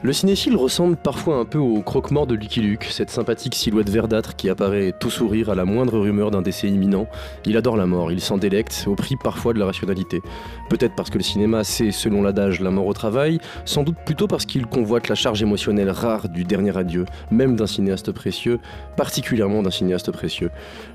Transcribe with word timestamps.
Le 0.00 0.12
cinéphile 0.12 0.54
ressemble 0.54 0.96
parfois 0.96 1.38
un 1.38 1.44
peu 1.44 1.58
au 1.58 1.82
croque-mort 1.82 2.28
de 2.28 2.36
Lucky 2.36 2.60
Luke, 2.60 2.84
cette 2.88 3.10
sympathique 3.10 3.56
silhouette 3.56 3.90
verdâtre 3.90 4.36
qui 4.36 4.48
apparaît 4.48 4.92
tout 4.92 5.10
sourire 5.10 5.50
à 5.50 5.56
la 5.56 5.64
moindre 5.64 5.98
rumeur 5.98 6.30
d'un 6.30 6.40
décès 6.40 6.68
imminent. 6.68 7.08
Il 7.44 7.56
adore 7.56 7.76
la 7.76 7.86
mort, 7.86 8.12
il 8.12 8.20
s'en 8.20 8.38
délecte, 8.38 8.84
au 8.86 8.94
prix 8.94 9.16
parfois 9.16 9.54
de 9.54 9.58
la 9.58 9.66
rationalité. 9.66 10.22
Peut-être 10.70 10.94
parce 10.94 11.10
que 11.10 11.18
le 11.18 11.24
cinéma 11.24 11.64
c'est, 11.64 11.90
selon 11.90 12.22
l'adage, 12.22 12.60
la 12.60 12.70
mort 12.70 12.86
au 12.86 12.92
travail, 12.92 13.40
sans 13.64 13.82
doute 13.82 13.96
plutôt 14.06 14.28
parce 14.28 14.46
qu'il 14.46 14.66
convoite 14.66 15.08
la 15.08 15.16
charge 15.16 15.42
émotionnelle 15.42 15.90
rare 15.90 16.28
du 16.28 16.44
dernier 16.44 16.76
adieu, 16.76 17.04
même 17.32 17.56
d'un 17.56 17.66
cinéaste 17.66 18.12
précieux, 18.12 18.60
particulièrement 18.96 19.64
d'un 19.64 19.72
cinéaste 19.72 20.12
précieux. 20.12 20.50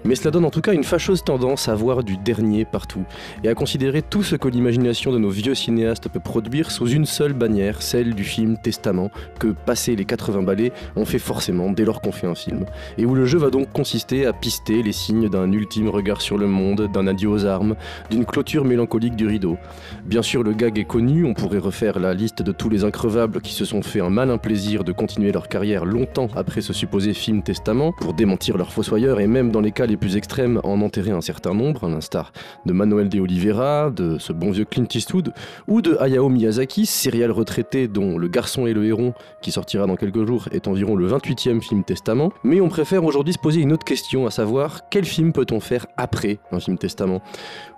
Mais 0.05 0.15
cela 0.15 0.31
donne 0.31 0.45
en 0.45 0.49
tout 0.49 0.61
cas 0.61 0.71
une 0.71 0.85
fâcheuse 0.85 1.25
tendance 1.25 1.67
à 1.67 1.75
voir 1.75 2.05
du 2.05 2.15
dernier 2.15 2.63
partout, 2.63 3.04
et 3.43 3.49
à 3.49 3.54
considérer 3.54 4.01
tout 4.01 4.23
ce 4.23 4.38
que 4.38 4.47
l'imagination 4.47 5.11
de 5.11 5.17
nos 5.17 5.29
vieux 5.29 5.55
cinéastes 5.55 6.07
peut 6.07 6.21
produire 6.21 6.71
sous 6.71 6.88
une 6.88 7.05
seule 7.05 7.33
bannière, 7.33 7.81
celle 7.81 8.15
du 8.15 8.23
film 8.23 8.55
Testament 8.57 8.93
que, 9.39 9.48
passer 9.66 9.96
les 9.96 10.06
80 10.06 10.43
ballets, 10.43 10.71
on 10.96 11.06
fait 11.06 11.20
forcément 11.20 11.71
dès 11.71 11.86
lors 11.86 12.01
qu'on 12.01 12.11
fait 12.11 12.28
un 12.28 12.36
film. 12.36 12.65
Et 12.97 13.06
où 13.06 13.15
le 13.15 13.25
jeu 13.25 13.38
va 13.38 13.50
donc 13.50 13.71
consister 13.71 14.25
à 14.25 14.34
pister 14.34 14.84
les 14.84 14.92
signes 14.92 15.29
d'un 15.29 15.51
ultime 15.51 15.89
regard 15.89 16.21
sur 16.21 16.38
le 16.38 16.47
monde, 16.47 16.89
d'un 16.93 17.07
adieu 17.07 17.29
aux 17.29 17.46
armes, 17.46 17.75
d'une 18.10 18.25
clôture 18.25 18.65
mélancolique 18.65 19.15
du 19.15 19.28
rideau. 19.28 19.57
Bien 20.06 20.21
sûr, 20.21 20.43
le 20.43 20.54
gag 20.54 20.78
est 20.78 20.86
connu, 20.86 21.25
on 21.25 21.34
pourrait 21.34 21.60
refaire 21.60 22.00
la 22.00 22.14
liste 22.14 22.42
de 22.42 22.51
tous 22.51 22.70
les 22.70 22.84
increvables 22.84 23.42
qui 23.42 23.54
se 23.54 23.65
sont 23.65 23.82
fait 23.82 24.01
un 24.01 24.10
malin 24.10 24.37
plaisir 24.37 24.84
de 24.84 24.92
continuer 24.92 25.32
leur 25.32 25.48
carrière 25.48 25.86
longtemps 25.86 26.28
après 26.36 26.62
ce 26.62 26.73
supposé 26.73 27.14
film 27.14 27.43
testament, 27.43 27.92
pour 27.92 28.14
démentir 28.14 28.57
leurs 28.57 28.71
fossoyeurs 28.71 29.20
et 29.20 29.28
même 29.28 29.51
dans 29.51 29.62
les 29.62 29.71
cas 29.71 29.86
les 29.86 29.98
plus 29.98 30.18
extrêmes 30.18 30.60
en 30.64 30.82
enterrer 30.82 31.12
un 31.12 31.21
certain 31.21 31.54
nombre, 31.54 31.86
à 31.86 31.89
l'instar 31.89 32.31
de 32.66 32.73
Manuel 32.73 33.09
de 33.09 33.20
Oliveira, 33.20 33.92
de 33.92 34.17
ce 34.17 34.34
bon 34.34 34.52
vieux 34.52 34.66
Clint 34.66 34.88
Eastwood, 34.94 35.34
ou 35.67 35.81
de 35.81 35.98
Hayao 36.00 36.30
Miyazaki, 36.30 36.86
serial 36.86 37.31
retraité 37.31 37.88
dont 37.88 38.17
le 38.17 38.28
garçon 38.28 38.67
et 38.67 38.73
le 38.73 38.83
héron, 38.86 39.14
qui 39.42 39.52
sortira 39.52 39.86
dans 39.88 39.95
quelques 39.95 40.25
jours, 40.25 40.47
est 40.52 40.67
environ 40.67 40.95
le 40.95 41.08
28e 41.08 41.61
film 41.61 41.84
Testament, 41.84 42.31
mais 42.44 42.62
on 42.62 42.70
préfère 42.70 43.03
aujourd'hui 43.03 43.34
se 43.34 43.39
poser 43.39 43.62
une 43.62 43.73
autre 43.73 43.86
question, 43.86 44.26
à 44.26 44.31
savoir 44.31 44.89
quel 44.89 45.06
film 45.06 45.34
peut-on 45.34 45.59
faire 45.59 45.88
après 45.98 46.39
un 46.52 46.59
film 46.59 46.78
Testament? 46.78 47.22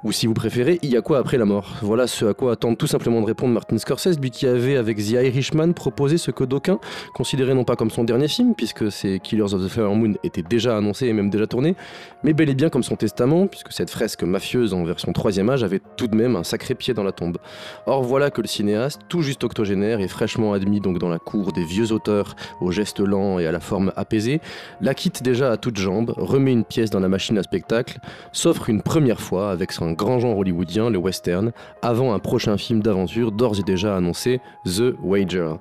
Ou 0.03 0.11
si 0.11 0.28
vous 0.28 0.33
préférez, 0.33 0.80
il 0.83 0.92
y 0.92 0.98
a 0.98 1.02
quoi 1.02 1.17
après 1.17 1.38
la 1.38 1.45
mort? 1.45 1.78
Voilà 1.81 2.08
ce 2.08 2.26
à 2.26 2.33
quoi 2.33 2.53
attend 2.53 2.76
tout 2.76 2.88
simplement 2.88 3.22
de 3.22 3.26
répondre 3.26 3.53
Martin 3.53 3.78
Scorsese, 3.78 4.20
lui 4.20 4.30
qui 4.30 4.45
avait 4.48 4.78
avec 4.78 4.98
The 4.98 5.11
Irishman 5.11 5.73
proposé 5.73 6.17
ce 6.17 6.31
que 6.31 6.44
d'aucuns 6.44 6.80
considéraient 7.14 7.56
non 7.56 7.64
pas 7.64 7.76
comme 7.76 7.89
son 7.89 8.03
dernier 8.03 8.28
film, 8.28 8.53
puisque 8.56 8.92
ses 8.92 9.20
Killers 9.20 9.53
of 9.53 9.64
the 9.64 9.67
Flower 9.67 9.95
Moon 9.95 10.14
étaient 10.23 10.44
déjà 10.44 10.78
annoncés 10.78 11.08
et 11.08 11.14
même 11.14 11.30
déjà 11.30 11.48
tournés, 11.48 11.76
mais 12.23 12.33
bel 12.33 12.50
et 12.50 12.56
bien 12.56 12.70
comme 12.70 12.83
son 12.83 12.95
testament, 12.95 13.48
puisque 13.48 13.72
cette 13.72 13.89
fresque 13.89 14.23
mafieuse 14.23 14.73
en 14.73 14.83
version 14.83 15.11
troisième 15.14 15.50
âge 15.50 15.64
avait 15.64 15.81
tout 15.98 16.08
de 16.08 16.16
même 16.16 16.36
un 16.36 16.44
sacré 16.44 16.76
pied 16.76 16.94
dans 16.94 17.03
la 17.03 17.11
tombe. 17.11 17.38
Or 17.86 18.03
voilà 18.03 18.30
que 18.30 18.42
le 18.42 18.48
cinéaste, 18.48 19.02
tout 19.09 19.22
juste 19.22 19.44
octogénaire 19.44 20.00
et 20.00 20.08
fraîchement 20.08 20.53
admis 20.53 20.80
donc 20.80 20.95
dans 21.00 21.10
la 21.10 21.20
cour 21.20 21.52
des 21.52 21.64
vieux 21.64 21.92
auteurs 21.92 22.36
aux 22.62 22.72
gestes 22.72 23.00
lents 23.00 23.40
et 23.40 23.48
à 23.48 23.52
la 23.52 23.60
forme 23.60 23.92
apaisée, 23.96 24.42
la 24.82 24.94
quitte 24.94 25.24
déjà 25.24 25.52
à 25.52 25.58
toutes 25.58 25.78
jambes, 25.78 26.14
remet 26.18 26.52
une 26.52 26.64
pièce 26.64 26.90
dans 26.90 27.00
la 27.00 27.08
machine 27.08 27.38
à 27.38 27.44
spectacle, 27.44 28.00
s'offre 28.32 28.70
une 28.70 28.82
première 28.82 29.22
fois 29.22 29.52
avec 29.52 29.72
son 29.72 29.92
grand 29.92 30.20
genre 30.20 30.38
hollywoodien, 30.38 30.90
le 30.90 30.98
western, 30.98 31.52
avant 31.82 32.14
un 32.14 32.20
prochain 32.20 32.58
film 32.58 32.82
d'aventure 32.82 33.32
d'ores 33.32 33.60
et 33.60 33.64
déjà 33.64 33.96
annoncé, 33.96 34.40
The 34.66 34.96
Wager. 35.04 35.56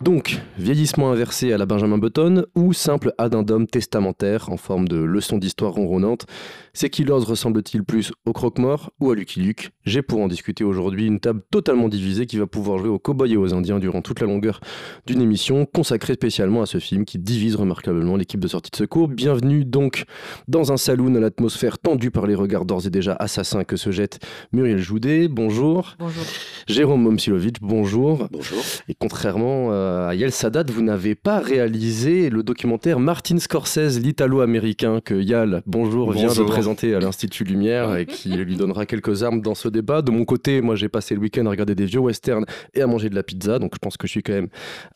Donc, 0.00 0.40
vieillissement 0.58 1.10
inversé 1.10 1.52
à 1.52 1.58
la 1.58 1.66
Benjamin 1.66 1.98
Button 1.98 2.46
ou 2.54 2.72
simple 2.72 3.12
addendum 3.18 3.66
testamentaire 3.66 4.50
en 4.50 4.56
forme 4.56 4.88
de 4.88 4.96
leçon 4.96 5.38
d'histoire 5.38 5.72
ronronnante, 5.72 6.26
ces 6.74 6.90
killers 6.90 7.12
ressemblent-ils 7.12 7.84
plus 7.84 8.12
au 8.26 8.32
croque-mort 8.32 8.90
ou 9.00 9.12
à 9.12 9.14
Lucky 9.14 9.40
Luke? 9.40 9.70
J'ai 9.84 10.02
pour 10.02 10.20
en 10.20 10.26
discuter 10.26 10.64
aujourd'hui 10.64 11.06
une 11.06 11.20
table 11.20 11.40
totalement 11.52 11.88
divisée 11.88 12.26
qui 12.26 12.36
va 12.36 12.48
pouvoir 12.48 12.78
jouer 12.78 12.88
aux 12.88 12.98
cowboys 12.98 13.32
et 13.32 13.36
aux 13.36 13.54
indiens 13.54 13.78
durant 13.78 14.02
toute 14.02 14.20
la 14.20 14.26
longueur 14.26 14.58
d'une 15.06 15.22
émission 15.22 15.66
consacrée 15.66 16.14
spécialement 16.14 16.62
à 16.62 16.66
ce 16.66 16.78
film 16.78 17.04
qui 17.04 17.18
divise 17.18 17.54
remarquablement 17.54 18.16
l'équipe 18.16 18.40
de 18.40 18.48
sortie 18.48 18.72
de 18.72 18.76
secours. 18.76 19.06
Bienvenue 19.06 19.64
donc 19.64 20.04
dans 20.48 20.72
un 20.72 20.76
saloon 20.76 21.14
à 21.14 21.20
l'atmosphère 21.20 21.78
tendue 21.78 22.10
par 22.10 22.26
les 22.26 22.34
regards 22.34 22.64
d'ores 22.64 22.86
et 22.86 22.90
déjà 22.90 23.14
assassins 23.20 23.62
que 23.62 23.76
se 23.76 23.92
jette 23.92 24.18
Muriel 24.52 24.78
Joudet. 24.78 25.28
Bonjour. 25.28 25.94
Bonjour. 26.00 26.24
Jérôme 26.66 27.02
Momsilovic, 27.02 27.60
bonjour. 27.60 28.26
Bonjour. 28.32 28.62
Et 28.88 28.94
contrairement 28.94 29.68
euh, 29.70 30.08
à 30.08 30.14
Yael 30.16 30.32
Sadat, 30.32 30.64
vous 30.72 30.82
n'avez 30.82 31.14
pas 31.14 31.38
réalisé 31.38 32.30
le 32.30 32.42
documentaire 32.42 32.98
Martin 32.98 33.38
Scorsese, 33.38 34.00
l'italo-américain, 34.00 35.00
que 35.04 35.14
Yal, 35.14 35.62
bonjour, 35.66 36.10
vient 36.10 36.32
de 36.32 36.63
Bonjour. 36.63 36.63
À 36.66 36.98
l'Institut 36.98 37.44
Lumière 37.44 37.94
et 37.96 38.06
qui 38.06 38.30
lui 38.30 38.56
donnera 38.56 38.86
quelques 38.86 39.22
armes 39.22 39.42
dans 39.42 39.54
ce 39.54 39.68
débat. 39.68 40.00
De 40.00 40.10
mon 40.10 40.24
côté, 40.24 40.62
moi 40.62 40.76
j'ai 40.76 40.88
passé 40.88 41.14
le 41.14 41.20
week-end 41.20 41.44
à 41.46 41.50
regarder 41.50 41.74
des 41.74 41.84
vieux 41.84 42.00
westerns 42.00 42.46
et 42.72 42.80
à 42.80 42.86
manger 42.86 43.10
de 43.10 43.14
la 43.14 43.22
pizza, 43.22 43.58
donc 43.58 43.72
je 43.74 43.78
pense 43.78 43.96
que 43.98 44.06
je 44.06 44.12
suis 44.12 44.22
quand 44.22 44.32
même 44.32 44.48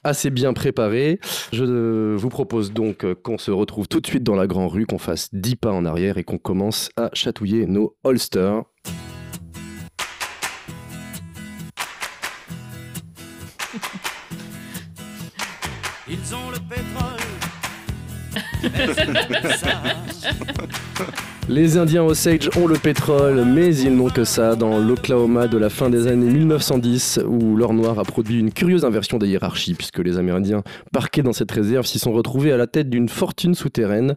assez 0.02 0.30
bien 0.30 0.54
préparé. 0.54 1.20
Je 1.52 2.14
vous 2.14 2.28
propose 2.30 2.72
donc 2.72 3.04
qu'on 3.22 3.36
se 3.36 3.50
retrouve 3.50 3.86
tout 3.86 4.00
de 4.00 4.06
suite 4.06 4.22
dans 4.22 4.34
la 4.34 4.46
grande 4.46 4.70
rue, 4.70 4.86
qu'on 4.86 4.98
fasse 4.98 5.28
10 5.34 5.56
pas 5.56 5.72
en 5.72 5.84
arrière 5.84 6.16
et 6.16 6.24
qu'on 6.24 6.38
commence 6.38 6.88
à 6.96 7.10
chatouiller 7.12 7.66
nos 7.66 7.96
holsters. 8.02 8.62
Ils 16.08 16.34
ont 16.34 16.50
le 16.50 16.58
pétrole. 16.68 17.18
Les 21.50 21.78
Indiens 21.78 22.04
Osage 22.04 22.50
ont 22.59 22.66
le 22.66 22.76
pétrole, 22.76 23.42
mais 23.47 23.75
ils 23.75 23.97
n'ont 23.97 24.10
que 24.10 24.25
ça 24.25 24.54
dans 24.54 24.78
l'Oklahoma 24.78 25.48
de 25.48 25.56
la 25.56 25.70
fin 25.70 25.88
des 25.88 26.06
années 26.06 26.31
1910, 26.31 27.20
où 27.26 27.56
l'or 27.56 27.72
noir 27.72 27.98
a 27.98 28.04
produit 28.04 28.38
une 28.38 28.53
curieuse 28.53 28.84
inversion 28.84 29.16
des 29.16 29.28
hiérarchies, 29.28 29.72
puisque 29.72 30.00
les 30.00 30.19
Amérindiens 30.19 30.62
parqués 30.92 31.22
dans 31.22 31.32
cette 31.32 31.50
réserve 31.50 31.86
s'y 31.86 31.98
sont 31.98 32.12
retrouvés 32.12 32.53
à 32.53 32.59
la 32.59 32.66
tête 32.66 32.91
d'une 32.91 33.09
fortune 33.09 33.54
souterraine. 33.54 34.14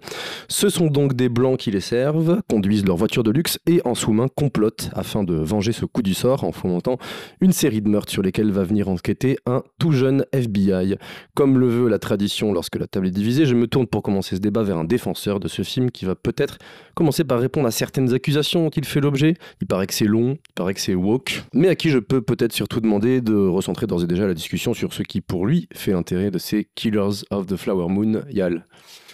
Ce 0.50 0.68
sont 0.68 0.88
donc 0.88 1.14
des 1.14 1.30
Blancs 1.30 1.58
qui 1.58 1.72
les 1.72 1.80
servent, 1.80 2.42
conduisent 2.50 2.86
leur 2.86 2.98
voiture 2.98 3.24
de 3.24 3.32
luxe 3.32 3.60
et 3.66 3.80
en 3.86 3.96
sous-main 3.96 4.28
complotent 4.36 4.90
afin 4.94 5.24
de 5.24 5.36
venger 5.36 5.72
ce 5.72 5.86
coup 5.86 6.02
du 6.02 6.14
sort 6.14 6.44
en 6.44 6.52
fomentant 6.52 6.98
une 7.40 7.54
série 7.54 7.82
de 7.82 7.88
meurtres 7.88 8.12
sur 8.12 8.24
lesquels 8.24 8.52
va 8.52 8.64
venir 8.64 8.90
enquêter 8.90 9.38
un 9.46 9.64
tout 9.80 9.94
jeune 9.94 10.26
FBI. 10.34 10.98
Comme 11.34 11.60
le 11.60 11.70
veut 11.70 11.88
la 11.88 11.98
tradition 11.98 12.52
lorsque 12.52 12.76
la 12.76 12.88
table 12.88 13.08
est 13.08 13.12
divisée, 13.12 13.46
je 13.46 13.56
me 13.56 13.68
tourne 13.68 13.88
pour 13.88 14.04
commencer 14.04 14.36
ce 14.36 14.42
débat 14.42 14.64
vers 14.64 14.78
un 14.78 14.84
défenseur 14.84 15.40
de 15.40 15.48
ce 15.48 15.62
film 15.62 15.92
qui 15.92 16.04
va 16.04 16.16
peut-être 16.16 16.58
commencer 16.94 17.21
par 17.24 17.40
répondre 17.40 17.68
à 17.68 17.72
certaines 17.72 18.14
accusations 18.14 18.64
dont 18.64 18.70
il 18.70 18.86
fait 18.86 19.02
l'objet. 19.02 19.36
Il 19.62 19.68
paraît 19.68 19.88
que 19.88 19.94
c'est 19.94 20.06
long, 20.06 20.38
il 20.50 20.54
paraît 20.56 20.74
que 20.74 20.80
c'est 20.80 20.96
woke, 20.96 21.44
mais 21.54 21.68
à 21.68 21.76
qui 21.76 21.90
je 21.90 22.00
peux 22.00 22.22
peut-être 22.22 22.54
surtout 22.54 22.80
demander 22.80 23.22
de 23.22 23.36
recentrer 23.36 23.88
d'ores 23.88 24.04
et 24.04 24.08
déjà 24.08 24.28
la 24.28 24.34
discussion 24.34 24.74
sur 24.74 24.94
ce 24.94 25.04
qui 25.04 25.22
pour 25.22 25.46
lui 25.46 25.68
fait 25.74 25.92
l'intérêt 25.92 26.32
de 26.32 26.38
ces 26.38 26.68
Killers 26.76 27.24
of 27.30 27.48
the 27.48 27.56
Flower 27.56 27.88
Moon, 27.90 28.24
Yal. 28.30 28.66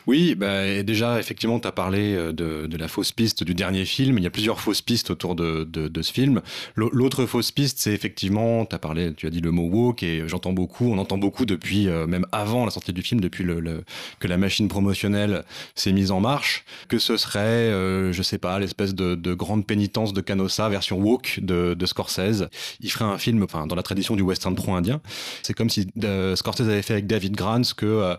Oui, 0.08 0.36
bah, 0.36 0.84
déjà, 0.84 1.20
effectivement, 1.20 1.60
tu 1.60 1.68
as 1.68 1.74
parlé 1.74 2.16
euh, 2.16 2.32
de, 2.32 2.66
de 2.66 2.78
la 2.78 2.88
fausse 2.88 3.12
piste 3.12 3.44
du 3.44 3.54
dernier 3.54 3.84
film. 3.84 4.18
Il 4.18 4.24
y 4.24 4.28
a 4.28 4.30
plusieurs 4.30 4.62
fausses 4.62 4.82
pistes 4.82 5.10
autour 5.10 5.36
de, 5.36 5.66
de, 5.66 5.90
de 5.90 6.02
ce 6.02 6.14
film. 6.14 6.42
L'au- 6.76 6.90
L'autre 6.94 7.26
fausse 7.26 7.52
piste, 7.52 7.80
c'est 7.80 7.92
effectivement, 7.92 8.66
as 8.72 8.80
parlé, 8.80 9.14
tu 9.14 9.28
as 9.28 9.30
dit 9.30 9.42
le 9.42 9.52
mot 9.52 9.64
woke, 9.68 10.04
et 10.04 10.24
j'entends 10.28 10.54
beaucoup, 10.54 10.90
on 10.90 10.98
entend 10.98 11.18
beaucoup 11.18 11.46
depuis, 11.46 11.90
euh, 11.90 12.08
même 12.08 12.26
avant 12.32 12.64
la 12.64 12.72
sortie 12.72 12.94
du 12.94 13.02
film, 13.02 13.20
depuis 13.20 13.44
le, 13.44 13.60
le- 13.60 13.84
que 14.20 14.30
la 14.30 14.38
machine 14.38 14.70
promotionnelle 14.70 15.44
s'est 15.76 15.92
mise 15.92 16.12
en 16.12 16.22
marche, 16.22 16.64
que 16.88 17.00
ce 17.00 17.18
serait, 17.18 17.40
euh, 17.40 18.14
je 18.14 18.24
sais 18.24 18.38
pas, 18.38 18.60
l'espèce 18.60 18.96
de, 18.96 19.14
de 19.14 19.34
grande 19.34 19.68
pénitence 19.68 20.14
de 20.14 20.22
Canossa, 20.22 20.70
version 20.70 21.00
woke 21.00 21.40
de, 21.42 21.76
Scorsese. 21.86 22.48
Il 22.80 22.90
ferait 22.92 23.04
un 23.06 23.18
film, 23.18 23.44
enfin, 23.44 23.68
dans 23.68 23.76
la 23.76 23.84
tradition 23.84 24.16
du 24.16 24.22
western 24.22 24.56
pro-indien. 24.56 25.02
C'est 25.44 25.54
comme 25.54 25.70
si 25.70 25.88
Scorsese 26.36 26.62
avait 26.70 26.82
fait 26.82 26.94
avec 26.94 27.08
David 27.08 27.36
Grant 27.36 27.64
ce 27.64 27.74
que 27.74 28.16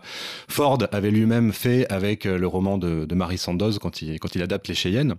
Ford 0.47 0.77
avait 0.91 1.09
lui-même 1.11 1.51
fait 1.51 1.78
avec 1.87 2.25
euh, 2.25 2.37
le 2.37 2.47
roman 2.47 2.77
de, 2.77 3.05
de 3.05 3.15
Mary 3.15 3.37
Sandoz 3.37 3.79
quand 3.79 4.01
il, 4.01 4.19
quand 4.19 4.35
il 4.35 4.41
adapte 4.41 4.67
les 4.67 4.75
Cheyennes. 4.75 5.15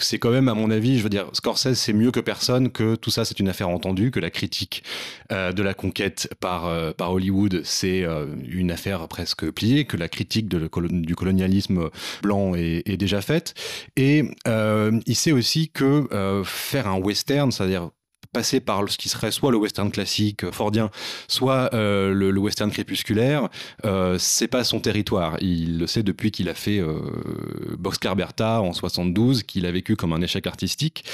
C'est 0.00 0.18
quand 0.18 0.32
même, 0.32 0.48
à 0.48 0.54
mon 0.54 0.72
avis, 0.72 0.98
je 0.98 1.04
veux 1.04 1.08
dire, 1.08 1.28
Scorsese, 1.32 1.74
c'est 1.74 1.92
mieux 1.92 2.10
que 2.10 2.18
personne, 2.18 2.72
que 2.72 2.96
tout 2.96 3.10
ça, 3.10 3.24
c'est 3.24 3.38
une 3.38 3.48
affaire 3.48 3.68
entendue, 3.68 4.10
que 4.10 4.18
la 4.18 4.30
critique 4.30 4.82
euh, 5.30 5.52
de 5.52 5.62
la 5.62 5.72
conquête 5.72 6.28
par, 6.40 6.66
euh, 6.66 6.90
par 6.90 7.12
Hollywood, 7.12 7.62
c'est 7.62 8.04
une 8.44 8.72
affaire 8.72 9.06
presque 9.06 9.48
pliée, 9.52 9.84
que 9.84 9.96
la 9.96 10.08
critique 10.08 10.48
du 10.48 11.14
colonialisme 11.14 11.90
blanc 12.22 12.56
est, 12.56 12.96
déjà 12.96 13.20
faite. 13.20 13.54
Et 13.94 14.24
il 14.44 15.14
sait 15.14 15.32
aussi 15.32 15.70
que 15.70 16.42
faire 16.44 16.88
un 16.88 16.98
western, 16.98 17.52
c'est-à-dire 17.52 17.90
passer 18.32 18.60
par 18.60 18.88
ce 18.88 18.96
qui 18.96 19.10
serait 19.10 19.30
soit 19.30 19.50
le 19.50 19.58
western 19.58 19.90
classique 19.90 20.44
euh, 20.44 20.52
fordien, 20.52 20.90
soit 21.28 21.72
euh, 21.74 22.14
le, 22.14 22.38
western 22.38 22.70
crépusculaire, 22.70 23.48
euh, 23.84 24.16
c'est 24.18 24.48
pas 24.48 24.64
son 24.64 24.80
territoire. 24.80 25.36
Il 25.42 25.78
le 25.78 25.86
sait 25.86 26.02
depuis 26.02 26.30
qu'il 26.30 26.48
a 26.48 26.54
fait 26.54 26.82
Boxcar 27.78 28.16
Bertha 28.16 28.62
en 28.62 28.72
72, 28.72 29.42
qu'il 29.42 29.66
a 29.66 29.70
vécu 29.70 29.96
comme 29.96 30.12
un 30.12 30.22
échec 30.22 30.46
artistique. 30.46 31.04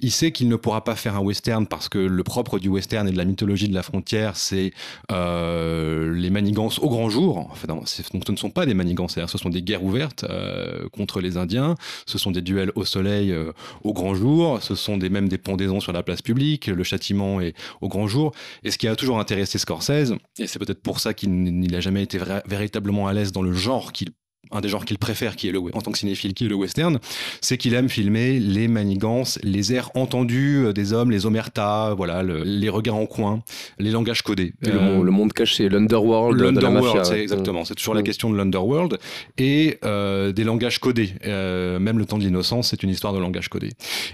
Il 0.00 0.10
sait 0.10 0.32
qu'il 0.32 0.48
ne 0.48 0.56
pourra 0.56 0.84
pas 0.84 0.96
faire 0.96 1.16
un 1.16 1.20
western 1.20 1.66
parce 1.66 1.88
que 1.88 1.98
le 1.98 2.22
propre 2.22 2.58
du 2.58 2.68
western 2.68 3.08
et 3.08 3.12
de 3.12 3.16
la 3.16 3.24
mythologie 3.24 3.68
de 3.68 3.74
la 3.74 3.82
frontière, 3.82 4.36
c'est 4.36 4.72
euh, 5.12 6.14
les 6.14 6.30
manigances 6.30 6.78
au 6.78 6.88
grand 6.88 7.08
jour. 7.08 7.54
Ce 7.84 8.02
ne 8.32 8.36
sont 8.36 8.50
pas 8.50 8.66
des 8.66 8.74
manigances, 8.74 9.18
ce 9.26 9.38
sont 9.38 9.50
des 9.50 9.62
guerres 9.62 9.84
ouvertes 9.84 10.24
euh, 10.28 10.88
contre 10.90 11.20
les 11.20 11.36
Indiens, 11.36 11.74
ce 12.06 12.18
sont 12.18 12.30
des 12.30 12.42
duels 12.42 12.72
au 12.74 12.84
soleil 12.84 13.32
euh, 13.32 13.52
au 13.82 13.92
grand 13.92 14.14
jour, 14.14 14.62
ce 14.62 14.74
sont 14.74 14.96
même 14.96 15.28
des 15.28 15.38
pendaisons 15.38 15.80
sur 15.80 15.92
la 15.92 16.02
place 16.02 16.22
publique, 16.22 16.66
le 16.66 16.84
châtiment 16.84 17.40
est 17.40 17.54
au 17.80 17.88
grand 17.88 18.06
jour. 18.06 18.32
Et 18.64 18.70
ce 18.70 18.78
qui 18.78 18.88
a 18.88 18.96
toujours 18.96 19.18
intéressé 19.18 19.58
Scorsese, 19.58 20.14
et 20.38 20.46
c'est 20.46 20.58
peut-être 20.58 20.82
pour 20.82 21.00
ça 21.00 21.14
qu'il 21.14 21.30
n'a 21.44 21.80
jamais 21.80 22.02
été 22.02 22.18
véritablement 22.46 23.08
à 23.08 23.12
l'aise 23.12 23.32
dans 23.32 23.42
le 23.42 23.52
genre 23.52 23.92
qu'il 23.92 24.10
un 24.50 24.60
des 24.60 24.68
genres 24.68 24.84
qu'il 24.84 24.98
préfère, 24.98 25.36
qui 25.36 25.48
est 25.48 25.52
le, 25.52 25.60
en 25.60 25.80
tant 25.80 25.92
que 25.92 25.98
cinéphile, 25.98 26.34
qui 26.34 26.46
est 26.46 26.48
le 26.48 26.54
western, 26.54 26.98
c'est 27.40 27.56
qu'il 27.56 27.74
aime 27.74 27.88
filmer 27.88 28.38
les 28.38 28.68
manigances, 28.68 29.38
les 29.42 29.72
airs 29.72 29.90
entendus 29.94 30.64
euh, 30.64 30.72
des 30.72 30.92
hommes, 30.92 31.10
les 31.10 31.26
omertas, 31.26 31.94
voilà, 31.94 32.22
les 32.22 32.68
regards 32.68 32.96
en 32.96 33.06
coin, 33.06 33.42
les 33.78 33.90
langages 33.90 34.22
codés. 34.22 34.54
Euh, 34.66 35.02
le, 35.02 35.10
monde 35.10 35.32
caché, 35.32 35.68
l'underworld, 35.68 36.40
l'underworld, 36.40 37.04
c'est 37.04 37.20
exactement. 37.20 37.64
C'est 37.64 37.74
toujours 37.74 37.94
la 37.94 38.02
question 38.02 38.30
de 38.30 38.36
l'underworld 38.36 38.98
et 39.38 39.78
euh, 39.84 40.32
des 40.32 40.44
langages 40.44 40.78
codés. 40.78 41.14
même 41.24 41.98
le 41.98 42.04
temps 42.04 42.18
de 42.18 42.24
l'innocence, 42.24 42.70
c'est 42.70 42.82
une 42.82 42.90
histoire 42.90 43.12
de 43.12 43.18
langage 43.18 43.48
codé. 43.48 43.70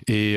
Et 0.08 0.36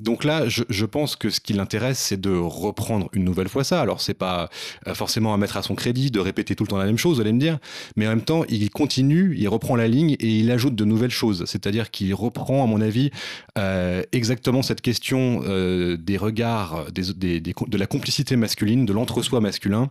donc 0.00 0.24
là, 0.24 0.48
je, 0.48 0.62
je, 0.68 0.86
pense 0.86 1.16
que 1.16 1.30
ce 1.30 1.40
qui 1.40 1.52
l'intéresse, 1.52 1.98
c'est 1.98 2.20
de 2.20 2.30
reprendre 2.30 3.08
une 3.12 3.24
nouvelle 3.24 3.48
fois 3.48 3.64
ça. 3.64 3.80
Alors 3.80 4.00
c'est 4.00 4.14
pas 4.14 4.48
forcément 4.94 5.34
à 5.34 5.36
mettre 5.36 5.56
à 5.56 5.62
son 5.62 5.74
crédit 5.74 6.10
de 6.10 6.20
répéter 6.20 6.54
tout 6.54 6.64
le 6.64 6.68
temps 6.68 6.78
la 6.78 6.86
même 6.86 6.98
chose, 6.98 7.16
vous 7.16 7.20
allez 7.20 7.32
me 7.32 7.40
dire, 7.40 7.58
mais 7.96 8.06
en 8.06 8.10
même 8.10 8.22
temps, 8.22 8.44
il 8.48 8.70
continue 8.70 9.25
il 9.34 9.48
reprend 9.48 9.76
la 9.76 9.88
ligne 9.88 10.16
et 10.20 10.38
il 10.38 10.50
ajoute 10.50 10.74
de 10.74 10.84
nouvelles 10.84 11.10
choses. 11.10 11.44
C'est-à-dire 11.46 11.90
qu'il 11.90 12.14
reprend, 12.14 12.62
à 12.62 12.66
mon 12.66 12.80
avis, 12.80 13.10
euh, 13.58 14.02
exactement 14.12 14.62
cette 14.62 14.80
question 14.80 15.42
euh, 15.44 15.96
des 15.96 16.16
regards, 16.16 16.86
de 16.92 17.78
la 17.78 17.86
complicité 17.86 18.36
masculine, 18.36 18.86
de 18.86 18.92
l'entre-soi 18.92 19.40
masculin, 19.40 19.90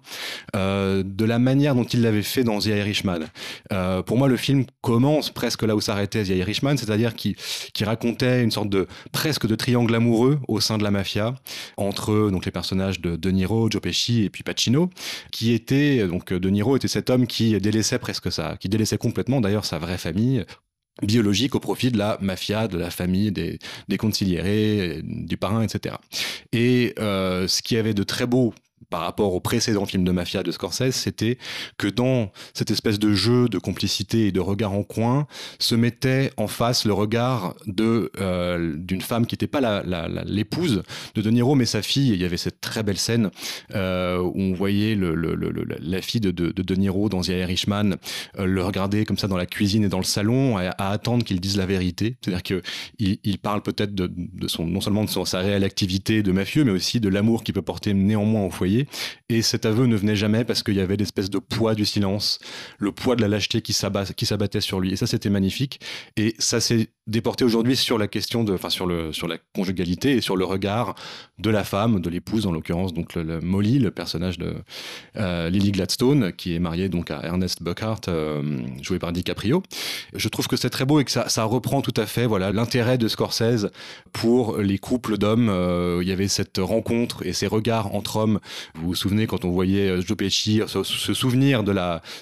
euh, 0.55 1.03
de 1.05 1.25
la 1.25 1.39
manière 1.39 1.75
dont 1.75 1.83
il 1.83 2.01
l'avait 2.01 2.21
fait 2.21 2.43
dans 2.43 2.59
The 2.59 2.67
Irishman. 2.67 3.19
pour 4.05 4.17
moi, 4.17 4.27
le 4.27 4.37
film 4.37 4.65
commence 4.81 5.29
presque 5.29 5.63
là 5.63 5.75
où 5.75 5.81
s'arrêtait 5.81 6.23
The 6.23 6.29
Irishman, 6.29 6.77
c'est-à-dire 6.77 7.15
qu'il 7.15 7.35
racontait 7.81 8.43
une 8.43 8.51
sorte 8.51 8.69
de 8.69 8.87
presque 9.11 9.47
de 9.47 9.55
triangle 9.55 9.93
amoureux 9.95 10.39
au 10.47 10.59
sein 10.59 10.77
de 10.77 10.83
la 10.83 10.91
mafia 10.91 11.35
entre 11.77 12.29
donc 12.31 12.45
les 12.45 12.51
personnages 12.51 13.01
de 13.01 13.15
De 13.15 13.31
Niro, 13.31 13.69
Joe 13.69 13.81
Pesci 13.81 14.23
et 14.23 14.29
puis 14.29 14.43
Pacino, 14.43 14.89
qui 15.31 15.53
était 15.53 16.07
donc 16.07 16.31
De 16.33 16.49
Niro 16.49 16.75
était 16.75 16.87
cet 16.87 17.09
homme 17.09 17.27
qui 17.27 17.59
délaissait 17.59 17.99
presque 17.99 18.31
ça, 18.31 18.57
qui 18.59 18.69
délaissait 18.69 18.97
complètement 18.97 19.24
d'ailleurs 19.41 19.65
sa 19.65 19.79
vraie 19.79 19.97
famille 19.97 20.45
biologique 21.01 21.55
au 21.55 21.59
profit 21.59 21.91
de 21.91 21.97
la 21.97 22.17
mafia, 22.21 22.67
de 22.67 22.77
la 22.77 22.89
famille, 22.89 23.31
des, 23.31 23.59
des 23.87 23.97
conciliérés, 23.97 25.01
du 25.03 25.37
parrain, 25.37 25.61
etc. 25.61 25.95
Et 26.53 26.93
euh, 26.99 27.47
ce 27.47 27.61
qui 27.61 27.77
avait 27.77 27.93
de 27.93 28.03
très 28.03 28.25
beau 28.25 28.53
par 28.95 29.01
rapport 29.01 29.33
au 29.33 29.41
précédent 29.41 29.85
film 29.85 30.05
de 30.05 30.11
mafia 30.13 30.41
de 30.41 30.53
Scorsese, 30.53 30.95
c'était 30.95 31.37
que 31.77 31.87
dans 31.87 32.31
cette 32.53 32.71
espèce 32.71 32.97
de 32.97 33.13
jeu 33.13 33.49
de 33.49 33.57
complicité 33.57 34.27
et 34.27 34.31
de 34.31 34.39
regard 34.39 34.71
en 34.71 34.83
coin, 34.83 35.27
se 35.59 35.75
mettait 35.75 36.31
en 36.37 36.47
face 36.47 36.85
le 36.85 36.93
regard 36.93 37.55
de 37.67 38.09
euh, 38.21 38.73
d'une 38.77 39.01
femme 39.01 39.25
qui 39.25 39.33
n'était 39.33 39.47
pas 39.47 39.83
l'épouse 40.25 40.83
de 41.13 41.21
De 41.21 41.29
Niro, 41.29 41.55
mais 41.55 41.65
sa 41.65 41.81
fille. 41.81 42.13
il 42.13 42.21
y 42.21 42.23
avait 42.23 42.37
cette 42.37 42.61
très 42.61 42.83
belle 42.83 42.97
scène 42.97 43.31
euh, 43.73 44.19
où 44.19 44.39
on 44.39 44.53
voyait 44.53 44.97
la 44.97 46.01
fille 46.01 46.21
de, 46.21 46.31
de, 46.31 46.51
de, 46.53 46.75
Niro 46.75 47.09
dans 47.09 47.19
The 47.19 47.27
Irishman 47.27 47.97
euh, 48.39 48.45
le 48.45 48.63
regarder 48.63 49.03
comme 49.03 49.17
ça 49.17 49.27
dans 49.27 49.35
la 49.35 49.45
cuisine 49.45 49.83
et 49.83 49.89
dans 49.89 49.97
le 49.97 50.05
salon, 50.05 50.55
à, 50.55 50.69
attendre 50.77 51.25
qu'il 51.25 51.41
dise 51.41 51.57
la 51.57 51.65
vérité. 51.65 52.15
C'est-à-dire 52.21 52.43
qu'il 52.43 53.17
il 53.25 53.39
parle 53.39 53.61
peut-être 53.61 53.93
de, 53.93 54.09
non 54.57 54.79
seulement 54.79 55.03
de 55.03 55.09
son, 55.09 55.25
sa 55.25 55.39
réelle 55.39 55.65
activité 55.65 56.23
de 56.23 56.31
mafieux, 56.31 56.63
mais 56.63 56.71
aussi 56.71 57.01
de 57.01 57.09
l'amour 57.09 57.43
qu'il 57.43 57.53
peut 57.53 57.61
porter 57.61 57.93
néanmoins 57.93 58.45
au 58.45 58.51
foyer 58.51 58.84
et 59.29 59.41
cet 59.41 59.65
aveu 59.65 59.85
ne 59.85 59.95
venait 59.95 60.15
jamais 60.15 60.43
parce 60.43 60.63
qu'il 60.63 60.75
y 60.75 60.79
avait 60.79 60.95
l'espèce 60.95 61.29
de 61.29 61.39
poids 61.39 61.75
du 61.75 61.85
silence, 61.85 62.39
le 62.77 62.91
poids 62.91 63.15
de 63.15 63.21
la 63.21 63.27
lâcheté 63.27 63.61
qui 63.61 63.73
s'abattait 63.73 64.61
sur 64.61 64.79
lui. 64.79 64.93
Et 64.93 64.95
ça, 64.95 65.07
c'était 65.07 65.29
magnifique. 65.29 65.79
Et 66.17 66.35
ça 66.39 66.59
s'est 66.59 66.89
déporté 67.07 67.45
aujourd'hui 67.45 67.75
sur 67.75 67.99
la 67.99 68.07
question 68.07 68.43
de, 68.43 68.53
enfin, 68.53 68.69
sur, 68.69 68.87
le, 68.87 69.13
sur 69.13 69.27
la 69.27 69.37
conjugalité 69.53 70.13
et 70.13 70.21
sur 70.21 70.35
le 70.35 70.43
regard 70.43 70.95
de 71.37 71.51
la 71.51 71.63
femme, 71.63 71.99
de 71.99 72.09
l'épouse 72.09 72.47
en 72.47 72.51
l'occurrence, 72.51 72.93
donc 72.93 73.13
le, 73.13 73.39
Molly, 73.41 73.77
le 73.77 73.91
personnage 73.91 74.39
de 74.39 74.55
euh, 75.17 75.49
Lily 75.49 75.71
Gladstone, 75.71 76.31
qui 76.33 76.55
est 76.55 76.59
mariée 76.59 76.89
donc 76.89 77.11
à 77.11 77.21
Ernest 77.23 77.61
Buckhart, 77.61 78.01
euh, 78.07 78.59
joué 78.81 78.97
par 78.97 79.13
DiCaprio. 79.13 79.61
Je 80.15 80.29
trouve 80.29 80.47
que 80.47 80.55
c'est 80.55 80.71
très 80.71 80.85
beau 80.85 80.99
et 80.99 81.05
que 81.05 81.11
ça, 81.11 81.43
reprend 81.45 81.81
tout 81.81 81.93
à 81.95 82.07
fait 82.07 82.25
voilà 82.25 82.51
l'intérêt 82.51 82.97
de 82.97 83.07
Scorsese 83.07 83.67
pour 84.11 84.57
les 84.57 84.79
couples 84.79 85.17
d'hommes. 85.19 85.49
Euh, 85.49 85.99
il 86.01 86.07
y 86.07 86.11
avait 86.11 86.27
cette 86.27 86.57
rencontre 86.57 87.23
et 87.23 87.33
ces 87.33 87.45
regards 87.45 87.93
entre 87.93 88.15
hommes 88.15 88.39
vous 88.73 88.87
vous 88.87 88.95
souvenez 88.95 89.27
quand 89.27 89.45
on 89.45 89.51
voyait 89.51 90.01
Joe 90.01 90.17
Pesci 90.17 90.61
se, 90.65 90.83
souvenir 91.13 91.63
de 91.63 91.73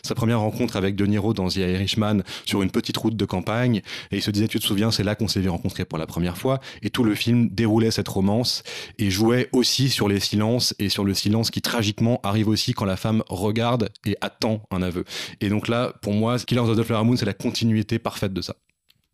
sa 0.03 0.15
première 0.15 0.41
rencontre 0.41 0.75
avec 0.75 0.95
De 0.95 1.05
Niro 1.05 1.33
dans 1.33 1.47
The 1.47 1.57
Irishman 1.57 2.23
sur 2.45 2.61
une 2.61 2.71
petite 2.71 2.97
route 2.97 3.15
de 3.15 3.25
campagne 3.25 3.81
et 4.11 4.17
il 4.17 4.21
se 4.21 4.31
disait 4.31 4.47
tu 4.47 4.59
te 4.59 4.65
souviens 4.73 4.91
c'est 4.91 5.03
là 5.03 5.15
qu'on 5.15 5.27
s'est 5.27 5.39
vu 5.39 5.49
rencontrer 5.49 5.85
pour 5.85 5.99
la 5.99 6.07
première 6.07 6.37
fois 6.37 6.59
et 6.81 6.89
tout 6.89 7.03
le 7.03 7.13
film 7.13 7.49
déroulait 7.49 7.91
cette 7.91 8.07
romance 8.07 8.63
et 8.97 9.11
jouait 9.11 9.49
aussi 9.51 9.89
sur 9.89 10.07
les 10.07 10.19
silences 10.19 10.73
et 10.79 10.89
sur 10.89 11.03
le 11.03 11.13
silence 11.13 11.51
qui 11.51 11.61
tragiquement 11.61 12.19
arrive 12.23 12.47
aussi 12.47 12.73
quand 12.73 12.85
la 12.85 12.97
femme 12.97 13.23
regarde 13.29 13.89
et 14.05 14.17
attend 14.21 14.63
un 14.71 14.81
aveu. 14.81 15.03
Et 15.41 15.49
donc 15.49 15.67
là 15.67 15.93
pour 16.01 16.13
moi 16.13 16.37
Killers 16.39 16.61
of 16.61 16.77
the 16.77 16.83
Flower 16.83 17.03
Moon 17.05 17.15
c'est 17.15 17.25
la 17.25 17.33
continuité 17.33 17.99
parfaite 17.99 18.33
de 18.33 18.41
ça. 18.41 18.55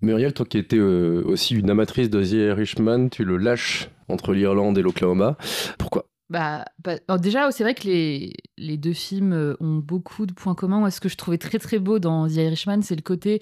Muriel, 0.02 0.34
toi 0.34 0.46
qui 0.46 0.58
étais 0.58 0.78
euh, 0.78 1.24
aussi 1.26 1.56
une 1.56 1.70
amatrice 1.70 2.10
de 2.10 2.24
The 2.24 2.58
Irishman, 2.58 3.10
tu 3.10 3.26
le 3.26 3.36
lâches 3.36 3.90
entre 4.08 4.34
l'Irlande 4.34 4.78
et 4.78 4.82
l'Oklahoma. 4.82 5.36
Pourquoi? 5.78 6.06
Bah, 6.30 6.64
bah 6.84 7.18
déjà, 7.18 7.52
c'est 7.52 7.64
vrai 7.64 7.74
que 7.74 7.86
les, 7.86 8.34
les, 8.58 8.78
deux 8.78 8.94
films 8.94 9.34
euh, 9.34 9.58
ont 9.60 9.76
beaucoup 9.78 10.26
de 10.26 10.32
points 10.32 10.56
communs. 10.56 10.80
Moi, 10.80 10.92
ce 10.92 11.02
que 11.02 11.10
je 11.10 11.18
trouvais 11.18 11.40
très 11.40 11.58
très 11.58 11.80
beau 11.80 12.00
dans 12.00 12.28
The 12.28 12.36
Irishman, 12.36 12.82
c'est 12.82 12.96
le 12.96 13.02
côté 13.02 13.42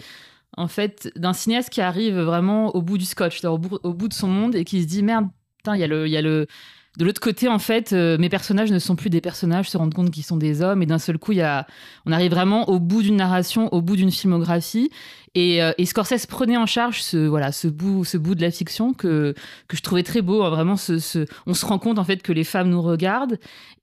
en 0.56 0.68
fait 0.68 1.12
d'un 1.16 1.34
cinéaste 1.34 1.70
qui 1.70 1.82
arrive 1.82 2.20
vraiment 2.20 2.76
au 2.76 2.82
bout 2.82 2.98
du 2.98 3.06
scotch, 3.06 3.44
au 3.44 3.58
bout, 3.58 4.08
de 4.08 4.14
son 4.14 4.28
monde 4.28 4.56
et 4.56 4.64
qui 4.64 4.82
se 4.82 4.88
dit 4.88 5.04
merde, 5.04 5.28
il 5.68 5.80
y 5.80 5.84
a 5.84 5.88
le, 5.88 6.08
il 6.08 6.12
y 6.12 6.18
a 6.18 6.22
le 6.22 6.48
de 6.98 7.06
l'autre 7.06 7.22
côté, 7.22 7.48
en 7.48 7.60
fait, 7.60 7.94
euh, 7.94 8.18
mes 8.18 8.28
personnages 8.28 8.72
ne 8.72 8.80
sont 8.80 8.96
plus 8.96 9.12
des 9.12 9.22
personnages, 9.22 9.70
se 9.70 9.78
rendent 9.78 9.94
compte 9.94 10.10
qu'ils 10.10 10.24
sont 10.24 10.36
des 10.36 10.64
hommes, 10.64 10.82
et 10.82 10.88
d'un 10.88 10.98
seul 10.98 11.20
coup, 11.20 11.32
y 11.32 11.44
on 12.08 12.12
arrive 12.12 12.32
vraiment 12.32 12.70
au 12.70 12.80
bout 12.80 13.04
d'une 13.04 13.18
narration, 13.18 13.72
au 13.72 13.84
bout 13.84 13.96
d'une 13.96 14.12
filmographie, 14.12 14.90
et, 15.38 15.62
euh, 15.62 15.72
et, 15.78 15.86
Scorsese 15.86 16.26
prenait 16.26 16.58
en 16.58 16.66
charge 16.66 17.04
ce, 17.04 17.28
voilà, 17.28 17.52
ce, 17.52 17.68
bout, 17.68 18.04
ce 18.06 18.18
bout 18.18 18.34
de 18.34 18.42
la 18.42 18.50
fiction 18.50 18.94
que, 18.94 19.36
que 19.68 19.78
je 19.78 19.84
trouvais 19.84 20.02
très 20.02 20.24
beau. 20.24 20.42
Hein, 20.42 20.50
vraiment, 20.50 20.78
ce, 20.78 20.98
ce, 20.98 21.28
on 21.46 21.54
se 21.54 21.64
rend 21.64 21.78
compte 21.78 22.00
en 22.00 22.04
fait 22.04 22.24
que 22.24 22.34
les 22.34 22.44
femmes 22.44 22.70
nous 22.70 22.82
regardent. 22.82 23.38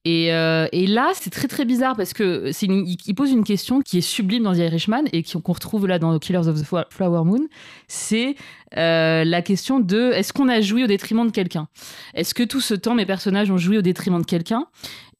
Et, 0.05 0.35
euh, 0.35 0.67
et 0.73 0.89
là, 0.89 1.13
c'est 1.15 1.31
très 1.31 1.47
très 1.47 1.65
bizarre 1.65 1.97
parce 1.97 2.13
que 2.13 2.51
c'est 2.51 2.67
il 2.67 3.15
pose 3.15 3.31
une 3.31 3.45
question 3.45 3.83
qui 3.83 3.99
est 3.99 4.03
sublime 4.03 4.43
dans 4.43 4.53
The 4.53 4.59
Irishman 4.59 5.05
et 5.13 5.23
qu'on 5.23 5.53
retrouve 5.53 5.87
là 5.87 6.01
dans 6.01 6.19
Killers 6.19 6.49
of 6.49 6.61
the 6.61 6.65
Flower 6.91 7.25
Moon. 7.25 7.47
C'est 7.87 8.35
euh, 8.77 9.23
la 9.23 9.41
question 9.41 9.79
de 9.79 10.11
est-ce 10.13 10.33
qu'on 10.33 10.49
a 10.49 10.61
joui 10.61 10.83
au 10.83 10.89
détriment 10.89 11.25
de 11.25 11.33
quelqu'un? 11.33 11.69
Est-ce 12.15 12.35
que 12.35 12.43
tout 12.43 12.61
ce 12.61 12.75
temps, 12.75 12.97
mes 12.97 13.07
personnages 13.07 13.53
ont 13.53 13.59
joui 13.59 13.79
au 13.79 13.83
détriment 13.83 14.21
de 14.21 14.27
quelqu'un? 14.27 14.67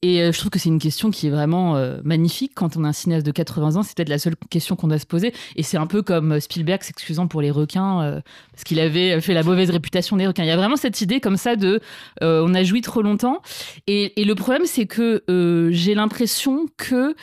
Et 0.05 0.21
euh, 0.21 0.33
je 0.33 0.39
trouve 0.39 0.51
que 0.51 0.59
c'est 0.59 0.69
une 0.69 0.79
question 0.79 1.11
qui 1.11 1.29
est 1.29 1.31
vraiment 1.31 1.77
euh, 1.77 1.97
magnifique 2.05 2.53
quand 2.55 2.77
on 2.77 2.85
a 2.85 2.89
un 2.89 2.93
cinéaste 2.93 3.25
de 3.25 3.31
80 3.31 3.77
ans. 3.77 3.83
C'est 3.83 3.97
peut-être 3.97 4.11
la 4.11 4.19
seule 4.19 4.37
question 4.51 4.77
qu'on 4.77 4.89
doit 4.89 4.99
se 4.99 5.07
poser. 5.07 5.33
Et 5.57 5.63
c'est 5.63 5.79
un 5.79 5.87
peu 5.87 6.03
comme 6.03 6.33
euh, 6.33 6.41
Spielberg 6.41 6.83
s'excusant 6.83 7.27
pour 7.27 7.41
les 7.41 7.51
requins 7.51 8.21
parce 8.53 8.65
qu'il 8.65 8.81
avait 8.81 9.19
fait 9.23 9.33
la 9.33 9.43
mauvaise 9.43 9.71
réputation 9.71 10.19
des 10.19 10.27
requins. 10.27 10.43
Il 10.43 10.49
y 10.49 10.53
a 10.53 10.57
vraiment 10.59 10.77
cette 10.77 11.01
idée 11.01 11.21
comme 11.21 11.39
ça 11.39 11.57
de 11.57 11.81
on 12.21 12.55
a 12.55 12.63
joui 12.63 12.83
trop 12.83 13.01
longtemps. 13.01 13.41
Et, 13.87 14.13
le 14.17 14.35
problème, 14.35 14.67
c'est 14.67 14.87
que 14.87 15.23
j'ai 15.71 15.95
l'impression 15.95 16.67
que 16.77 17.15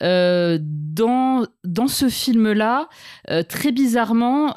dans, 0.00 1.46
dans 1.64 1.88
ce 1.88 2.08
film-là, 2.08 2.88
très 3.48 3.72
bizarrement, 3.72 4.54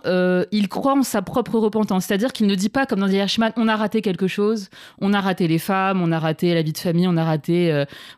il 0.52 0.68
croit 0.68 0.98
en 0.98 1.04
sa 1.04 1.22
propre 1.22 1.60
repentance. 1.60 2.06
C'est-à-dire 2.06 2.34
qu'il 2.34 2.48
ne 2.48 2.56
dit 2.56 2.70
pas, 2.70 2.86
comme 2.86 3.00
dans 3.00 3.08
The 3.08 3.14
Irishman, 3.14 3.52
on 3.56 3.68
a 3.68 3.76
raté 3.76 4.02
quelque 4.02 4.28
chose, 4.28 4.70
on 5.00 5.14
a 5.14 5.22
raté 5.22 5.48
les 5.48 5.60
femmes, 5.60 6.02
on 6.02 6.12
a 6.12 6.20
raté 6.20 6.54
la 6.54 6.62
vie 6.62 6.74
de 6.74 6.78
famille, 6.78 7.08
on 7.08 7.18
a 7.18 7.24
raté, 7.24 7.69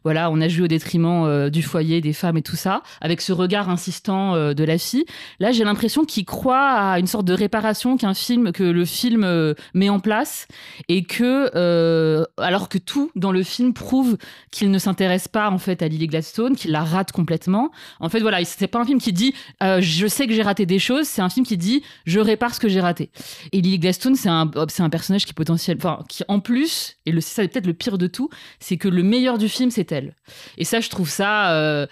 voilà, 0.04 0.30
on 0.32 0.42
a 0.42 0.48
joué 0.48 0.66
au 0.66 0.68
détriment 0.68 1.50
du 1.50 1.62
foyer, 1.64 2.02
des 2.02 2.14
femmes 2.14 2.38
et 2.38 2.42
tout 2.42 2.56
ça, 2.56 2.84
avec 3.02 3.22
ce 3.22 3.34
regard 3.34 3.70
insistant 3.70 4.54
de 4.54 4.64
la 4.64 4.78
fille. 4.78 5.06
Là, 5.40 5.52
j'ai 5.52 5.64
l'impression 5.64 6.06
qu'il 6.06 6.26
croit 6.26 6.72
à 6.72 7.00
une 7.00 7.08
sorte 7.08 7.26
de 7.26 7.34
réparation 7.34 7.98
qu'un 7.98 8.14
film, 8.14 8.52
que 8.52 8.64
le 8.64 8.86
film 8.86 9.56
met 9.74 9.90
en 9.90 10.00
place, 10.00 10.48
et 10.88 11.04
que, 11.04 12.26
alors 12.38 12.70
que 12.70 12.78
tout 12.78 13.12
dans 13.16 13.32
le 13.32 13.44
film 13.44 13.74
prouve 13.74 14.18
qu'il 14.52 14.72
ne 14.72 14.80
s'intéresse 14.80 15.28
pas 15.28 15.50
en 15.50 15.58
fait 15.58 15.82
à 15.82 15.88
Lily 15.88 16.08
Gladstone, 16.08 16.56
qu'il 16.56 16.72
la 16.72 16.84
rate 16.84 17.12
complètement. 17.12 17.72
En 18.00 18.10
fait, 18.10 18.20
voilà, 18.20 18.44
c'est 18.46 18.68
pas 18.68 18.80
un 18.80 18.86
film 18.86 19.00
qui 19.00 19.14
dit 19.14 19.34
euh, 19.64 19.80
je 19.82 20.08
sais 20.08 20.28
que 20.28 20.34
j'ai 20.34 20.42
raté 20.42 20.66
des 20.66 20.80
choses, 20.80 21.08
c'est 21.08 21.22
un 21.22 21.30
film 21.30 21.46
qui 21.46 21.58
dit 21.58 21.84
je 22.06 22.20
répare 22.20 22.54
ce 22.56 22.60
que 22.60 22.70
j'ai 22.70 22.82
raté. 22.82 23.12
Et 23.52 23.62
Lily 23.62 23.80
Gladstone, 23.80 24.16
c'est 24.16 24.30
un, 24.30 24.50
c'est 24.70 24.84
un 24.84 24.90
personnage 24.90 25.26
qui 25.26 25.34
potentiel, 25.34 25.78
enfin, 25.78 26.00
qui 26.08 26.24
en 26.28 26.40
plus, 26.40 26.98
et 27.06 27.12
le, 27.12 27.22
ça 27.22 27.48
peut-être 27.48 27.68
le 27.68 27.74
pire 27.74 27.98
de 27.98 28.08
tout, 28.08 28.30
c'est 28.60 28.78
que 28.78 28.88
le 28.88 29.04
meilleur 29.04 29.38
du 29.42 29.50
film, 29.50 29.72
c'est 29.72 29.92
elle. 29.92 30.16
Et 30.58 30.66
ça, 30.66 30.80
je 30.80 30.90
trouve 30.90 31.10
ça. 31.10 31.52
Euh, 31.54 31.88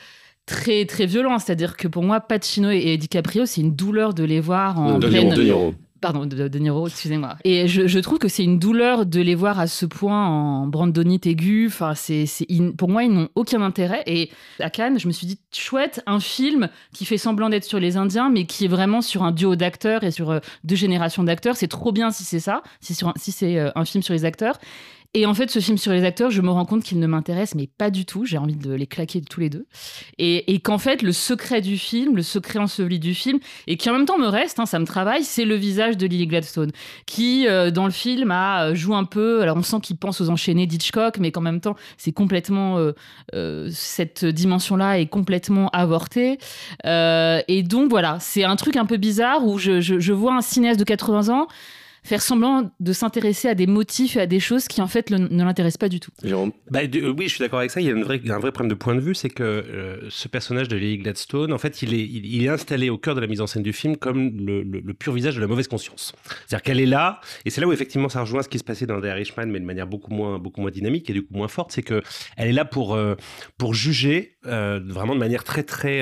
très 0.46 0.86
très 0.86 1.06
violent, 1.06 1.38
c'est-à-dire 1.38 1.78
que 1.78 1.88
pour 1.88 2.02
moi, 2.02 2.22
Pacino 2.22 2.72
et, 2.72 2.98
DiCaprio, 2.98 3.46
c'est 3.46 3.62
une 3.62 3.76
douleur 3.76 4.16
de 4.16 4.24
les 4.24 4.40
voir 4.40 4.80
en 4.80 5.00
pleine, 5.00 5.32
Pardon, 6.02 6.26
de, 6.26 6.60
Niro, 6.60 6.88
excusez-moi. 6.88 7.36
Et 7.44 7.68
je, 7.68 8.00
trouve 8.00 8.20
que 8.20 8.30
c'est 8.30 8.44
une 8.44 8.58
douleur 8.58 9.06
de 9.06 9.20
les 9.20 9.36
voir 9.36 9.60
à 9.60 9.68
ce 9.68 9.86
point 9.86 10.28
en 10.28 10.68
brandonite 10.68 11.28
aiguë. 11.28 11.68
Enfin, 11.68 11.94
c'est, 11.94 12.26
pour 12.78 12.88
moi, 12.88 13.04
ils 13.04 13.12
n'ont 13.12 13.28
aucun 13.36 13.62
intérêt. 13.62 14.04
Et 14.06 14.30
à 14.62 14.70
Cannes, 14.70 14.98
je 14.98 15.08
me 15.08 15.12
suis 15.12 15.28
dit, 15.28 15.40
chouette, 15.54 16.02
un 16.06 16.22
film 16.22 16.70
qui 16.94 17.04
fait 17.04 17.18
semblant 17.18 17.50
d'être 17.50 17.66
sur 17.66 17.82
les 17.82 17.98
Indiens, 17.98 18.30
mais 18.30 18.46
qui 18.46 18.66
est 18.66 18.70
vraiment 18.70 19.02
sur 19.02 19.24
un 19.24 19.32
duo 19.32 19.58
d'acteurs 19.58 20.06
et 20.06 20.12
sur 20.12 20.32
euh, 20.32 20.40
deux 20.64 20.76
générations 20.76 21.24
d'acteurs. 21.24 21.58
C'est 21.58 21.68
trop 21.68 21.92
bien 21.92 22.12
si 22.12 22.24
c'est 22.24 22.40
ça, 22.40 22.64
si, 22.80 22.96
si 23.18 23.32
c'est 23.34 23.58
euh, 23.58 23.70
un 23.76 23.84
film 23.84 24.02
sur 24.02 24.14
les 24.14 24.24
acteurs. 24.24 24.58
Et 25.16 25.26
en 25.26 25.34
fait, 25.34 25.50
ce 25.50 25.58
film 25.58 25.80
sur 25.80 25.92
les 25.92 26.04
acteurs, 26.04 26.30
je 26.30 26.40
me 26.40 26.52
rends 26.52 26.66
compte 26.66 26.84
qu'il 26.84 27.00
ne 27.00 27.08
m'intéresse, 27.08 27.56
mais 27.56 27.66
pas 27.66 27.90
du 27.90 28.06
tout. 28.06 28.26
J'ai 28.26 28.38
envie 28.38 28.56
de 28.56 28.72
les 28.72 28.86
claquer 28.86 29.22
tous 29.22 29.40
les 29.40 29.50
deux. 29.50 29.66
Et, 30.20 30.60
qu'en 30.60 30.78
fait, 30.78 31.02
le 31.02 31.12
secret 31.12 31.62
du 31.62 31.80
film, 31.80 32.16
le 32.16 32.22
secret 32.22 32.60
enseveli 32.60 33.00
du 33.00 33.16
film, 33.16 33.40
et 33.66 33.76
qui 33.76 33.90
en 33.90 33.94
même 33.94 34.06
temps 34.06 34.20
me 34.20 34.28
reste, 34.28 34.60
hein, 34.60 34.68
ça 34.68 34.78
me 34.78 34.86
travaille, 34.86 35.24
c'est 35.24 35.46
le 35.46 35.56
visage 35.56 35.98
de 35.98 36.06
Lily 36.06 36.28
Gladstone, 36.28 36.72
qui 37.08 37.48
euh, 37.48 37.72
dans 37.72 37.86
le 37.86 37.92
film 37.92 38.30
a 38.30 38.66
euh, 38.66 38.76
joue 38.76 38.94
un 38.94 39.04
peu. 39.04 39.42
Alors 39.42 39.58
on 39.58 39.64
sent 39.64 39.78
qu'il 39.82 39.98
pense 39.98 40.22
aux 40.22 40.30
enchaînés 40.30 40.68
d'Hitchcock, 40.68 41.18
mais 41.18 41.32
qu'en 41.32 41.42
même 41.42 41.60
temps, 41.60 41.76
c'est 41.98 42.12
complètement 42.12 42.78
euh, 43.34 43.70
cette 43.72 44.26
dimension-là 44.26 45.00
est 45.00 45.08
complètement 45.08 45.70
avortée. 45.70 46.38
Et 46.86 47.64
donc 47.64 47.90
voilà, 47.90 48.18
c'est 48.20 48.44
un 48.44 48.56
truc 48.56 48.76
un 48.76 48.86
peu 48.86 48.98
bizarre 48.98 49.44
où 49.48 49.58
je 49.58 50.14
vois 50.14 50.36
un 50.36 50.42
cinéaste 50.42 50.80
de 50.80 50.86
80 50.86 51.30
ans 51.30 51.48
faire 52.04 52.22
semblant 52.22 52.72
de 52.80 52.94
s'intéresser 52.94 53.48
à 53.48 53.56
des 53.56 53.68
motifs 53.68 54.16
et 54.18 54.22
à 54.22 54.26
des 54.28 54.40
choses 54.40 54.68
qui 54.68 54.82
en 54.82 54.88
fait 54.88 55.10
le- 55.10 55.18
ne 55.18 55.44
l'intéressent 55.44 55.78
pas 55.78 55.90
du 55.90 56.00
tout. 56.00 56.12
Jérôme? 56.24 56.52
Bah, 56.72 56.86
de- 56.88 57.00
euh, 57.02 57.14
oui, 57.18 57.26
je 57.28 57.36
suis 57.36 57.40
d'accord 57.40 57.60
avec 57.60 57.72
ça. 57.72 57.82
Il 57.82 57.88
y 57.88 57.90
a 57.90 57.94
une 57.94 58.04
vraie- 58.04 58.22
un 58.30 58.40
vrai 58.40 58.52
problème 58.52 58.70
de 58.70 58.76
point 58.76 58.96
de 58.96 59.00
vue, 59.00 59.16
c'est 59.16 59.30
que 59.30 59.44
euh, 59.44 59.98
ce 60.10 60.28
personnage 60.28 60.68
de 60.68 60.76
Lily 60.78 60.98
Gladstone, 61.00 61.52
en 61.54 61.58
fait, 61.58 61.82
il 61.82 61.94
est, 61.94 62.00
il, 62.00 62.26
il 62.26 62.44
est 62.46 62.50
installé 62.50 62.90
au 62.90 62.98
cœur 62.98 63.16
de 63.16 63.22
la 63.22 63.28
mise 63.28 63.42
en 63.42 63.48
scène 63.48 63.64
du 63.64 63.74
film 63.74 63.98
comme 63.98 64.32
le, 64.38 64.64
le- 64.64 64.80
le 64.80 64.94
pur 64.94 65.14
visage 65.14 65.36
de 65.36 65.42
la 65.42 65.48
mauvaise 65.48 65.68
conscience. 65.68 66.14
C'est-à-dire 66.48 66.64
qu'elle 66.64 66.80
est 66.80 66.86
là, 66.86 67.22
et 67.46 67.50
c'est 67.50 67.62
là 67.62 67.68
où 67.68 67.74
effectivement 67.74 68.10
ça 68.10 68.22
rejoint 68.22 68.42
ce 68.44 68.50
qui 68.50 68.60
se 68.60 68.64
passait 68.64 68.86
dans 68.86 69.00
The 69.02 69.06
Irishman, 69.06 69.48
mais 69.48 69.60
de 69.60 69.66
manière 69.66 69.88
beaucoup 69.88 70.12
moins, 70.14 70.40
beaucoup 70.40 70.62
moins 70.62 70.72
dynamique 70.72 71.10
et 71.10 71.14
du 71.14 71.22
coup 71.24 71.34
moins 71.36 71.48
forte, 71.48 71.72
c'est 71.72 71.84
que 71.84 72.02
elle 72.38 72.48
est 72.50 72.54
là 72.54 72.66
pour, 72.66 72.96
euh, 72.96 73.16
pour 73.58 73.74
juger 73.74 74.38
euh, 74.46 74.80
vraiment 74.86 75.14
de 75.16 75.20
manière 75.20 75.44
très 75.44 75.64
très 75.64 76.02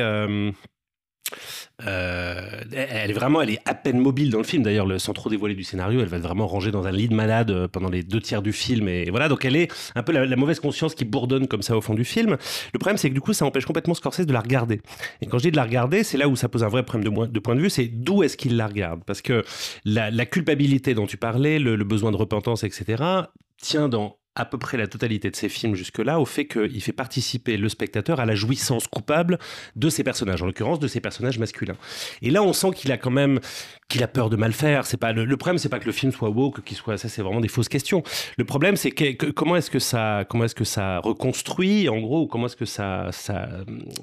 euh, 1.85 2.61
elle 2.73 3.11
est 3.11 3.13
vraiment, 3.13 3.41
elle 3.41 3.51
est 3.51 3.61
à 3.65 3.75
peine 3.75 3.99
mobile 3.99 4.29
dans 4.29 4.39
le 4.39 4.43
film. 4.43 4.63
D'ailleurs, 4.63 4.85
le- 4.85 4.99
sans 4.99 5.13
trop 5.13 5.29
dévoiler 5.29 5.55
du 5.55 5.63
scénario, 5.63 6.01
elle 6.01 6.07
va 6.07 6.17
être 6.17 6.23
vraiment 6.23 6.47
rangée 6.47 6.71
dans 6.71 6.87
un 6.87 6.91
lit 6.91 7.07
de 7.07 7.13
malade 7.13 7.51
euh, 7.51 7.67
pendant 7.67 7.89
les 7.89 8.03
deux 8.03 8.19
tiers 8.19 8.41
du 8.41 8.53
film. 8.53 8.87
Et 8.87 9.09
voilà, 9.09 9.29
donc 9.29 9.45
elle 9.45 9.55
est 9.55 9.71
un 9.95 10.03
peu 10.03 10.11
la, 10.11 10.35
mauvaise 10.35 10.59
conscience 10.59 10.95
qui 10.95 11.05
bourdonne 11.05 11.47
comme 11.47 11.61
ça 11.61 11.77
au 11.77 11.81
fond 11.81 11.93
du 11.93 12.05
film. 12.05 12.37
Le 12.73 12.79
problème, 12.79 12.97
c'est 12.97 13.09
que 13.09 13.13
du 13.13 13.21
coup, 13.21 13.33
ça 13.33 13.45
empêche 13.45 13.65
complètement 13.65 13.93
Scorsese 13.93 14.25
de 14.25 14.33
la 14.33 14.41
regarder. 14.41 14.81
Et 15.21 15.27
quand 15.27 15.37
je 15.37 15.43
dis 15.43 15.51
de 15.51 15.57
la 15.57 15.63
regarder, 15.63 16.03
c'est 16.03 16.17
là 16.17 16.27
où 16.27 16.35
ça 16.35 16.49
pose 16.49 16.63
un 16.63 16.69
vrai 16.69 16.83
problème 16.83 17.13
de, 17.13 17.25
de 17.27 17.39
point 17.39 17.55
de 17.55 17.61
vue, 17.61 17.69
c'est 17.69 17.87
d'où 17.87 18.23
est-ce 18.23 18.37
qu'il 18.37 18.57
la 18.57 18.67
regarde? 18.67 19.03
Parce 19.05 19.21
que 19.21 19.43
la, 19.85 20.11
culpabilité 20.25 20.93
dont 20.93 21.05
tu 21.05 21.17
parlais, 21.17 21.57
le 21.59 21.83
besoin 21.83 22.11
de 22.11 22.17
repentance, 22.17 22.63
etc., 22.63 23.03
tient 23.57 23.89
dans 23.89 24.17
à 24.37 24.45
peu 24.45 24.57
près 24.57 24.77
la 24.77 24.87
totalité 24.87 25.29
de 25.31 25.35
ses 25.35 25.49
films 25.49 25.75
jusque-là 25.75 26.19
au 26.19 26.25
fait 26.25 26.45
qu'il 26.45 26.81
fait 26.81 26.93
participer 26.93 27.57
le 27.57 27.69
spectateur 27.69 28.19
à 28.19 28.25
la 28.25 28.35
jouissance 28.35 28.87
coupable 28.87 29.39
de 29.75 29.89
ses 29.89 30.03
personnages, 30.03 30.41
en 30.43 30.45
l'occurrence 30.45 30.79
de 30.79 30.87
ses 30.87 31.01
personnages 31.01 31.39
masculins. 31.39 31.75
Et 32.21 32.29
là, 32.29 32.43
on 32.43 32.53
sent 32.53 32.69
qu'il 32.75 32.91
a 32.91 32.97
quand 32.97 33.11
même 33.11 33.39
qu'il 33.89 34.03
a 34.03 34.07
peur 34.07 34.29
de 34.29 34.35
mal 34.35 34.53
faire. 34.53 34.85
C'est 34.85 34.97
pas 34.97 35.11
le, 35.11 35.25
le 35.25 35.37
problème, 35.37 35.57
c'est 35.57 35.69
pas 35.69 35.79
que 35.79 35.85
le 35.85 35.91
film 35.91 36.11
soit 36.11 36.29
woke, 36.29 36.63
qu'il 36.63 36.77
soit 36.77 36.97
ça, 36.97 37.09
c'est 37.09 37.21
vraiment 37.21 37.41
des 37.41 37.47
fausses 37.47 37.69
questions. 37.69 38.03
Le 38.37 38.45
problème, 38.45 38.75
c'est 38.75 38.91
que, 38.91 39.31
comment 39.31 39.55
est-ce 39.55 39.71
que 39.71 39.79
ça, 39.79 40.25
comment 40.29 40.43
est-ce 40.43 40.55
que 40.55 40.65
ça 40.65 40.99
reconstruit, 40.99 41.89
en 41.89 41.99
gros, 41.99 42.21
ou 42.21 42.27
comment 42.27 42.45
est-ce 42.45 42.55
que 42.55 42.65
ça, 42.65 43.09
ça, 43.11 43.49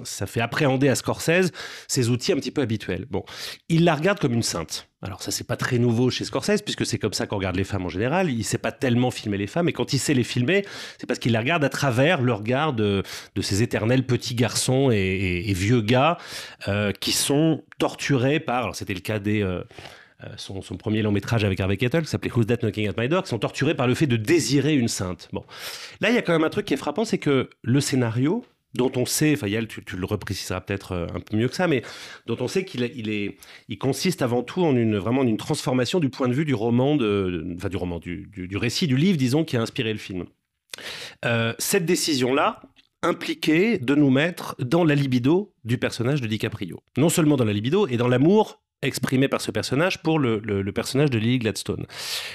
ça 0.03 0.25
fait 0.25 0.41
appréhender 0.41 0.89
à 0.89 0.95
Scorsese 0.95 1.51
ses 1.87 2.09
outils 2.09 2.33
un 2.33 2.37
petit 2.37 2.51
peu 2.51 2.61
habituels. 2.61 3.05
Bon, 3.09 3.23
il 3.69 3.85
la 3.85 3.95
regarde 3.95 4.19
comme 4.19 4.33
une 4.33 4.43
sainte. 4.43 4.89
Alors 5.05 5.21
ça, 5.21 5.31
c'est 5.31 5.45
pas 5.45 5.55
très 5.55 5.77
nouveau 5.77 6.09
chez 6.09 6.25
Scorsese, 6.25 6.61
puisque 6.63 6.85
c'est 6.85 6.97
comme 6.97 7.13
ça 7.13 7.27
qu'on 7.27 7.37
regarde 7.37 7.55
les 7.55 7.63
femmes 7.63 7.85
en 7.85 7.89
général. 7.89 8.29
Il 8.29 8.43
sait 8.43 8.57
pas 8.57 8.71
tellement 8.71 9.11
filmer 9.11 9.37
les 9.37 9.47
femmes, 9.47 9.69
et 9.69 9.73
quand 9.73 9.93
il 9.93 9.99
sait 9.99 10.13
les 10.13 10.23
filmer, 10.23 10.65
c'est 10.97 11.05
parce 11.05 11.19
qu'il 11.19 11.33
les 11.33 11.37
regarde 11.37 11.63
à 11.63 11.69
travers 11.69 12.21
le 12.21 12.33
regard 12.33 12.73
de, 12.73 13.03
ces 13.41 13.61
éternels 13.61 14.05
petits 14.05 14.35
garçons 14.35 14.89
et, 14.91 15.53
vieux 15.55 15.81
gars 15.81 16.17
euh, 16.67 16.91
qui 16.91 17.11
sont 17.11 17.63
torturés 17.77 18.39
par. 18.39 18.63
Alors 18.63 18.75
c'était 18.75 18.93
le 18.93 18.99
cas 18.99 19.19
des. 19.19 19.41
euh, 19.41 19.63
euh, 20.23 20.29
son, 20.37 20.61
son 20.61 20.77
premier 20.77 21.01
long 21.01 21.11
métrage 21.11 21.43
avec 21.43 21.59
Harvey 21.59 21.75
Keitel, 21.75 22.03
qui 22.03 22.07
s'appelait 22.07 22.31
Who's 22.31 22.47
That 22.47 22.57
Knocking 22.61 22.87
at 22.87 22.93
My 22.97 23.09
Door, 23.09 23.23
qui 23.23 23.29
sont 23.29 23.39
torturés 23.39 23.75
par 23.75 23.85
le 23.85 23.95
fait 23.95 24.07
de 24.07 24.15
désirer 24.15 24.73
une 24.73 24.87
sainte. 24.87 25.27
Bon, 25.33 25.43
là 25.99 26.09
il 26.09 26.15
y 26.15 26.17
a 26.17 26.21
quand 26.21 26.31
même 26.31 26.45
un 26.45 26.49
truc 26.49 26.65
qui 26.65 26.73
est 26.73 26.77
frappant, 26.77 27.03
c'est 27.03 27.17
que 27.17 27.49
le 27.61 27.81
scénario, 27.81 28.45
dont 28.75 28.91
on 28.95 29.05
sait, 29.05 29.33
enfin 29.33 29.47
Yael, 29.47 29.67
tu, 29.67 29.81
le 29.95 30.05
repréciseras 30.05 30.61
peut-être 30.61 30.91
euh, 30.91 31.07
un 31.13 31.19
peu 31.19 31.37
mieux 31.37 31.47
que 31.47 31.55
ça, 31.55 31.67
mais 31.67 31.81
dont 32.27 32.37
on 32.39 32.47
sait 32.47 32.65
qu'il 32.65 33.37
consiste 33.79 34.21
avant 34.21 34.43
tout 34.43 34.63
en 34.63 34.75
une 34.75 34.97
vraiment 34.97 35.21
en 35.21 35.27
une 35.27 35.37
transformation 35.37 35.99
du 35.99 36.09
point 36.09 36.27
de 36.27 36.33
vue 36.33 36.45
du 36.45 36.53
roman, 36.53 36.97
enfin 37.55 37.69
du 37.69 37.77
roman, 37.77 37.99
du 37.99 38.57
récit, 38.57 38.87
du 38.87 38.97
livre, 38.97 39.17
disons, 39.17 39.43
qui 39.43 39.57
a 39.57 39.61
inspiré 39.61 39.91
le 39.91 39.99
film. 39.99 40.25
Euh, 41.23 41.53
cette 41.57 41.85
décision-là 41.85 42.61
impliquait 43.01 43.77
de 43.77 43.95
nous 43.95 44.09
mettre 44.09 44.55
dans 44.59 44.83
la 44.83 44.95
libido 44.95 45.53
du 45.63 45.77
personnage 45.77 46.21
de 46.21 46.27
DiCaprio. 46.27 46.81
Non 46.97 47.09
seulement 47.09 47.37
dans 47.37 47.45
la 47.45 47.53
libido, 47.53 47.87
et 47.87 47.97
dans 47.97 48.07
l'amour 48.07 48.61
exprimé 48.87 49.27
par 49.27 49.41
ce 49.41 49.51
personnage 49.51 50.01
pour 50.01 50.19
le, 50.19 50.39
le- 50.43 50.71
personnage 50.71 51.09
de 51.09 51.17
Lily 51.17 51.39
Gladstone. 51.39 51.85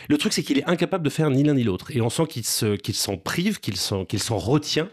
Le 0.08 0.16
truc, 0.18 0.32
c'est 0.32 0.42
qu'il 0.42 0.58
est 0.58 0.64
incapable 0.68 1.04
de 1.04 1.10
faire 1.10 1.28
ni 1.30 1.42
l'un 1.42 1.54
ni 1.54 1.62
l'autre. 1.62 1.94
Et 1.94 2.00
on 2.00 2.08
sent 2.10 2.24
qu'il 2.28 2.44
se- 2.44 2.76
qu'il 2.76 2.94
s'en 2.94 3.16
prive, 3.16 3.60
qu'il 3.60 3.76
s'en 3.76 4.06
retient, 4.38 4.88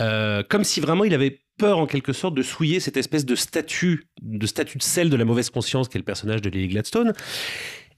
euh, 0.00 0.42
comme 0.48 0.64
si 0.64 0.80
vraiment 0.80 1.04
il 1.04 1.14
avait 1.14 1.40
peur 1.58 1.78
en 1.78 1.86
quelque 1.86 2.12
sorte 2.12 2.34
de 2.34 2.42
souiller 2.42 2.80
cette 2.80 2.96
espèce 2.96 3.24
de 3.24 3.34
statut, 3.36 4.08
de 4.22 4.46
statut 4.46 4.78
de 4.78 4.82
sel 4.82 5.10
de 5.10 5.16
la 5.16 5.24
mauvaise 5.24 5.50
conscience 5.50 5.88
qu'est 5.88 5.98
le 5.98 6.04
personnage 6.04 6.42
de 6.42 6.50
Lily 6.50 6.68
Gladstone. 6.68 7.12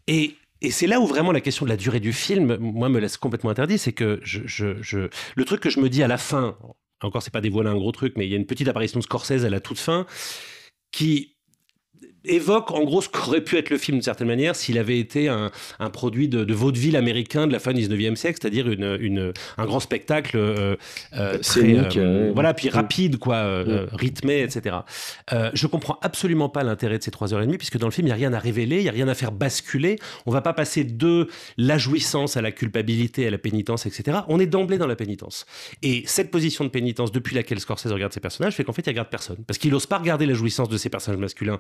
Et, 0.07 0.35
et 0.61 0.71
c'est 0.71 0.87
là 0.87 1.01
où 1.01 1.07
vraiment 1.07 1.33
la 1.33 1.41
question 1.41 1.65
de 1.65 1.71
la 1.71 1.77
durée 1.77 2.01
du 2.01 2.13
film, 2.13 2.57
moi, 2.59 2.89
me 2.89 2.99
laisse 3.01 3.17
complètement 3.17 3.51
interdit. 3.51 3.79
C'est 3.79 3.93
que 3.93 4.21
je- 4.23 4.43
je- 4.47 5.09
le 5.35 5.45
truc 5.45 5.61
que 5.61 5.71
je 5.71 5.81
me 5.81 5.89
dis 5.89 6.03
à 6.03 6.09
la 6.09 6.19
fin, 6.19 6.59
encore, 7.03 7.23
c'est 7.23 7.33
pas 7.33 7.41
dévoiler 7.41 7.71
un 7.71 7.77
gros 7.77 7.93
truc, 7.93 8.15
mais 8.17 8.27
il 8.27 8.31
y 8.31 8.35
a 8.35 8.37
une 8.37 8.47
petite 8.47 8.69
apparition 8.69 8.99
de 8.99 9.05
Scorsese 9.05 9.45
à 9.45 9.51
la 9.51 9.61
toute 9.61 9.79
fin 9.79 10.07
qui 10.93 11.34
évoque 12.25 12.71
en 12.71 12.85
gros 12.85 13.01
ce 13.03 13.09
qu'aurait 13.09 13.41
pu 13.43 13.57
être 13.57 13.71
le 13.71 13.79
film 13.79 13.97
d'une 13.97 14.03
certaine 14.03 14.27
manière 14.29 14.57
s'il 14.57 14.79
avait 14.79 14.99
été 14.99 15.29
un, 15.29 15.51
un 15.79 15.91
produit 15.91 16.29
de, 16.29 16.45
de 16.45 16.55
vaudeville 16.55 16.97
américain 16.97 17.47
de 17.47 17.53
la 17.53 17.59
fin 17.59 17.73
du 17.73 17.83
19e 17.83 18.17
siècle, 18.17 18.39
c'est-à-dire 18.41 18.71
une, 18.71 18.97
une- 19.01 19.33
un 19.59 19.65
grand 19.67 19.81
spectacle 19.81 20.37
euh, 20.37 20.77
euh, 21.15 21.33
très, 21.39 21.43
Scénique, 21.43 21.97
euh, 21.97 22.27
ouais. 22.29 22.33
voilà, 22.35 22.55
puis 22.55 22.69
rapide, 22.69 23.19
quoi, 23.19 23.37
euh, 23.37 23.65
Mm. 23.65 23.69
euh, 23.71 23.87
rythmé, 23.93 24.43
etc. 24.43 24.77
Euh, 25.33 25.51
je 25.55 25.67
comprends 25.67 25.99
absolument 26.03 26.49
pas 26.49 26.63
l'intérêt 26.65 26.99
de 26.99 27.03
ces 27.03 27.11
trois 27.11 27.33
heures 27.33 27.41
et 27.43 27.47
demie, 27.47 27.57
puisque 27.59 27.79
dans 27.79 27.87
le 27.87 27.93
film, 27.93 28.07
il 28.07 28.11
n'y 28.11 28.13
a 28.13 28.17
rien 28.17 28.33
à 28.33 28.39
révéler, 28.39 28.77
il 28.79 28.83
n'y 28.83 28.89
a 28.89 28.93
rien 28.93 29.09
à 29.09 29.15
faire 29.15 29.33
basculer. 29.33 29.97
On 30.27 30.31
va 30.31 30.41
pas 30.43 30.53
passer 30.53 30.85
de 30.85 31.29
la 31.57 31.79
jouissance 31.79 32.37
à 32.37 32.43
la 32.43 32.53
culpabilité, 32.53 33.27
à 33.27 33.31
la 33.31 33.39
pénitence, 33.39 33.87
etc. 33.87 34.19
On 34.29 34.39
est 34.41 34.47
d'emblée 34.47 34.79
dans 34.79 34.87
la 34.87 34.97
pénitence. 34.97 35.47
Et 35.83 36.03
cette 36.07 36.31
position 36.31 36.65
de 36.65 36.71
pénitence 36.71 37.13
depuis 37.13 37.35
laquelle 37.35 37.61
Scorsese 37.61 37.93
regarde 37.93 38.13
ses 38.13 38.21
personnages 38.21 38.55
fait 38.55 38.65
qu'en 38.65 38.73
fait, 38.73 38.83
il 38.87 38.91
regarde 38.91 39.09
personne. 39.09 39.39
Parce 39.47 39.59
qu'il 39.59 39.71
n'ose 39.71 39.87
pas 39.87 39.99
regarder 39.99 40.27
la 40.27 40.35
jouissance 40.35 40.69
de 40.69 40.77
ses 40.77 40.89
personnages 40.91 41.21
masculins 41.21 41.59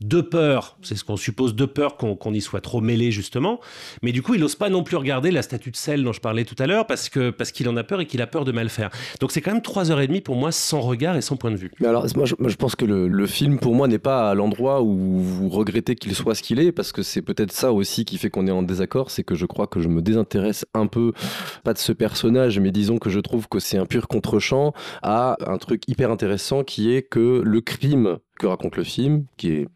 de 0.00 0.20
peur, 0.20 0.76
c'est 0.82 0.96
ce 0.96 1.04
qu'on 1.04 1.16
suppose, 1.16 1.54
de 1.54 1.64
peur 1.66 1.96
qu'on 1.96 2.32
y 2.32 2.40
soit 2.40 2.60
trop 2.60 2.80
mêlé, 2.80 3.10
justement. 3.10 3.60
Mais 4.02 4.12
du 4.12 4.22
coup, 4.22 4.34
il 4.34 4.40
n'ose 4.40 4.54
pas 4.54 4.70
non 4.70 4.82
plus 4.82 4.96
regarder 4.96 5.30
la 5.30 5.42
statue 5.42 5.70
de 5.70 5.76
sel 5.76 6.02
dont 6.02 6.12
je 6.12 6.20
parlais 6.20 6.44
tout 6.44 6.56
à 6.58 6.66
l'heure, 6.66 6.86
parce 6.86 7.10
parce 7.36 7.52
qu'il 7.52 7.68
en 7.68 7.76
a 7.76 7.84
peur 7.84 8.00
et 8.00 8.06
qu'il 8.06 8.22
a 8.22 8.26
peur 8.26 8.44
de 8.44 8.52
mal 8.52 8.68
faire. 8.68 8.90
Donc 9.20 9.32
c'est 9.32 9.40
quand 9.40 9.52
même 9.52 9.62
trois 9.62 9.90
heures 9.90 10.00
et 10.00 10.06
demie 10.06 10.20
pour 10.20 10.36
moi 10.36 10.52
sans 10.52 10.80
regard 10.80 11.16
et 11.16 11.20
sans 11.20 11.36
point 11.36 11.50
de 11.50 11.56
vue. 11.56 11.70
Mais 11.80 11.86
alors, 11.86 12.06
moi 12.16 12.24
je, 12.24 12.34
je 12.38 12.56
pense 12.56 12.76
que 12.76 12.84
le, 12.84 13.08
le 13.08 13.26
film, 13.26 13.58
pour 13.58 13.74
moi, 13.74 13.88
n'est 13.88 13.98
pas 13.98 14.30
à 14.30 14.34
l'endroit 14.34 14.82
où 14.82 15.18
vous 15.18 15.48
regrettez 15.48 15.96
qu'il 15.96 16.14
soit 16.14 16.34
ce 16.34 16.42
qu'il 16.42 16.60
est, 16.60 16.72
parce 16.72 16.92
que 16.92 17.02
c'est 17.02 17.22
peut-être 17.22 17.52
ça 17.52 17.72
aussi 17.72 18.04
qui 18.04 18.18
fait 18.18 18.30
qu'on 18.30 18.46
est 18.46 18.52
en 18.52 18.62
désaccord, 18.62 19.10
c'est 19.10 19.24
que 19.24 19.34
je 19.34 19.46
crois 19.46 19.66
que 19.66 19.80
je 19.80 19.88
me 19.88 20.02
désintéresse 20.02 20.64
un 20.74 20.86
peu, 20.86 21.12
pas 21.64 21.72
de 21.72 21.78
ce 21.78 21.92
personnage, 21.92 22.58
mais 22.58 22.70
disons 22.70 22.98
que 22.98 23.10
je 23.10 23.20
trouve 23.20 23.48
que 23.48 23.58
c'est 23.58 23.78
un 23.78 23.86
pur 23.86 24.08
contre-champ 24.08 24.72
à 25.02 25.36
un 25.46 25.58
truc 25.58 25.82
hyper 25.88 26.10
intéressant 26.10 26.64
qui 26.64 26.92
est 26.94 27.02
que 27.02 27.42
le 27.44 27.60
crime 27.60 28.18
que 28.38 28.46
raconte 28.46 28.76
le 28.76 28.84
film, 28.84 29.24
qui 29.36 29.50
est 29.50 29.68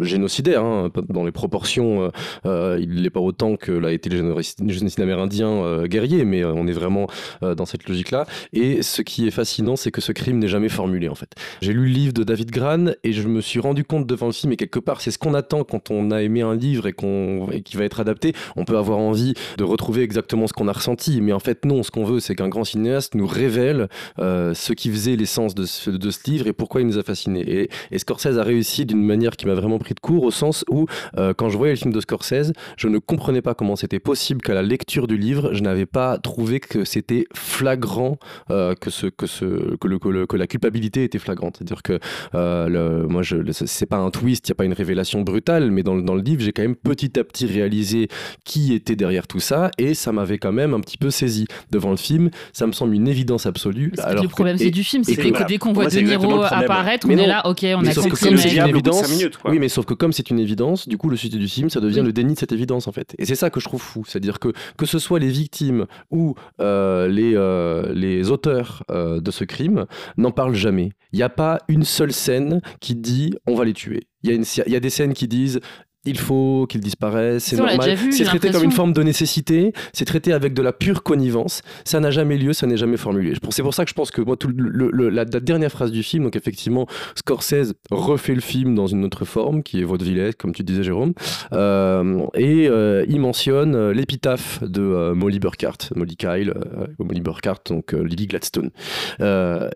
génocidaire 0.00 0.64
hein, 0.64 0.90
dans 1.08 1.24
les 1.24 1.32
proportions 1.32 2.02
euh, 2.02 2.10
euh, 2.46 2.78
il 2.80 3.02
n'est 3.02 3.10
pas 3.10 3.20
autant 3.20 3.56
que 3.56 3.72
l'a 3.72 3.92
été 3.92 4.10
le 4.10 4.34
génocide 4.68 5.00
amérindien 5.00 5.48
euh, 5.48 5.86
guerrier 5.86 6.24
mais 6.24 6.44
on 6.44 6.66
est 6.66 6.72
vraiment 6.72 7.06
dans 7.42 7.66
cette 7.66 7.88
logique 7.88 8.10
là 8.10 8.26
et 8.52 8.82
ce 8.82 9.02
qui 9.02 9.26
est 9.26 9.30
fascinant 9.30 9.76
c'est 9.76 9.90
que 9.90 10.00
ce 10.00 10.12
crime 10.12 10.38
n'est 10.38 10.48
jamais 10.48 10.68
formulé 10.68 11.08
en 11.08 11.14
fait. 11.14 11.34
J'ai 11.60 11.72
lu 11.72 11.86
le 11.86 11.92
livre 11.92 12.12
de 12.12 12.24
David 12.24 12.50
Gran 12.50 12.92
et 13.02 13.12
je 13.12 13.26
me 13.26 13.40
suis 13.40 13.60
rendu 13.60 13.84
compte 13.84 14.06
devant 14.06 14.26
le 14.26 14.32
film 14.32 14.52
et 14.52 14.56
quelque 14.56 14.78
part 14.78 15.00
c'est 15.00 15.10
ce 15.10 15.18
qu'on 15.18 15.34
attend 15.34 15.64
quand 15.64 15.90
on 15.90 16.10
a 16.10 16.22
aimé 16.22 16.42
un 16.42 16.54
livre 16.54 16.86
et 16.86 16.92
qu'on 16.92 17.48
qui 17.64 17.76
va 17.76 17.84
être 17.84 18.00
adapté. 18.00 18.32
On 18.56 18.64
peut 18.64 18.76
avoir 18.76 18.98
envie 18.98 19.34
de 19.58 19.64
retrouver 19.64 20.02
exactement 20.02 20.46
ce 20.46 20.52
qu'on 20.52 20.68
a 20.68 20.72
ressenti 20.72 21.20
mais 21.20 21.32
en 21.32 21.40
fait 21.40 21.64
non 21.64 21.82
ce 21.82 21.90
qu'on 21.90 22.04
veut 22.04 22.20
c'est 22.20 22.34
qu'un 22.34 22.48
grand 22.48 22.64
cinéaste 22.64 23.14
nous 23.14 23.26
révèle 23.26 23.88
ce 24.18 24.72
qui 24.72 24.90
faisait 24.90 25.16
l'essence 25.16 25.54
de 25.54 25.64
ce, 25.64 25.90
de 25.90 26.10
ce 26.10 26.30
livre 26.30 26.46
et 26.46 26.52
pourquoi 26.52 26.80
il 26.80 26.86
nous 26.86 26.98
a 26.98 27.02
fascinés. 27.02 27.68
Et 27.90 27.98
Scorsese 27.98 28.38
a 28.38 28.42
réussi 28.42 28.86
d'une 28.86 29.02
manière 29.02 29.36
qui 29.36 29.46
m'a 29.46 29.54
vraiment 29.54 29.78
pris 29.82 29.94
de 29.94 30.00
court 30.00 30.22
au 30.24 30.30
sens 30.30 30.64
où 30.70 30.86
euh, 31.18 31.34
quand 31.34 31.48
je 31.48 31.56
voyais 31.56 31.72
le 31.74 31.78
film 31.78 31.92
de 31.92 32.00
Scorsese 32.00 32.52
je 32.76 32.88
ne 32.88 32.98
comprenais 32.98 33.42
pas 33.42 33.54
comment 33.54 33.76
c'était 33.76 33.98
possible 34.00 34.40
qu'à 34.40 34.54
la 34.54 34.62
lecture 34.62 35.06
du 35.06 35.16
livre 35.16 35.50
je 35.52 35.62
n'avais 35.62 35.86
pas 35.86 36.18
trouvé 36.18 36.60
que 36.60 36.84
c'était 36.84 37.26
flagrant 37.34 38.18
euh, 38.50 38.74
que, 38.74 38.90
ce, 38.90 39.06
que, 39.06 39.26
ce, 39.26 39.76
que, 39.76 39.88
le, 39.88 39.98
que, 39.98 40.08
le- 40.08 40.26
que 40.26 40.36
la 40.36 40.46
culpabilité 40.46 41.04
était 41.04 41.18
flagrante. 41.18 41.56
C'est 41.58 41.64
à 41.64 41.66
dire 41.66 41.82
que 41.82 41.98
euh, 42.34 42.68
le- 42.68 43.06
moi 43.08 43.22
je 43.22 43.36
c'est 43.52 43.86
pas 43.86 43.98
un 43.98 44.10
twist 44.10 44.48
il 44.48 44.50
n'y 44.50 44.54
a 44.54 44.56
pas 44.56 44.64
une 44.64 44.72
révélation 44.72 45.20
brutale 45.22 45.70
mais 45.70 45.82
dans, 45.82 45.94
le- 45.94 46.02
dans 46.02 46.14
le 46.14 46.22
livre 46.22 46.42
j'ai 46.42 46.52
quand 46.52 46.62
même 46.62 46.76
petit 46.76 47.18
à 47.18 47.24
petit 47.24 47.46
réalisé 47.46 48.08
qui 48.44 48.72
était 48.74 48.96
derrière 48.96 49.26
tout 49.26 49.40
ça 49.40 49.70
et 49.78 49.94
ça 49.94 50.12
m'avait 50.12 50.38
quand 50.38 50.52
même 50.52 50.74
un 50.74 50.80
petit 50.80 50.98
peu 50.98 51.10
saisi. 51.10 51.46
Devant 51.70 51.90
le 51.90 51.96
film 51.96 52.30
ça 52.52 52.66
me 52.66 52.72
semble 52.72 52.94
une 52.94 53.08
évidence 53.08 53.46
absolue 53.46 53.90
que 53.92 54.22
le 54.22 54.28
problème, 54.28 54.58
c'est 54.58 54.70
du 54.70 54.84
film, 54.84 55.04
c'est 55.04 55.16
que- 55.16 55.46
dès 55.46 55.58
qu'on 55.58 55.72
pour 55.72 55.82
voit 55.82 55.90
De 55.90 56.00
Niro 56.00 56.42
apparaître, 56.42 57.06
on 57.08 57.16
est 57.16 57.26
là, 57.26 57.46
ok, 57.46 57.64
on 57.76 57.80
mais 57.82 57.88
a 57.88 57.92
sauf 57.92 58.04
que 58.04 58.10
compris, 58.10 58.28
comme 58.28 58.36
c'est 58.38 58.54
une 58.56 58.68
évidence, 58.68 59.02
cinq 59.06 59.08
minutes, 59.10 59.36
quoi. 59.38 59.50
oui, 59.50 59.58
mais 59.58 59.68
sauf 59.72 59.84
que 59.86 59.94
comme 59.94 60.12
c'est 60.12 60.30
une 60.30 60.38
évidence, 60.38 60.86
du 60.88 60.96
coup, 60.98 61.08
le 61.08 61.16
sujet 61.16 61.36
du 61.38 61.48
film, 61.48 61.68
ça 61.70 61.80
devient 61.80 62.00
Oui. 62.00 62.06
le 62.06 62.12
déni 62.12 62.34
de 62.34 62.38
cette 62.38 62.52
évidence, 62.52 62.86
en 62.86 62.92
fait. 62.92 63.14
Et 63.18 63.24
c'est 63.24 63.34
ça 63.34 63.50
que 63.50 63.58
je 63.60 63.64
trouve 63.64 63.82
fou. 63.82 64.04
C'est-à-dire 64.06 64.38
que 64.38 64.52
que 64.78 64.86
ce 64.86 64.98
soit 64.98 65.18
les 65.18 65.28
victimes 65.28 65.86
ou 66.10 66.34
euh, 66.60 67.08
les, 67.08 67.32
euh, 67.34 67.92
les 67.94 68.30
auteurs 68.30 68.82
euh, 68.90 69.20
de 69.20 69.30
ce 69.30 69.44
crime 69.44 69.86
n'en 70.16 70.30
parlent 70.30 70.54
jamais. 70.54 70.90
Il 71.12 71.16
n'y 71.16 71.22
a 71.22 71.28
pas 71.28 71.58
une 71.68 71.84
seule 71.84 72.12
scène 72.12 72.60
qui 72.80 72.94
dit 72.94 73.34
on 73.46 73.54
va 73.54 73.64
les 73.64 73.72
tuer. 73.74 74.06
Il 74.22 74.30
y, 74.30 74.32
a 74.32 74.36
une- 74.36 74.44
il 74.66 74.72
y 74.72 74.76
a 74.76 74.80
des 74.80 74.90
scènes 74.90 75.14
qui 75.14 75.26
disent 75.26 75.60
il 76.04 76.18
faut 76.18 76.66
qu'ils 76.68 76.80
disparaissent, 76.80 77.44
c'est 77.44 77.56
normal. 77.76 77.76
C'est 78.12 78.24
traité 78.24 78.48
comme 78.50 78.64
une 78.64 78.72
forme 78.72 78.92
de 78.92 79.02
nécessité, 79.02 79.72
c'est 79.92 80.04
traité 80.04 80.32
avec 80.32 80.52
de 80.54 80.62
la 80.62 80.72
pure 80.72 81.02
connivence. 81.02 81.62
Ça 81.84 82.00
n'a 82.00 82.10
jamais 82.10 82.36
lieu, 82.36 82.52
ça 82.52 82.66
n'est 82.66 82.76
jamais 82.76 82.96
formulé. 82.96 83.34
C'est 83.50 83.62
pour 83.62 83.74
ça 83.74 83.84
que 83.84 83.90
je 83.90 83.94
pense 83.94 84.10
que 84.10 84.20
moi, 84.20 84.36
tout 84.36 84.48
le- 84.48 84.68
le- 84.68 84.90
le- 84.92 85.08
la, 85.10 85.24
la 85.24 85.40
dernière 85.40 85.70
phrase 85.70 85.92
du 85.92 86.02
film, 86.02 86.24
donc 86.24 86.36
effectivement, 86.36 86.86
Scorsese 87.14 87.74
refait 87.90 88.34
le 88.34 88.40
film 88.40 88.74
dans 88.74 88.86
une 88.86 89.04
autre 89.04 89.24
forme, 89.24 89.62
qui 89.62 89.80
est 89.80 89.84
vaudevillesque, 89.84 90.38
comme 90.38 90.52
tu 90.52 90.62
disais, 90.64 90.82
Jérôme, 90.82 91.12
euh, 91.52 92.26
et 92.34 92.68
euh, 92.68 93.04
il 93.08 93.20
mentionne 93.20 93.74
euh, 93.74 93.92
l'épitaphe 93.92 94.62
de 94.62 94.80
euh, 94.82 95.14
Molly 95.14 95.38
Burkhart, 95.38 95.78
Molly 95.94 96.16
Kyle, 96.16 96.54
Molly 96.98 97.20
Burkhart, 97.20 97.60
donc 97.68 97.92
Lily 97.92 98.26
Gladstone. 98.26 98.70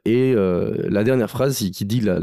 Et 0.05 0.35
la 0.35 1.05
dernière 1.05 1.31
phrase, 1.31 1.61
il- 1.61 1.71
qui 1.71 1.85
dit, 1.85 2.01
la, 2.01 2.19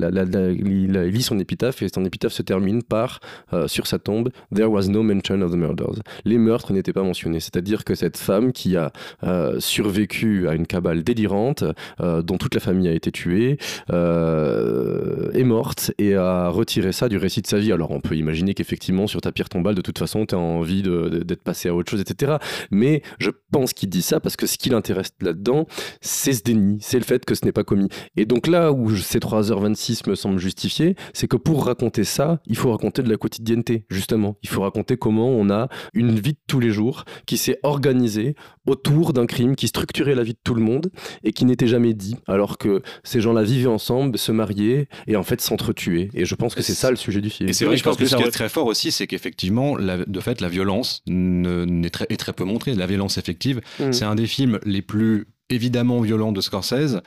il, 0.51 0.91
lit 0.91 1.21
son 1.21 1.39
épitaphe, 1.39 1.81
et 1.81 1.87
son 1.93 2.03
épitaphe 2.05 2.33
se 2.33 2.41
termine 2.41 2.83
par 2.83 3.19
sur 3.67 3.87
tombe, 3.99 4.29
There 4.53 4.69
was 4.69 4.87
no 4.87 5.03
mention 5.03 5.41
of 5.41 5.51
the 5.51 5.55
murders. 5.55 6.01
Les 6.25 6.37
meurtres 6.37 6.73
n'étaient 6.73 6.93
pas 6.93 7.03
mentionnés. 7.03 7.39
C'est-à-dire 7.39 7.83
que 7.83 7.95
cette 7.95 8.17
femme 8.17 8.51
qui 8.51 8.75
a 8.77 8.91
euh, 9.23 9.59
survécu 9.59 10.47
à 10.47 10.53
une 10.53 10.67
cabale 10.67 11.03
délirante, 11.03 11.63
euh, 12.01 12.21
dont 12.21 12.37
toute 12.37 12.55
la 12.55 12.61
famille 12.61 12.87
a 12.87 12.93
été 12.93 13.11
tuée, 13.11 13.57
euh, 13.91 15.31
est 15.33 15.43
morte 15.43 15.91
et 15.97 16.15
a 16.15 16.49
retiré 16.49 16.91
ça 16.91 17.09
du 17.09 17.17
récit 17.17 17.41
de 17.41 17.47
sa 17.47 17.57
vie. 17.57 17.71
Alors 17.71 17.91
on 17.91 17.99
peut 17.99 18.15
imaginer 18.15 18.53
qu'effectivement, 18.53 19.07
sur 19.07 19.21
ta 19.21 19.31
pierre 19.31 19.49
tombale, 19.49 19.75
de 19.75 19.81
toute 19.81 19.99
façon, 19.99 20.25
tu 20.25 20.35
as 20.35 20.39
envie 20.39 20.83
d'être 20.83 21.43
passé 21.43 21.69
à 21.69 21.75
autre 21.75 21.89
chose, 21.89 22.01
etc. 22.01 22.37
Mais 22.71 23.01
je 23.19 23.29
pense 23.51 23.73
qu'il 23.73 23.89
dit 23.89 24.01
ça 24.01 24.19
parce 24.19 24.35
que 24.35 24.47
ce 24.47 24.57
qui 24.57 24.69
l'intéresse 24.69 25.13
là-dedans, 25.21 25.67
c'est 26.01 26.33
ce 26.33 26.43
déni, 26.43 26.77
c'est 26.81 26.97
le 26.97 27.05
fait 27.05 27.25
que 27.25 27.35
ce 27.35 27.45
n'est 27.45 27.51
pas 27.51 27.63
commis. 27.63 27.89
Et 28.17 28.25
donc 28.25 28.47
là 28.47 28.71
où 28.71 28.95
ces 28.95 29.19
3h26 29.19 30.09
me 30.09 30.15
semblent 30.15 30.39
justifiés, 30.39 30.95
c'est 31.13 31.27
que 31.27 31.37
pour 31.37 31.65
raconter 31.65 32.03
ça, 32.03 32.39
il 32.45 32.55
faut 32.55 32.71
raconter 32.71 33.03
de 33.03 33.09
la 33.09 33.17
quotidienneté, 33.17 33.82
justement. 33.89 34.37
Il 34.43 34.49
faut 34.49 34.61
raconter 34.61 34.97
comment 34.97 35.29
on 35.29 35.49
a 35.49 35.67
une 35.93 36.19
vie 36.19 36.33
de 36.33 36.37
tous 36.47 36.59
les 36.59 36.71
jours 36.71 37.05
qui 37.25 37.37
s'est 37.37 37.59
organisée 37.63 38.35
autour 38.67 39.13
d'un 39.13 39.25
crime 39.25 39.55
qui 39.55 39.67
structurait 39.67 40.15
la 40.15 40.23
vie 40.23 40.33
de 40.33 40.39
tout 40.43 40.53
le 40.55 40.61
monde 40.61 40.89
et 41.23 41.33
qui 41.33 41.45
n'était 41.45 41.67
jamais 41.67 41.93
dit, 41.93 42.15
alors 42.27 42.57
que 42.57 42.81
ces 43.03 43.21
gens-là 43.21 43.43
vivaient 43.43 43.67
ensemble, 43.67 44.17
se 44.17 44.31
mariaient 44.31 44.87
et 45.07 45.15
en 45.15 45.23
fait 45.23 45.41
s'entretuaient. 45.41 46.09
Et 46.13 46.25
je 46.25 46.35
pense 46.35 46.55
que 46.55 46.61
c'est 46.61 46.73
ça 46.73 46.89
le 46.89 46.95
sujet 46.97 47.21
du 47.21 47.29
film. 47.29 47.49
Et 47.49 47.53
c'est 47.53 47.65
vrai 47.65 47.77
je 47.77 47.83
que 47.83 47.89
pense 47.89 47.97
que 47.97 48.05
ce 48.05 48.11
ça 48.11 48.17
qui 48.17 48.23
est 48.23 48.31
très 48.31 48.49
fort 48.49 48.67
aussi, 48.67 48.91
c'est 48.91 49.07
qu'effectivement, 49.07 49.77
de 49.77 50.19
fait, 50.19 50.41
la 50.41 50.49
violence 50.49 51.01
ne- 51.07 51.65
n'est 51.65 51.89
très, 51.89 52.05
est 52.09 52.17
très 52.17 52.33
peu 52.33 52.43
montrée. 52.43 52.73
La 52.75 52.87
violence 52.87 53.17
effective, 53.17 53.61
Mm. 53.79 53.91
c'est 53.91 54.05
un 54.05 54.15
des 54.15 54.27
films 54.27 54.59
les 54.65 54.81
plus 54.81 55.25
évidemment 55.49 55.99
violents 56.01 56.31
de 56.31 56.41
Scorsese. 56.41 57.01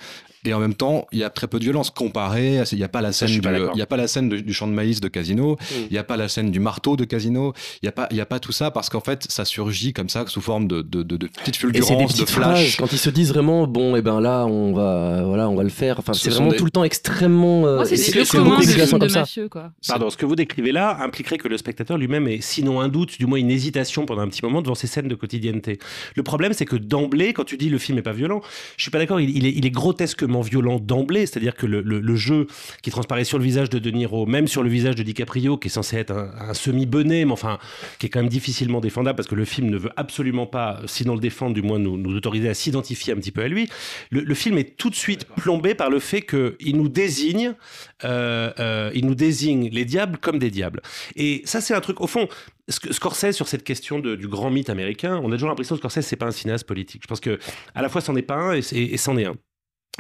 Et 0.47 0.55
en 0.55 0.61
même 0.61 0.75
temps, 0.75 1.07
il 1.12 1.19
y 1.19 1.25
a 1.25 1.31
très 1.31 1.47
peu 1.49 1.59
de 1.59 1.65
violence 1.65 1.91
comparé. 1.91 2.61
Il 2.73 2.79
n'y 2.79 2.85
a 2.85 2.88
pas 2.88 3.00
la 3.00 3.12
scène, 3.12 3.29
du, 3.29 3.41
il 3.75 3.79
y 3.79 3.83
a 3.83 3.87
pas 3.87 3.97
la 3.97 4.07
scène 4.09 4.29
de- 4.29 4.38
du 4.38 4.53
champ 4.55 4.67
de 4.69 4.73
maïs 4.73 5.00
de 5.00 5.09
Casino. 5.09 5.53
Mm. 5.55 5.75
Il 5.91 5.93
n'y 5.93 5.99
a 5.99 6.05
pas 6.05 6.17
la 6.17 6.29
scène 6.29 6.50
du 6.50 6.61
marteau 6.61 6.97
de 6.97 7.05
Casino. 7.05 7.53
Il 7.83 7.87
n'y 7.87 7.88
a 7.88 7.93
pas, 7.93 8.07
il 8.11 8.17
y 8.17 8.21
a 8.21 8.26
pas 8.26 8.38
tout 8.38 8.53
ça 8.53 8.71
parce 8.71 8.88
qu'en 8.88 9.00
fait, 9.00 9.26
ça 9.29 9.45
surgit 9.45 9.93
comme 9.93 10.09
ça 10.09 10.25
sous 10.26 10.41
forme 10.41 10.69
de, 10.69 10.83
de, 10.83 11.03
de- 11.03 11.17
de 11.17 11.26
petites 11.26 11.57
Et 11.57 11.59
c'est 11.59 11.67
des 11.73 11.81
fulgurances, 11.83 12.15
de 12.17 12.25
flash. 12.25 12.76
quand 12.76 12.93
ils 12.93 12.99
se 12.99 13.11
disent 13.11 13.33
vraiment 13.33 13.67
bon 13.67 13.97
et 13.97 14.03
ben 14.03 14.21
là 14.21 14.47
on 14.47 14.73
va 14.73 15.23
voilà 15.25 15.49
on 15.49 15.55
va 15.55 15.62
le 15.62 15.69
faire 15.69 15.99
enfin 15.99 16.12
Ce 16.12 16.21
c'est 16.21 16.31
vraiment 16.31 16.50
des- 16.50 16.57
tout 16.57 16.65
le 16.65 16.71
temps 16.71 16.85
extrêmement 16.85 17.67
euh, 17.67 17.85
c'est 17.85 18.23
comme 18.99 19.09
ça 19.09 19.21
mafieux, 19.21 19.49
quoi. 19.49 19.71
Pardon, 19.88 20.11
ce 20.11 20.17
que 20.17 20.26
vous 20.26 20.37
décrivez 20.37 20.73
là 20.73 20.99
impliquerait 21.00 21.38
que 21.38 21.49
le 21.49 21.57
spectateur 21.59 21.99
lui-même 21.99 22.29
ait 22.29 22.41
sinon 22.41 22.81
un 22.81 22.88
doute, 22.88 23.19
du 23.19 23.26
moins 23.26 23.38
une 23.38 23.50
hésitation 23.50 24.07
pendant 24.07 24.23
un 24.23 24.29
petit 24.29 24.45
moment 24.45 24.62
devant 24.62 24.75
ces 24.75 24.87
scènes 24.87 25.09
de 25.09 25.15
quotidienneté. 25.15 25.79
Le 26.15 26.23
problème, 26.23 26.53
c'est 26.53 26.65
que 26.65 26.76
d'emblée, 26.76 27.33
quand 27.33 27.45
tu 27.45 27.57
dis 27.57 27.69
le 27.69 27.79
film 27.79 27.99
est 27.99 28.03
pas 28.03 28.12
violent, 28.12 28.41
je 28.76 28.83
suis 28.83 28.91
pas 28.91 28.99
d'accord, 28.99 29.21
il, 29.21 29.37
il 29.37 29.47
est, 29.47 29.53
il 29.53 29.65
est 29.67 29.71
grotesquement 29.71 30.36
violent 30.40 30.78
d'emblée, 30.78 31.26
c'est-à-dire 31.26 31.55
que 31.55 31.66
le, 31.66 31.81
le- 31.83 32.00
le 32.00 32.16
jeu 32.16 32.47
qui 32.83 32.90
transparaît 32.90 33.25
sur 33.25 33.38
le 33.38 33.45
visage 33.45 33.71
de 33.71 33.78
De 33.78 33.90
Niro, 33.90 34.26
même 34.26 34.49
sur 34.49 34.62
le 34.62 34.69
visage 34.69 34.95
de 34.95 35.02
DiCaprio, 35.02 35.56
qui 35.58 35.69
est 35.69 35.71
censé 35.71 35.97
être 35.97 36.13
un, 36.13 36.30
un 36.50 36.54
semi-bonnet, 36.54 37.25
mais 37.25 37.32
enfin, 37.32 37.58
qui 37.99 38.06
est 38.06 38.08
quand 38.08 38.21
même 38.21 38.28
difficilement 38.28 38.80
défendable 38.80 39.17
parce 39.17 39.28
que 39.28 39.34
le 39.34 39.45
film 39.45 39.71
ne 39.71 39.76
veut 39.78 39.91
absolument 39.97 40.47
pas, 40.47 40.80
sinon 40.87 41.15
le 41.15 41.21
défendre, 41.21 41.54
du 41.54 41.63
moins 41.63 41.78
nous, 41.78 41.97
nous 41.97 42.15
autoriser 42.17 42.49
à 42.49 42.54
s'identifier 42.54 43.13
un 43.13 43.17
petit 43.17 43.32
peu 43.32 43.43
à 43.43 43.49
lui. 43.49 43.69
Le, 44.11 44.21
le 44.21 44.34
film 44.34 44.58
est 44.58 44.76
tout 44.76 44.91
de 44.91 44.95
suite 44.95 45.26
plombé 45.37 45.75
par 45.75 45.91
le 45.91 45.99
fait 46.00 46.23
qu'il 46.23 46.76
nous 46.76 46.89
désigne, 46.89 47.54
euh, 48.04 48.52
euh, 48.58 48.91
il 48.95 49.06
nous 49.06 49.15
désigne 49.15 49.69
les 49.71 49.84
diables 49.84 50.19
comme 50.19 50.39
des 50.39 50.50
diables. 50.50 50.80
Et 51.17 51.43
ça, 51.45 51.61
c'est 51.61 51.75
un 51.75 51.80
truc, 51.80 52.00
au 52.00 52.06
fond, 52.06 52.28
Sc- 52.71 52.93
Scorsese 52.93 53.32
sur 53.32 53.47
cette 53.49 53.63
question 53.65 53.99
de- 54.00 54.17
du 54.17 54.26
grand 54.28 54.50
mythe 54.50 54.71
américain, 54.71 55.21
on 55.23 55.30
a 55.30 55.34
toujours 55.37 55.49
l'impression 55.49 55.76
que 55.76 55.80
Scorsese, 55.80 56.00
c'est 56.06 56.17
pas 56.17 56.26
un 56.26 56.32
cinéaste 56.32 56.67
politique. 56.67 57.02
Je 57.02 57.06
pense 57.06 57.21
que 57.21 57.39
à 57.75 57.82
la 57.82 57.89
fois, 57.89 58.00
c'en 58.00 58.17
est 58.17 58.23
pas 58.23 58.34
un 58.37 58.54
et, 58.54 58.61
et 58.73 58.97
c'en 58.97 59.17
est 59.17 59.25
un. 59.26 59.34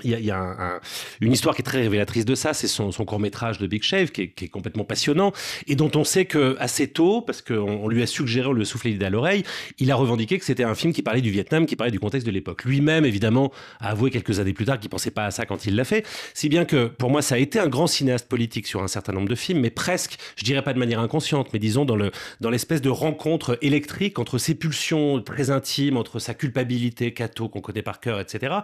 Il 0.04 0.10
y 0.10 0.14
a, 0.14 0.20
y 0.20 0.30
a 0.30 0.36
un- 0.38 0.58
un- 0.76 0.80
une 1.22 1.32
histoire 1.32 1.54
qui 1.54 1.62
est 1.62 1.64
très 1.64 1.80
révélatrice 1.80 2.26
de 2.26 2.34
ça, 2.34 2.52
c'est 2.52 2.68
son, 2.68 2.92
son 2.92 3.06
court 3.06 3.18
métrage 3.18 3.56
de 3.56 3.66
Big 3.66 3.82
Shave, 3.82 4.10
qui 4.10 4.22
est, 4.22 4.28
qui 4.28 4.44
est 4.44 4.48
complètement 4.48 4.84
passionnant, 4.84 5.32
et 5.66 5.74
dont 5.74 5.90
on 5.94 6.04
sait 6.04 6.26
que 6.26 6.54
assez 6.60 6.86
tôt, 6.88 7.22
parce 7.22 7.40
qu'on 7.40 7.54
on 7.82 7.88
lui 7.88 8.02
a 8.02 8.06
suggéré, 8.06 8.46
on 8.46 8.52
lui 8.52 8.60
a 8.62 8.66
soufflé 8.66 8.90
l'idée 8.90 9.06
à 9.06 9.10
l'oreille, 9.10 9.42
il 9.78 9.90
a 9.90 9.96
revendiqué 9.96 10.38
que 10.38 10.44
c'était 10.44 10.64
un 10.64 10.74
film 10.74 10.92
qui 10.92 11.00
parlait 11.00 11.22
du 11.22 11.30
Vietnam, 11.30 11.64
qui 11.64 11.76
parlait 11.76 11.90
du 11.92 11.98
contexte 11.98 12.26
de 12.26 12.30
l'époque. 12.30 12.64
Lui-même, 12.66 13.06
évidemment, 13.06 13.52
a 13.80 13.88
avoué 13.88 14.10
quelques 14.10 14.38
années 14.38 14.52
plus 14.52 14.66
tard 14.66 14.78
qu'il 14.78 14.90
pensait 14.90 15.10
pas 15.10 15.24
à 15.24 15.30
ça 15.30 15.46
quand 15.46 15.64
il 15.64 15.74
l'a 15.76 15.84
fait, 15.84 16.04
si 16.34 16.50
bien 16.50 16.66
que 16.66 16.88
pour 16.88 17.08
moi, 17.08 17.22
ça 17.22 17.36
a 17.36 17.38
été 17.38 17.58
un 17.58 17.68
grand 17.68 17.86
cinéaste 17.86 18.28
politique 18.28 18.66
sur 18.66 18.82
un 18.82 18.88
certain 18.88 19.14
nombre 19.14 19.30
de 19.30 19.34
films, 19.34 19.60
mais 19.60 19.70
presque, 19.70 20.18
je 20.36 20.44
dirais 20.44 20.62
pas 20.62 20.74
de 20.74 20.78
manière 20.78 21.00
inconsciente, 21.00 21.48
mais 21.54 21.58
disons 21.58 21.86
dans 21.86 21.96
le 21.96 22.10
dans 22.42 22.50
l'espèce 22.50 22.82
de 22.82 22.90
rencontre 22.90 23.58
électrique 23.62 24.18
entre 24.18 24.36
ses 24.36 24.54
pulsions 24.54 25.22
très 25.22 25.48
intimes, 25.50 25.96
entre 25.96 26.18
sa 26.18 26.34
culpabilité, 26.34 27.14
Cato 27.14 27.48
qu'on 27.48 27.62
connaît 27.62 27.80
par 27.80 27.98
cœur, 28.00 28.20
etc., 28.20 28.56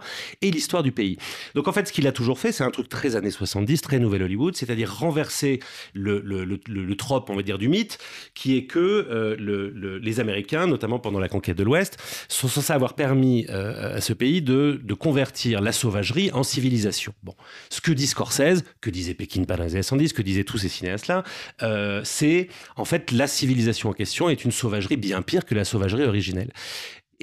et 0.43 0.51
l'histoire 0.51 0.83
du 0.83 0.91
pays. 0.91 1.17
Donc 1.55 1.67
en 1.67 1.71
fait, 1.71 1.87
ce 1.87 1.93
qu'il 1.93 2.07
a 2.07 2.11
toujours 2.11 2.39
fait, 2.39 2.51
c'est 2.51 2.63
un 2.63 2.71
truc 2.71 2.89
très 2.89 3.15
années 3.15 3.31
70, 3.31 3.81
très 3.81 3.99
Nouvelle 3.99 4.23
Hollywood, 4.23 4.55
c'est-à-dire 4.55 4.93
renverser 4.93 5.59
le, 5.93 6.19
le, 6.19 6.95
trope, 6.95 7.29
on 7.29 7.35
va 7.35 7.41
dire, 7.43 7.57
du 7.57 7.69
mythe, 7.69 7.97
qui 8.33 8.55
est 8.57 8.65
que 8.65 8.79
euh, 8.79 9.35
le- 9.39 9.69
le- 9.69 9.97
les 9.97 10.19
Américains, 10.19 10.67
notamment 10.67 10.99
pendant 10.99 11.19
la 11.19 11.27
conquête 11.29 11.57
de 11.57 11.63
l'Ouest, 11.63 11.97
sont 12.27 12.47
censés 12.47 12.73
avoir 12.73 12.93
permis 12.93 13.45
euh, 13.49 13.97
à 13.97 14.01
ce 14.01 14.13
pays 14.13 14.41
de, 14.41 14.79
convertir 14.93 15.59
la 15.61 15.71
sauvagerie 15.71 16.31
en 16.33 16.43
civilisation. 16.43 17.13
Bon, 17.23 17.35
ce 17.69 17.81
que 17.81 17.91
dit 17.91 18.07
Scorsese, 18.07 18.63
que 18.79 18.89
disait 18.89 19.13
Pékin 19.15 19.43
pendant 19.43 19.63
les 19.63 19.71
années 19.73 19.81
70, 19.83 20.13
que 20.13 20.21
disaient 20.21 20.43
tous 20.43 20.59
ces 20.59 20.69
cinéastes-là, 20.69 21.23
euh, 21.63 22.01
c'est 22.03 22.47
en 22.75 22.85
fait 22.85 23.11
la 23.11 23.27
civilisation 23.27 23.89
en 23.89 23.93
question 23.93 24.29
est 24.29 24.45
une 24.45 24.51
sauvagerie 24.51 24.97
bien 24.97 25.21
pire 25.21 25.45
que 25.45 25.55
la 25.55 25.65
sauvagerie 25.65 26.03
originelle. 26.03 26.51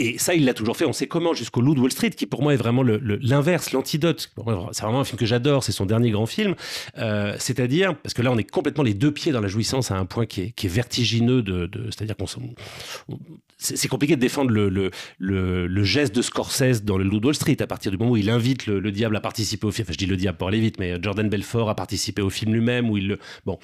Et 0.01 0.17
ça, 0.17 0.35
il 0.35 0.47
l'a 0.47 0.55
toujours 0.55 0.79
fait. 0.79 0.87
On 0.87 0.95
sait 0.95 1.07
comment 1.07 1.35
jusqu'au 1.35 1.61
Loup 1.61 1.75
de 1.75 1.81
Wall 1.81 1.93
Street, 1.93 2.09
qui 2.09 2.25
pour 2.25 2.43
moi 2.43 2.55
est 2.55 2.57
vraiment 2.57 2.83
l'inverse, 2.83 3.73
l'antidote. 3.73 4.31
C'est 4.73 4.83
vraiment 4.83 5.01
un 5.01 5.05
film 5.05 5.19
que 5.19 5.27
j'adore. 5.27 5.63
C'est 5.63 5.73
son 5.73 5.85
dernier 5.85 6.11
grand 6.11 6.25
film. 6.25 6.55
Euh, 6.97 7.37
C'est-à-dire, 7.39 7.95
parce 7.97 8.15
que 8.15 8.23
là, 8.23 8.33
on 8.33 8.39
est 8.39 8.51
complètement 8.51 8.83
les 8.83 8.95
deux 8.95 9.13
pieds 9.13 9.31
dans 9.31 9.43
la 9.43 9.49
jouissance 9.49 9.91
à 9.91 9.97
un 9.97 10.07
point 10.07 10.25
qui 10.25 10.55
est, 10.57 10.69
vertigineux. 10.69 11.43
De, 11.43 11.71
C'est-à-dire 11.91 12.17
qu'on 12.17 12.27
c'est 13.61 13.89
compliqué 13.89 14.17
de 14.17 14.21
défendre 14.21 14.51
le, 14.51 14.69
le, 14.69 14.91
le- 15.67 15.85
geste 15.85 16.15
de 16.15 16.23
Scorsese 16.23 16.83
dans 16.83 16.97
le 16.97 17.05
Loup 17.05 17.21
Wall 17.23 17.35
Street 17.35 17.57
à 17.61 17.67
partir 17.67 17.91
du 17.91 17.99
moment 17.99 18.13
où 18.13 18.17
il 18.17 18.31
invite 18.31 18.67
le, 18.67 18.81
le 18.81 18.93
diable 18.93 19.17
à 19.17 19.21
participer 19.21 19.67
au 19.67 19.71
film. 19.71 19.85
Enfin, 19.85 19.93
je 19.93 19.99
dis 19.99 20.07
le 20.07 20.17
diable 20.17 20.39
pour 20.39 20.49
aller 20.49 20.61
vite, 20.61 20.79
mais 20.79 20.97
Jordan 21.03 21.29
Belfort 21.29 21.69
a 21.69 21.75
participé 21.77 22.23
au 22.23 22.31
film 22.31 22.53
lui-même. 22.55 22.89
Où 22.91 22.97
il 22.97 23.09
le... 23.09 23.19
Bon. 23.45 23.59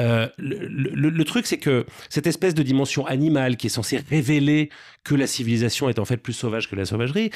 Euh, 0.00 0.28
le, 0.38 1.24
truc, 1.24 1.46
c'est 1.46 1.58
que 1.58 1.86
cette 2.08 2.26
espèce 2.26 2.54
de 2.54 2.62
dimension 2.62 3.06
animale 3.06 3.56
qui 3.56 3.66
est 3.68 3.70
censée 3.70 3.98
révéler 4.10 4.70
que 5.04 5.14
la 5.14 5.26
civilisation 5.26 5.88
est 5.88 5.98
en 5.98 6.04
fait 6.04 6.18
plus 6.18 6.32
sauvage 6.32 6.68
que 6.68 6.76
la 6.76 6.84
sauvagerie, 6.84 7.30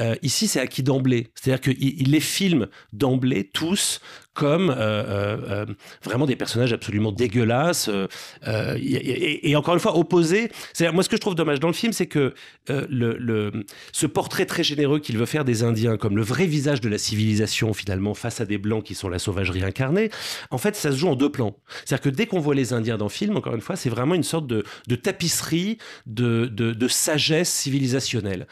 euh, 0.00 0.14
ici 0.22 0.48
c'est 0.48 0.60
acquis 0.60 0.82
d'emblée. 0.82 1.28
C'est-à-dire 1.34 1.60
qu'il 1.60 1.76
il 1.82 2.10
les 2.10 2.20
filme 2.20 2.68
d'emblée 2.92 3.44
tous 3.44 4.00
comme 4.38 4.70
euh, 4.70 4.74
euh, 4.78 5.36
euh, 5.50 5.66
vraiment 6.04 6.24
des 6.26 6.36
personnages 6.36 6.72
absolument 6.72 7.10
dégueulasses 7.10 7.88
euh, 7.88 8.06
euh, 8.46 8.78
et, 8.80 9.56
encore 9.56 9.74
une 9.74 9.80
fois 9.80 9.96
opposés. 9.98 10.48
C'est-à-dire 10.72 10.94
moi 10.94 11.02
ce 11.02 11.08
que 11.08 11.16
je 11.16 11.20
trouve 11.20 11.34
dommage 11.34 11.58
dans 11.58 11.66
le 11.66 11.74
film, 11.74 11.92
c'est 11.92 12.06
que 12.06 12.34
euh, 12.70 12.86
le, 12.88 13.16
le- 13.18 13.50
ce 13.92 14.06
portrait 14.06 14.46
très 14.46 14.62
généreux 14.62 15.00
qu'il 15.00 15.18
veut 15.18 15.26
faire 15.26 15.44
des 15.44 15.64
Indiens 15.64 15.96
comme 15.96 16.16
le 16.16 16.22
vrai 16.22 16.46
visage 16.46 16.80
de 16.80 16.88
la 16.88 16.98
civilisation 16.98 17.74
finalement 17.74 18.14
face 18.14 18.40
à 18.40 18.44
des 18.44 18.58
blancs 18.58 18.84
qui 18.84 18.94
sont 18.94 19.08
la 19.08 19.18
sauvagerie 19.18 19.64
incarnée, 19.64 20.10
en 20.52 20.58
fait 20.58 20.76
ça 20.76 20.92
se 20.92 20.96
joue 20.96 21.08
en 21.08 21.16
deux 21.16 21.30
plans. 21.32 21.56
C'est-à-dire 21.84 22.04
que 22.04 22.08
dès 22.16 22.26
qu'on 22.26 22.38
voit 22.38 22.54
les 22.54 22.72
Indiens 22.72 22.96
dans 22.96 23.06
le 23.06 23.10
film, 23.10 23.36
encore 23.36 23.54
une 23.56 23.60
fois, 23.60 23.74
c'est 23.74 23.90
vraiment 23.90 24.14
une 24.14 24.22
sorte 24.22 24.46
de, 24.46 24.62
de 24.86 24.94
tapisserie 24.94 25.78
de, 26.06 26.46
de, 26.46 26.72
de 26.72 26.88
sagesse 26.88 27.50
civilisationnelle. 27.50 28.46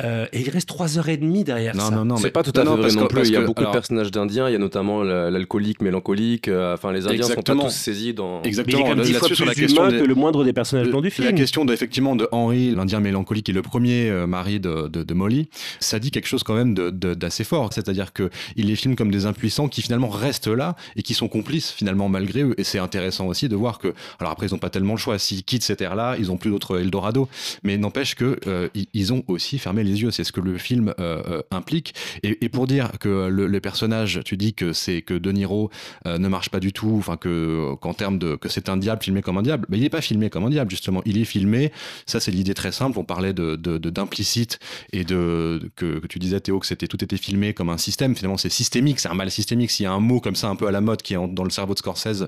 Euh, 0.00 0.26
et 0.32 0.40
il 0.40 0.50
reste 0.50 0.68
trois 0.68 0.98
heures 0.98 1.08
et 1.08 1.16
demie 1.16 1.44
derrière 1.44 1.74
Non, 1.74 1.88
ça. 1.88 1.94
non, 1.94 2.04
non, 2.04 2.16
c'est 2.16 2.24
mais 2.24 2.30
pas 2.30 2.42
tout 2.42 2.52
à 2.58 2.64
non, 2.64 2.76
fait 2.76 2.82
vrai 2.88 2.92
non 3.00 3.06
plus. 3.06 3.28
Il 3.28 3.32
y 3.32 3.36
a 3.36 3.40
beaucoup 3.42 3.60
alors, 3.60 3.72
de 3.72 3.76
personnages 3.78 4.10
d'Indiens. 4.10 4.48
Il 4.48 4.52
y 4.52 4.56
a 4.56 4.58
notamment 4.58 5.02
la- 5.02 5.29
l'alcoolique 5.30 5.80
mélancolique. 5.82 6.48
euh, 6.48 6.74
Enfin, 6.74 6.92
les 6.92 7.06
Indiens 7.06 7.22
sont 7.22 7.34
pas 7.42 7.54
tous 7.54 7.70
saisis 7.70 8.14
dans. 8.14 8.36
Mais 8.36 8.40
il 8.44 8.46
est 8.46 8.48
Exactement. 8.48 8.82
quand 8.82 8.88
même 8.96 9.04
dix 9.04 9.12
Là-dessus, 9.12 9.18
fois 9.28 9.36
sur 9.36 9.46
la 9.46 9.54
question 9.54 9.88
des- 9.88 9.98
que 10.00 10.04
le 10.04 10.14
moindre 10.14 10.44
des 10.44 10.52
personnages 10.52 10.88
blancs 10.88 11.02
du 11.02 11.08
La 11.08 11.14
film. 11.14 11.34
question 11.34 11.64
de, 11.64 11.72
effectivement 11.72 12.16
de 12.16 12.28
Henry, 12.32 12.74
l'Indien 12.74 13.00
mélancolique, 13.00 13.46
qui 13.46 13.50
est 13.52 13.54
le 13.54 13.62
premier 13.62 14.08
euh, 14.10 14.26
mari 14.26 14.60
de, 14.60 14.88
de- 14.88 15.02
de 15.02 15.14
Molly, 15.14 15.48
ça 15.80 15.98
dit 15.98 16.10
quelque 16.10 16.26
chose 16.28 16.42
quand 16.42 16.54
même 16.54 16.74
d'assez 16.74 17.44
fort. 17.44 17.72
C'est-à-dire 17.72 18.12
que 18.12 18.30
il 18.56 18.66
les 18.66 18.76
filme 18.76 18.96
comme 18.96 19.10
des 19.10 19.26
impuissants 19.26 19.68
qui 19.68 19.82
finalement 19.82 20.08
restent 20.08 20.46
là 20.48 20.76
et 20.96 21.02
qui 21.02 21.14
sont 21.14 21.28
complices 21.28 21.70
finalement 21.70 22.08
malgré 22.08 22.42
eux. 22.42 22.54
Et 22.58 22.64
c'est 22.64 22.78
intéressant 22.78 23.26
aussi 23.26 23.48
de 23.48 23.56
voir 23.56 23.78
que, 23.78 23.92
alors 24.18 24.32
après 24.32 24.46
ils 24.46 24.52
n'ont 24.52 24.58
pas 24.58 24.70
tellement 24.70 24.94
le 24.94 24.98
choix. 24.98 25.18
S'ils 25.18 25.42
quittent 25.44 25.62
cette 25.62 25.80
ère-là, 25.80 26.16
ils 26.18 26.30
ont 26.30 26.36
plus 26.36 26.50
d'autres 26.50 26.80
Eldorado. 26.80 27.28
Mais 27.62 27.76
n'empêche 27.78 28.14
que 28.14 28.38
euh, 28.46 28.68
ils, 28.74 28.86
ils 28.94 29.12
ont 29.12 29.22
aussi 29.28 29.58
fermé 29.58 29.84
les 29.84 30.02
yeux. 30.02 30.10
C'est 30.10 30.24
ce 30.24 30.32
que 30.32 30.40
le 30.40 30.56
film 30.58 30.94
euh, 30.98 31.22
euh, 31.28 31.42
implique. 31.50 31.94
Et, 32.22 32.38
et 32.44 32.48
pour 32.48 32.66
dire 32.66 32.92
que 33.00 33.28
le, 33.28 33.46
le 33.46 33.60
personnage, 33.60 34.20
tu 34.24 34.36
dis 34.36 34.54
que 34.54 34.72
c'est 34.72 35.02
que 35.02 35.14
De 35.20 35.32
Niro 35.32 35.70
euh, 36.06 36.18
ne 36.18 36.28
marche 36.28 36.48
pas 36.50 36.60
du 36.60 36.72
tout, 36.72 36.94
enfin 36.98 37.16
que 37.16 37.74
qu'en 37.80 37.94
termes 37.94 38.18
de 38.18 38.36
que 38.36 38.48
c'est 38.48 38.68
un 38.68 38.76
diable 38.76 39.02
filmé 39.02 39.22
comme 39.22 39.38
un 39.38 39.42
diable, 39.42 39.66
mais 39.68 39.76
il 39.78 39.82
n'est 39.82 39.88
pas 39.90 40.00
filmé 40.00 40.30
comme 40.30 40.44
un 40.44 40.50
diable 40.50 40.70
justement. 40.70 41.02
Il 41.04 41.18
est 41.18 41.24
filmé. 41.24 41.72
Ça 42.06 42.20
c'est 42.20 42.30
l'idée 42.30 42.54
très 42.54 42.72
simple. 42.72 42.98
On 42.98 43.04
parlait 43.04 43.32
de 43.32 43.56
d'implicite 43.90 44.58
et 44.92 45.04
de 45.04 45.70
que, 45.76 45.98
que 45.98 46.06
tu 46.06 46.18
disais 46.18 46.40
Théo 46.40 46.58
que 46.58 46.66
c'était 46.66 46.86
tout 46.86 47.02
était 47.02 47.16
filmé 47.16 47.54
comme 47.54 47.68
un 47.70 47.78
système. 47.78 48.14
Finalement 48.16 48.36
c'est 48.38 48.50
systémique, 48.50 49.00
c'est 49.00 49.08
un 49.08 49.14
mal 49.14 49.30
systémique. 49.30 49.70
S'il 49.70 49.84
y 49.84 49.86
a 49.86 49.92
un 49.92 50.00
mot 50.00 50.20
comme 50.20 50.36
ça 50.36 50.48
un 50.48 50.56
peu 50.56 50.66
à 50.66 50.70
la 50.70 50.80
mode 50.80 51.02
qui 51.02 51.14
est 51.14 51.16
en- 51.16 51.28
dans 51.28 51.44
le 51.44 51.50
cerveau 51.50 51.74
de 51.74 51.78
Scorsese 51.78 52.22
euh, 52.22 52.26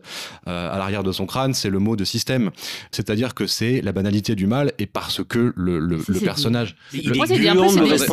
à 0.74 0.78
l'arrière 0.78 1.02
de 1.02 1.12
son 1.12 1.26
crâne, 1.26 1.54
c'est 1.54 1.70
le 1.70 1.78
mot 1.78 1.96
de 1.96 2.04
système. 2.04 2.50
C'est-à-dire 2.90 3.34
que 3.34 3.46
c'est 3.46 3.80
la 3.80 3.92
banalité 3.92 4.34
du 4.34 4.46
mal 4.46 4.72
et 4.78 4.86
parce 4.86 5.22
que 5.24 5.52
le, 5.56 5.78
le, 5.78 5.98
personnage 6.20 6.76
Moi, 7.14 7.26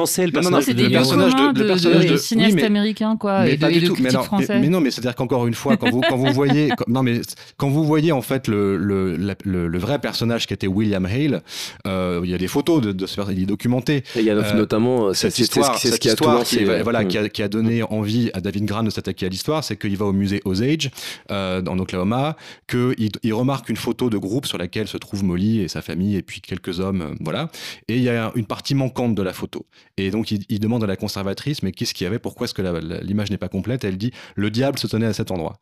c'est 0.06 0.26
le 0.26 0.32
personnage 0.32 0.64
c'est 0.64 0.74
de- 0.74 0.84
le 0.84 0.90
personnage 0.92 1.36
de- 1.36 1.42
le 1.48 1.54
de, 1.54 1.60
de 1.60 1.68
de- 2.10 2.18
oui, 2.56 2.62
américains, 2.66 3.18
quoi, 3.18 3.42
mais 3.44 3.54
et 3.54 3.56
de, 3.58 3.62
pas 3.62 3.70
du 3.72 3.80
tout. 3.88 3.96
Mais, 4.00 4.10
alors, 4.10 4.24
mais, 4.40 4.69
non, 4.70 4.82
mais 4.82 4.92
c'est-à-dire 4.92 5.16
qu'encore 5.16 5.48
une 5.48 5.54
fois, 5.54 5.78
quand 5.78 5.90
vous, 5.92 6.02
quand 6.02 6.18
vous 6.18 6.32
voyez, 6.34 6.70
quand- 6.78 6.88
non 6.88 7.04
mais 7.04 7.22
quand 7.58 7.70
vous 7.70 7.84
voyez 7.84 8.12
en 8.12 8.22
fait 8.22 8.48
le, 8.48 8.78
le, 8.78 9.16
la- 9.18 9.36
le, 9.44 9.68
le 9.68 9.78
vrai 9.80 10.00
personnage 10.00 10.48
qui 10.48 10.54
était 10.54 10.68
William 10.68 11.06
Hale, 11.06 11.42
euh, 11.88 12.22
il 12.24 12.30
y 12.30 12.34
a 12.34 12.38
des 12.38 12.48
photos 12.48 12.82
de, 12.82 12.92
de 12.92 13.06
ce 13.06 13.16
personnage, 13.16 13.38
il 13.38 13.44
est 13.44 13.48
documenté. 13.48 13.98
Et 14.16 14.20
il 14.20 14.26
y 14.26 14.30
a 14.30 14.36
Euh, 14.36 14.54
notamment 14.54 15.08
euh, 15.08 15.14
Cette 15.14 15.38
histoire, 15.40 15.78
c'est 15.78 15.88
ce 15.90 15.94
cette 15.94 16.02
qui 16.02 16.08
histoire 16.08 16.44
voilà, 16.84 17.04
qui, 17.06 17.18
a, 17.18 17.28
qui 17.30 17.44
a 17.44 17.48
donné 17.48 17.84
envie 17.84 18.30
à 18.34 18.42
David 18.42 18.66
Graham 18.66 18.86
de 18.86 18.90
s'attaquer 18.92 19.26
à 19.26 19.30
l'histoire, 19.30 19.64
c'est 19.64 19.76
qu'il 19.78 19.96
va 19.98 20.06
au 20.06 20.14
musée 20.14 20.42
Osage 20.46 20.92
euh, 21.32 21.62
en 21.68 21.78
Oklahoma, 21.80 22.36
qu'il 22.68 23.10
il 23.24 23.34
remarque 23.34 23.70
une 23.70 23.76
photo 23.76 24.10
de 24.10 24.18
groupe 24.18 24.46
sur 24.46 24.58
laquelle 24.58 24.88
se 24.88 24.98
trouve 24.98 25.24
Molly 25.24 25.60
et 25.62 25.68
sa 25.68 25.82
famille 25.82 26.16
et 26.16 26.22
puis 26.22 26.42
quelques 26.42 26.80
hommes, 26.80 27.02
euh, 27.02 27.16
voilà. 27.20 27.50
Et 27.88 27.96
il 27.98 28.04
y 28.04 28.10
a 28.10 28.32
une 28.36 28.46
partie 28.46 28.76
manquante 28.76 29.16
de 29.16 29.22
la 29.24 29.34
photo. 29.34 29.66
Et 29.98 30.12
donc 30.12 30.32
il, 30.32 30.44
il 30.50 30.60
demande 30.60 30.84
à 30.84 30.88
la 30.88 30.96
conservatrice, 30.96 31.64
mais 31.64 31.72
qu'est-ce 31.72 31.94
qu'il 31.94 32.06
y 32.06 32.08
avait? 32.08 32.20
Pourquoi 32.20 32.46
est-ce 32.46 32.54
que 32.54 32.62
l'image 33.04 33.30
n'est 33.32 33.38
pas 33.38 33.50
complète? 33.50 33.84
Elle 33.84 33.98
dit, 33.98 34.12
le 34.36 34.49
diable 34.50 34.78
se 34.80 34.88
tenait 34.88 35.08
à 35.08 35.14
cet 35.14 35.32
endroit. 35.32 35.60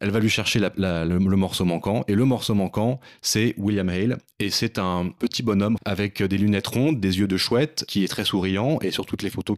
Elle 0.00 0.10
va 0.10 0.20
lui 0.20 0.28
chercher 0.30 0.58
la- 0.58 0.72
la- 0.76 1.04
le, 1.04 1.18
le 1.18 1.36
morceau 1.36 1.64
manquant. 1.64 2.04
Et 2.08 2.14
le 2.14 2.24
morceau 2.24 2.54
manquant, 2.54 3.00
c'est 3.22 3.54
William 3.58 3.88
Hale. 3.88 4.18
Et 4.40 4.50
c'est 4.50 4.78
un 4.78 5.10
petit 5.18 5.42
bonhomme 5.42 5.76
avec 5.84 6.22
des 6.22 6.38
lunettes 6.38 6.68
rondes, 6.68 7.00
des 7.00 7.18
yeux 7.18 7.26
de 7.26 7.36
chouette, 7.36 7.84
qui 7.88 8.04
est 8.04 8.08
très 8.08 8.24
souriant. 8.24 8.78
Et 8.82 8.90
sur 8.92 9.04
toutes 9.06 9.22
les 9.22 9.30
photos 9.30 9.56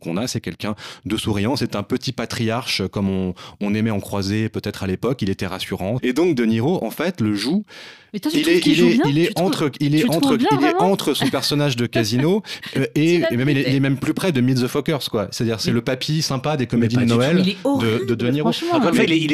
qu'on 0.00 0.16
a, 0.16 0.26
c'est 0.26 0.40
quelqu'un 0.40 0.74
de 1.04 1.16
souriant. 1.18 1.56
C'est 1.56 1.76
un 1.76 1.82
petit 1.82 2.12
patriarche, 2.12 2.82
comme 2.88 3.10
on, 3.10 3.34
on 3.60 3.74
aimait 3.74 3.90
en 3.90 4.00
croiser 4.00 4.48
peut-être 4.48 4.82
à 4.84 4.86
l'époque. 4.86 5.20
Il 5.22 5.28
était 5.30 5.46
rassurant. 5.46 5.98
Et 6.02 6.12
donc, 6.14 6.34
De 6.34 6.44
Niro, 6.44 6.82
en 6.82 6.90
fait, 6.90 7.20
le 7.20 7.34
joue. 7.34 7.64
Mais 8.14 8.20
toi, 8.20 8.30
tu 8.30 8.38
Il 8.40 8.48
est, 8.48 8.60
qu'il 8.60 8.72
il 8.72 8.78
joue 8.78 8.88
est, 8.88 8.92
bien 8.94 9.02
il 9.06 9.18
est 9.18 9.26
Tu 9.28 9.34
trouves- 9.34 9.46
entre, 9.46 9.70
il 9.80 9.94
est 9.96 10.08
entre, 10.10 10.36
bien, 10.36 10.48
il 10.60 10.66
est 10.66 10.74
entre 10.76 11.14
son 11.14 11.28
personnage 11.28 11.76
de 11.76 11.86
casino 11.86 12.42
euh, 12.76 12.84
et, 12.94 13.20
même 13.34 13.48
il 13.48 13.56
est, 13.58 13.62
pété. 13.62 13.70
il 13.70 13.76
est 13.76 13.80
même 13.80 13.96
plus 13.96 14.12
près 14.12 14.32
de 14.32 14.40
Meet 14.42 14.58
the 14.62 14.66
Fockers, 14.66 15.08
quoi. 15.10 15.28
C'est-à-dire, 15.30 15.60
c'est 15.60 15.70
le 15.70 15.80
papy 15.80 16.20
sympa 16.20 16.56
des 16.58 16.66
comédies 16.66 16.96
de. 16.96 17.04
Noël 17.04 17.42
de, 17.42 18.04
de 18.06 18.14
De 18.14 18.28
Niro. 18.28 18.52
franchement. 18.52 18.76
Encore 18.76 18.90
une 18.90 18.94
fois, 18.96 19.04
Mais- 19.08 19.16
il 19.16 19.22
est, 19.22 19.24
il 19.24 19.32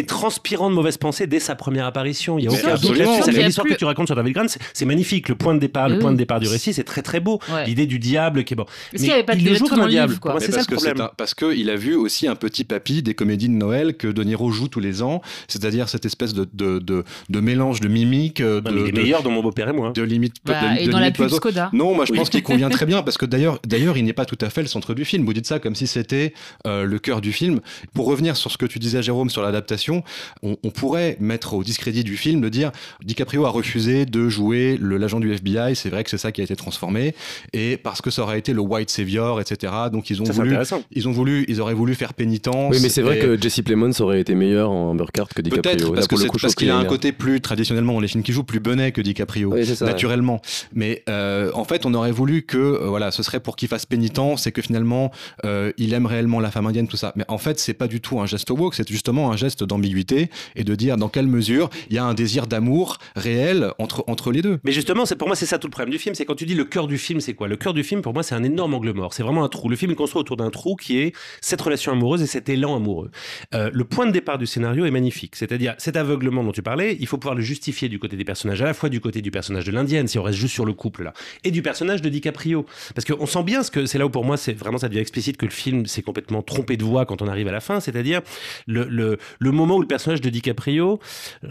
est 0.54 0.56
transpirant 0.56 0.70
de 0.70 0.74
mauvaise 0.74 0.96
pensée 0.96 1.26
dès 1.26 1.40
sa 1.40 1.54
première 1.54 1.86
apparition. 1.86 2.38
Il 2.38 2.44
y 2.44 2.48
a 2.48 2.50
Mais 2.50 2.58
aucun 2.58 2.74
doute 2.76 2.96
là-dessus. 2.96 3.30
Il 3.32 3.44
L'histoire 3.44 3.64
plus- 3.66 3.74
que 3.74 3.78
tu 3.78 3.84
racontes 3.84 4.06
sur 4.06 4.16
David 4.16 4.34
Grant, 4.34 4.46
c'est- 4.72 4.84
magnifique. 4.86 5.28
Le 5.28 5.34
point 5.34 5.54
de 5.54 5.58
départ, 5.60 5.88
le 5.88 5.96
Oui. 5.96 6.00
point 6.00 6.12
de 6.12 6.16
départ 6.16 6.40
du 6.40 6.48
récit, 6.48 6.72
c'est 6.72 6.84
très 6.84 7.02
très 7.02 7.20
beau. 7.20 7.38
Ouais. 7.52 7.66
L'idée 7.66 7.86
du 7.86 7.98
diable 7.98 8.44
qui 8.44 8.54
est 8.54 8.56
bon. 8.56 8.64
Est-ce 8.92 9.02
qu'il 9.02 9.10
y 9.10 9.14
avait 9.14 9.22
pas 9.24 9.34
de 9.34 9.40
il 9.40 9.46
le 9.48 9.54
joue 9.54 9.66
comme 9.66 9.80
un 9.80 9.84
le 9.84 9.90
diable. 9.90 10.18
quoi 10.18 10.34
Mais 10.34 10.40
C'est 10.40 10.46
ça 10.52 10.58
parce 10.58 10.68
le 10.70 10.76
problème. 10.76 11.00
un- 11.02 11.10
parce 11.16 11.34
qu'il 11.34 11.68
a 11.70 11.76
vu 11.76 11.94
aussi 11.94 12.26
un 12.26 12.34
petit 12.36 12.64
papy 12.64 13.02
des 13.02 13.14
comédies 13.14 13.48
de 13.48 13.52
Noël 13.54 13.96
que 13.96 14.08
De 14.08 14.22
Niro 14.24 14.50
joue 14.50 14.68
tous 14.68 14.80
les 14.80 15.02
ans, 15.02 15.20
c'est-à-dire 15.48 15.88
cette 15.88 16.06
espèce 16.06 16.32
de, 16.32 16.48
de, 16.54 16.78
de, 16.78 17.04
de 17.28 17.40
mélange 17.40 17.80
de 17.80 17.88
mimiques, 17.88 18.40
euh, 18.40 18.60
Non, 18.62 18.70
de, 18.70 18.74
mais 18.76 18.80
il 18.82 18.88
est 18.88 18.92
de, 18.92 19.00
meilleur 19.02 19.22
dans 19.22 19.30
mon 19.30 19.42
beau-père 19.42 19.68
et 19.68 19.72
moi. 19.72 19.92
de 19.94 20.02
limite, 20.02 20.36
Bah, 20.44 20.54
de, 20.76 20.80
et 20.82 20.86
de 20.86 20.90
dans 20.92 21.00
la 21.00 21.10
pub. 21.10 21.28
Skoda. 21.28 21.70
Non, 21.72 21.94
moi 21.94 22.04
je 22.06 22.12
pense 22.12 22.30
qu'il 22.30 22.42
convient 22.42 22.70
très 22.70 22.86
bien 22.86 23.02
parce 23.02 23.18
que 23.18 23.26
d'ailleurs, 23.26 23.58
d'ailleurs, 23.66 23.96
il 23.98 24.04
n'est 24.04 24.12
pas 24.14 24.24
tout 24.24 24.38
à 24.40 24.48
fait 24.50 24.62
le 24.62 24.68
centre 24.68 24.94
du 24.94 25.04
film. 25.04 25.24
Vous 25.26 25.32
dites 25.34 25.46
ça 25.46 25.58
comme 25.58 25.74
si 25.74 25.86
c'était 25.86 26.32
euh, 26.66 26.84
le 26.84 26.98
cœur 26.98 27.20
du 27.20 27.32
film. 27.32 27.60
Pour 27.94 28.06
revenir 28.06 28.36
sur 28.36 28.50
ce 28.50 28.56
que 28.58 28.66
tu 28.66 28.78
disais, 28.78 29.02
Jérôme, 29.02 29.28
sur 29.30 29.42
l'adaptation, 29.42 30.02
on, 30.42 30.56
on 30.62 30.70
pourrait 30.70 31.16
mettre 31.20 31.54
au 31.54 31.62
discrédit 31.64 32.04
du 32.04 32.16
film 32.16 32.40
de 32.40 32.48
dire 32.48 32.70
DiCaprio 33.04 33.44
a 33.44 33.50
refusé 33.50 34.06
de 34.06 34.28
jouer 34.28 34.76
le 34.80 34.96
l'agent 34.98 35.20
du 35.20 35.32
FBI. 35.32 35.74
C'est 35.76 35.90
vrai 35.90 36.04
que 36.04 36.10
c'est 36.10 36.18
ça 36.18 36.32
qui 36.32 36.40
a 36.40 36.44
été 36.44 36.56
transformé 36.56 37.14
et 37.52 37.76
parce 37.76 38.00
que 38.02 38.10
ça 38.10 38.22
aurait 38.22 38.38
été 38.38 38.52
le 38.52 38.60
white 38.60 38.90
savior, 38.90 39.40
etc. 39.40 39.72
Donc 39.92 40.10
ils 40.10 40.20
ont 40.22 40.24
Ça, 40.24 40.32
voulu, 40.32 40.50
intéressant. 40.50 40.82
ils 40.92 41.08
ont 41.08 41.12
voulu, 41.12 41.44
ils 41.48 41.60
auraient 41.60 41.74
voulu 41.74 41.94
faire 41.94 42.14
pénitence. 42.14 42.74
Oui, 42.74 42.80
mais 42.82 42.88
c'est 42.88 43.02
vrai 43.02 43.18
et- 43.18 43.20
que 43.20 43.40
Jesse 43.40 43.60
Plemons 43.62 43.90
aurait 44.00 44.20
été 44.20 44.34
meilleur 44.34 44.70
en 44.70 44.94
Burkhardt 44.94 45.28
que 45.34 45.42
DiCaprio. 45.42 45.92
Peut-être 45.92 46.38
parce 46.40 46.54
qu'il 46.54 46.70
a 46.70 46.76
un 46.76 46.84
côté 46.84 47.12
plus 47.12 47.40
traditionnellement 47.40 47.94
dans 47.94 48.00
les 48.00 48.08
films 48.08 48.22
qu'il 48.22 48.34
joue 48.34 48.44
plus 48.44 48.60
benet 48.60 48.92
que 48.92 49.00
DiCaprio 49.00 49.52
Oui, 49.52 49.64
c'est 49.66 49.74
ça, 49.74 49.84
ouais. 49.86 49.92
naturellement. 49.92 50.40
Mais 50.72 51.02
euh, 51.08 51.50
en 51.54 51.64
fait, 51.64 51.86
on 51.86 51.94
aurait 51.94 52.12
voulu 52.12 52.42
que 52.42 52.58
euh, 52.58 52.86
voilà, 52.88 53.10
ce 53.10 53.22
serait 53.22 53.40
pour 53.40 53.56
qu'il 53.56 53.68
fasse 53.68 53.86
pénitence 53.86 54.46
et 54.46 54.52
que 54.52 54.62
finalement 54.62 55.10
euh, 55.44 55.72
il 55.78 55.92
aime 55.94 56.06
réellement 56.06 56.40
la 56.40 56.50
femme 56.50 56.66
indienne, 56.66 56.88
tout 56.88 56.96
ça. 56.96 57.12
Mais 57.16 57.24
en 57.28 57.38
fait, 57.38 57.58
c'est 57.58 57.74
pas 57.74 57.88
du 57.88 58.00
tout 58.00 58.20
un 58.20 58.26
geste 58.26 58.50
woke, 58.50 58.74
c'est 58.74 58.88
justement 58.88 59.30
un 59.32 59.36
geste 59.36 59.64
d'ambiguïté 59.64 60.27
et 60.56 60.64
de 60.64 60.74
dire 60.74 60.96
dans 60.96 61.08
quelle 61.08 61.26
mesure 61.26 61.70
il 61.90 61.96
y 61.96 61.98
a 61.98 62.04
un 62.04 62.14
désir 62.14 62.46
d'amour 62.46 62.98
réel 63.16 63.72
entre 63.78 64.04
entre 64.06 64.32
les 64.32 64.42
deux. 64.42 64.58
Mais 64.64 64.72
justement, 64.72 65.04
pour 65.18 65.28
moi, 65.28 65.36
c'est 65.36 65.46
ça 65.46 65.58
tout 65.58 65.66
le 65.66 65.72
problème 65.72 65.90
du 65.92 65.98
film. 65.98 66.14
C'est 66.14 66.24
quand 66.24 66.34
tu 66.34 66.46
dis 66.46 66.54
le 66.54 66.64
cœur 66.64 66.86
du 66.86 66.98
film, 66.98 67.20
c'est 67.20 67.34
quoi? 67.34 67.48
Le 67.48 67.56
cœur 67.56 67.74
du 67.74 67.82
film, 67.84 68.02
pour 68.02 68.14
moi, 68.14 68.22
c'est 68.22 68.34
un 68.34 68.42
énorme 68.42 68.74
angle 68.74 68.92
mort. 68.92 69.14
C'est 69.14 69.22
vraiment 69.22 69.44
un 69.44 69.48
trou. 69.48 69.68
Le 69.68 69.76
film 69.76 69.92
est 69.92 69.96
construit 69.96 70.20
autour 70.20 70.36
d'un 70.36 70.50
trou 70.50 70.76
qui 70.76 70.98
est 70.98 71.12
cette 71.40 71.60
relation 71.60 71.92
amoureuse 71.92 72.22
et 72.22 72.26
cet 72.26 72.48
élan 72.48 72.76
amoureux. 72.76 73.10
Euh, 73.54 73.70
le 73.72 73.84
point 73.84 74.06
de 74.06 74.12
départ 74.12 74.38
du 74.38 74.46
scénario 74.46 74.84
est 74.84 74.90
magnifique. 74.90 75.36
C'est-à-dire, 75.36 75.74
cet 75.78 75.96
aveuglement 75.96 76.44
dont 76.44 76.52
tu 76.52 76.62
parlais, 76.62 76.96
il 77.00 77.06
faut 77.06 77.18
pouvoir 77.18 77.34
le 77.34 77.42
justifier 77.42 77.88
du 77.88 77.98
côté 77.98 78.16
des 78.16 78.24
personnages, 78.24 78.62
à 78.62 78.64
la 78.64 78.74
fois 78.74 78.88
du 78.88 79.00
côté 79.00 79.22
du 79.22 79.30
personnage 79.30 79.64
de 79.64 79.72
l'Indienne, 79.72 80.08
si 80.08 80.18
on 80.18 80.22
reste 80.22 80.38
juste 80.38 80.54
sur 80.54 80.64
le 80.64 80.72
couple 80.72 81.04
là, 81.04 81.12
et 81.44 81.50
du 81.50 81.62
personnage 81.62 82.02
de 82.02 82.08
DiCaprio. 82.08 82.66
Parce 82.94 83.04
qu'on 83.04 83.26
sent 83.26 83.42
bien 83.42 83.62
ce 83.62 83.70
que 83.70 83.86
c'est 83.86 83.98
là 83.98 84.06
où 84.06 84.10
pour 84.10 84.24
moi, 84.24 84.36
c'est 84.36 84.52
vraiment 84.52 84.78
ça 84.78 84.88
devient 84.88 85.00
explicite 85.00 85.36
que 85.36 85.46
le 85.46 85.50
film 85.52 85.86
s'est 85.86 86.02
complètement 86.02 86.42
trompé 86.42 86.76
de 86.76 86.84
voix 86.84 87.06
quand 87.06 87.22
on 87.22 87.28
arrive 87.28 87.48
à 87.48 87.52
la 87.52 87.60
fin. 87.60 87.80
C'est-à-dire 87.80 88.20
le, 88.66 88.84
le, 88.84 89.18
le 89.38 89.50
moment 89.50 89.76
où 89.76 89.80
le 89.80 89.86
de 90.20 90.30
DiCaprio, 90.30 90.98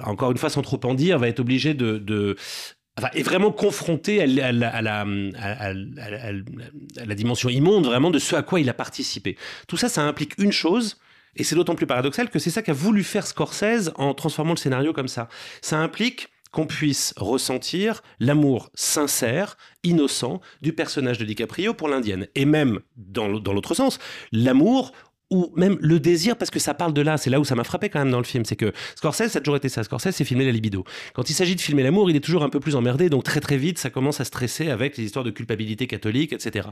encore 0.03 0.31
une 0.31 0.37
fois 0.37 0.49
sans 0.49 0.61
trop 0.61 0.79
en 0.83 0.93
dire, 0.93 1.19
va 1.19 1.27
être 1.27 1.39
obligé 1.39 1.73
de, 1.73 2.35
est 3.13 3.23
vraiment 3.23 3.51
confronté 3.51 4.21
à 4.21 4.25
la, 4.27 4.69
à 4.69 4.81
la- 4.81 5.05
à 5.37 5.73
la- 5.73 7.15
dimension 7.15 7.49
immonde 7.49 7.85
vraiment 7.85 8.09
de 8.11 8.19
ce 8.19 8.35
à 8.35 8.41
quoi 8.41 8.59
il 8.59 8.69
a 8.69 8.73
participé. 8.73 9.37
Tout 9.67 9.77
ça, 9.77 9.89
ça 9.89 10.01
implique 10.03 10.33
une 10.39 10.51
chose, 10.51 10.97
et 11.35 11.43
c'est 11.43 11.55
d'autant 11.55 11.75
plus 11.75 11.85
paradoxal 11.87 12.29
que 12.29 12.39
c'est 12.39 12.49
ça 12.49 12.61
qu'a 12.63 12.73
voulu 12.73 13.03
faire 13.03 13.27
Scorsese 13.27 13.91
en 13.95 14.13
transformant 14.13 14.53
le 14.53 14.57
scénario 14.57 14.93
comme 14.93 15.07
ça. 15.07 15.29
Ça 15.61 15.77
implique 15.77 16.29
qu'on 16.51 16.65
puisse 16.65 17.13
ressentir 17.17 18.01
l'amour 18.19 18.71
sincère, 18.73 19.57
innocent 19.83 20.39
du 20.61 20.73
personnage 20.73 21.17
de 21.17 21.25
DiCaprio 21.25 21.73
pour 21.73 21.89
l'indienne. 21.89 22.27
Et 22.35 22.45
même, 22.45 22.79
dans 22.95 23.27
l'autre 23.27 23.75
sens, 23.75 23.99
l'amour 24.31 24.93
ou 25.29 25.51
même 25.55 25.77
le 25.81 25.99
désir, 25.99 26.37
parce 26.37 26.49
que 26.51 26.59
ça 26.59 26.73
parle 26.73 26.93
de 26.93 27.01
là, 27.01 27.17
c'est 27.17 27.29
là 27.29 27.39
où 27.39 27.43
ça 27.43 27.53
m'a 27.55 27.63
frappé 27.65 27.89
quand 27.89 27.99
même 27.99 28.11
dans 28.11 28.17
le 28.19 28.23
film, 28.23 28.45
c'est 28.45 28.55
que 28.55 28.71
Scorsese, 28.95 29.27
ça 29.29 29.39
a 29.39 29.41
toujours 29.41 29.57
été 29.57 29.67
ça. 29.69 29.83
Scorsese, 29.83 30.11
c'est 30.11 30.23
filmer 30.23 30.45
la 30.45 30.51
libido. 30.51 30.85
Quand 31.13 31.29
il 31.29 31.33
s'agit 31.33 31.55
de 31.55 31.59
filmer 31.61 31.83
l'amour, 31.83 32.09
il 32.09 32.15
est 32.15 32.19
toujours 32.21 32.43
un 32.43 32.49
peu 32.49 32.59
plus 32.61 32.75
emmerdé, 32.75 33.09
donc 33.09 33.23
très 33.23 33.41
très 33.41 33.57
vite, 33.57 33.77
ça 33.77 33.89
commence 33.89 34.21
à 34.21 34.25
stresser 34.25 34.69
avec 34.69 34.95
les 34.97 35.03
histoires 35.03 35.25
de 35.25 35.31
culpabilité 35.31 35.85
catholique, 35.87 36.31
etc. 36.33 36.69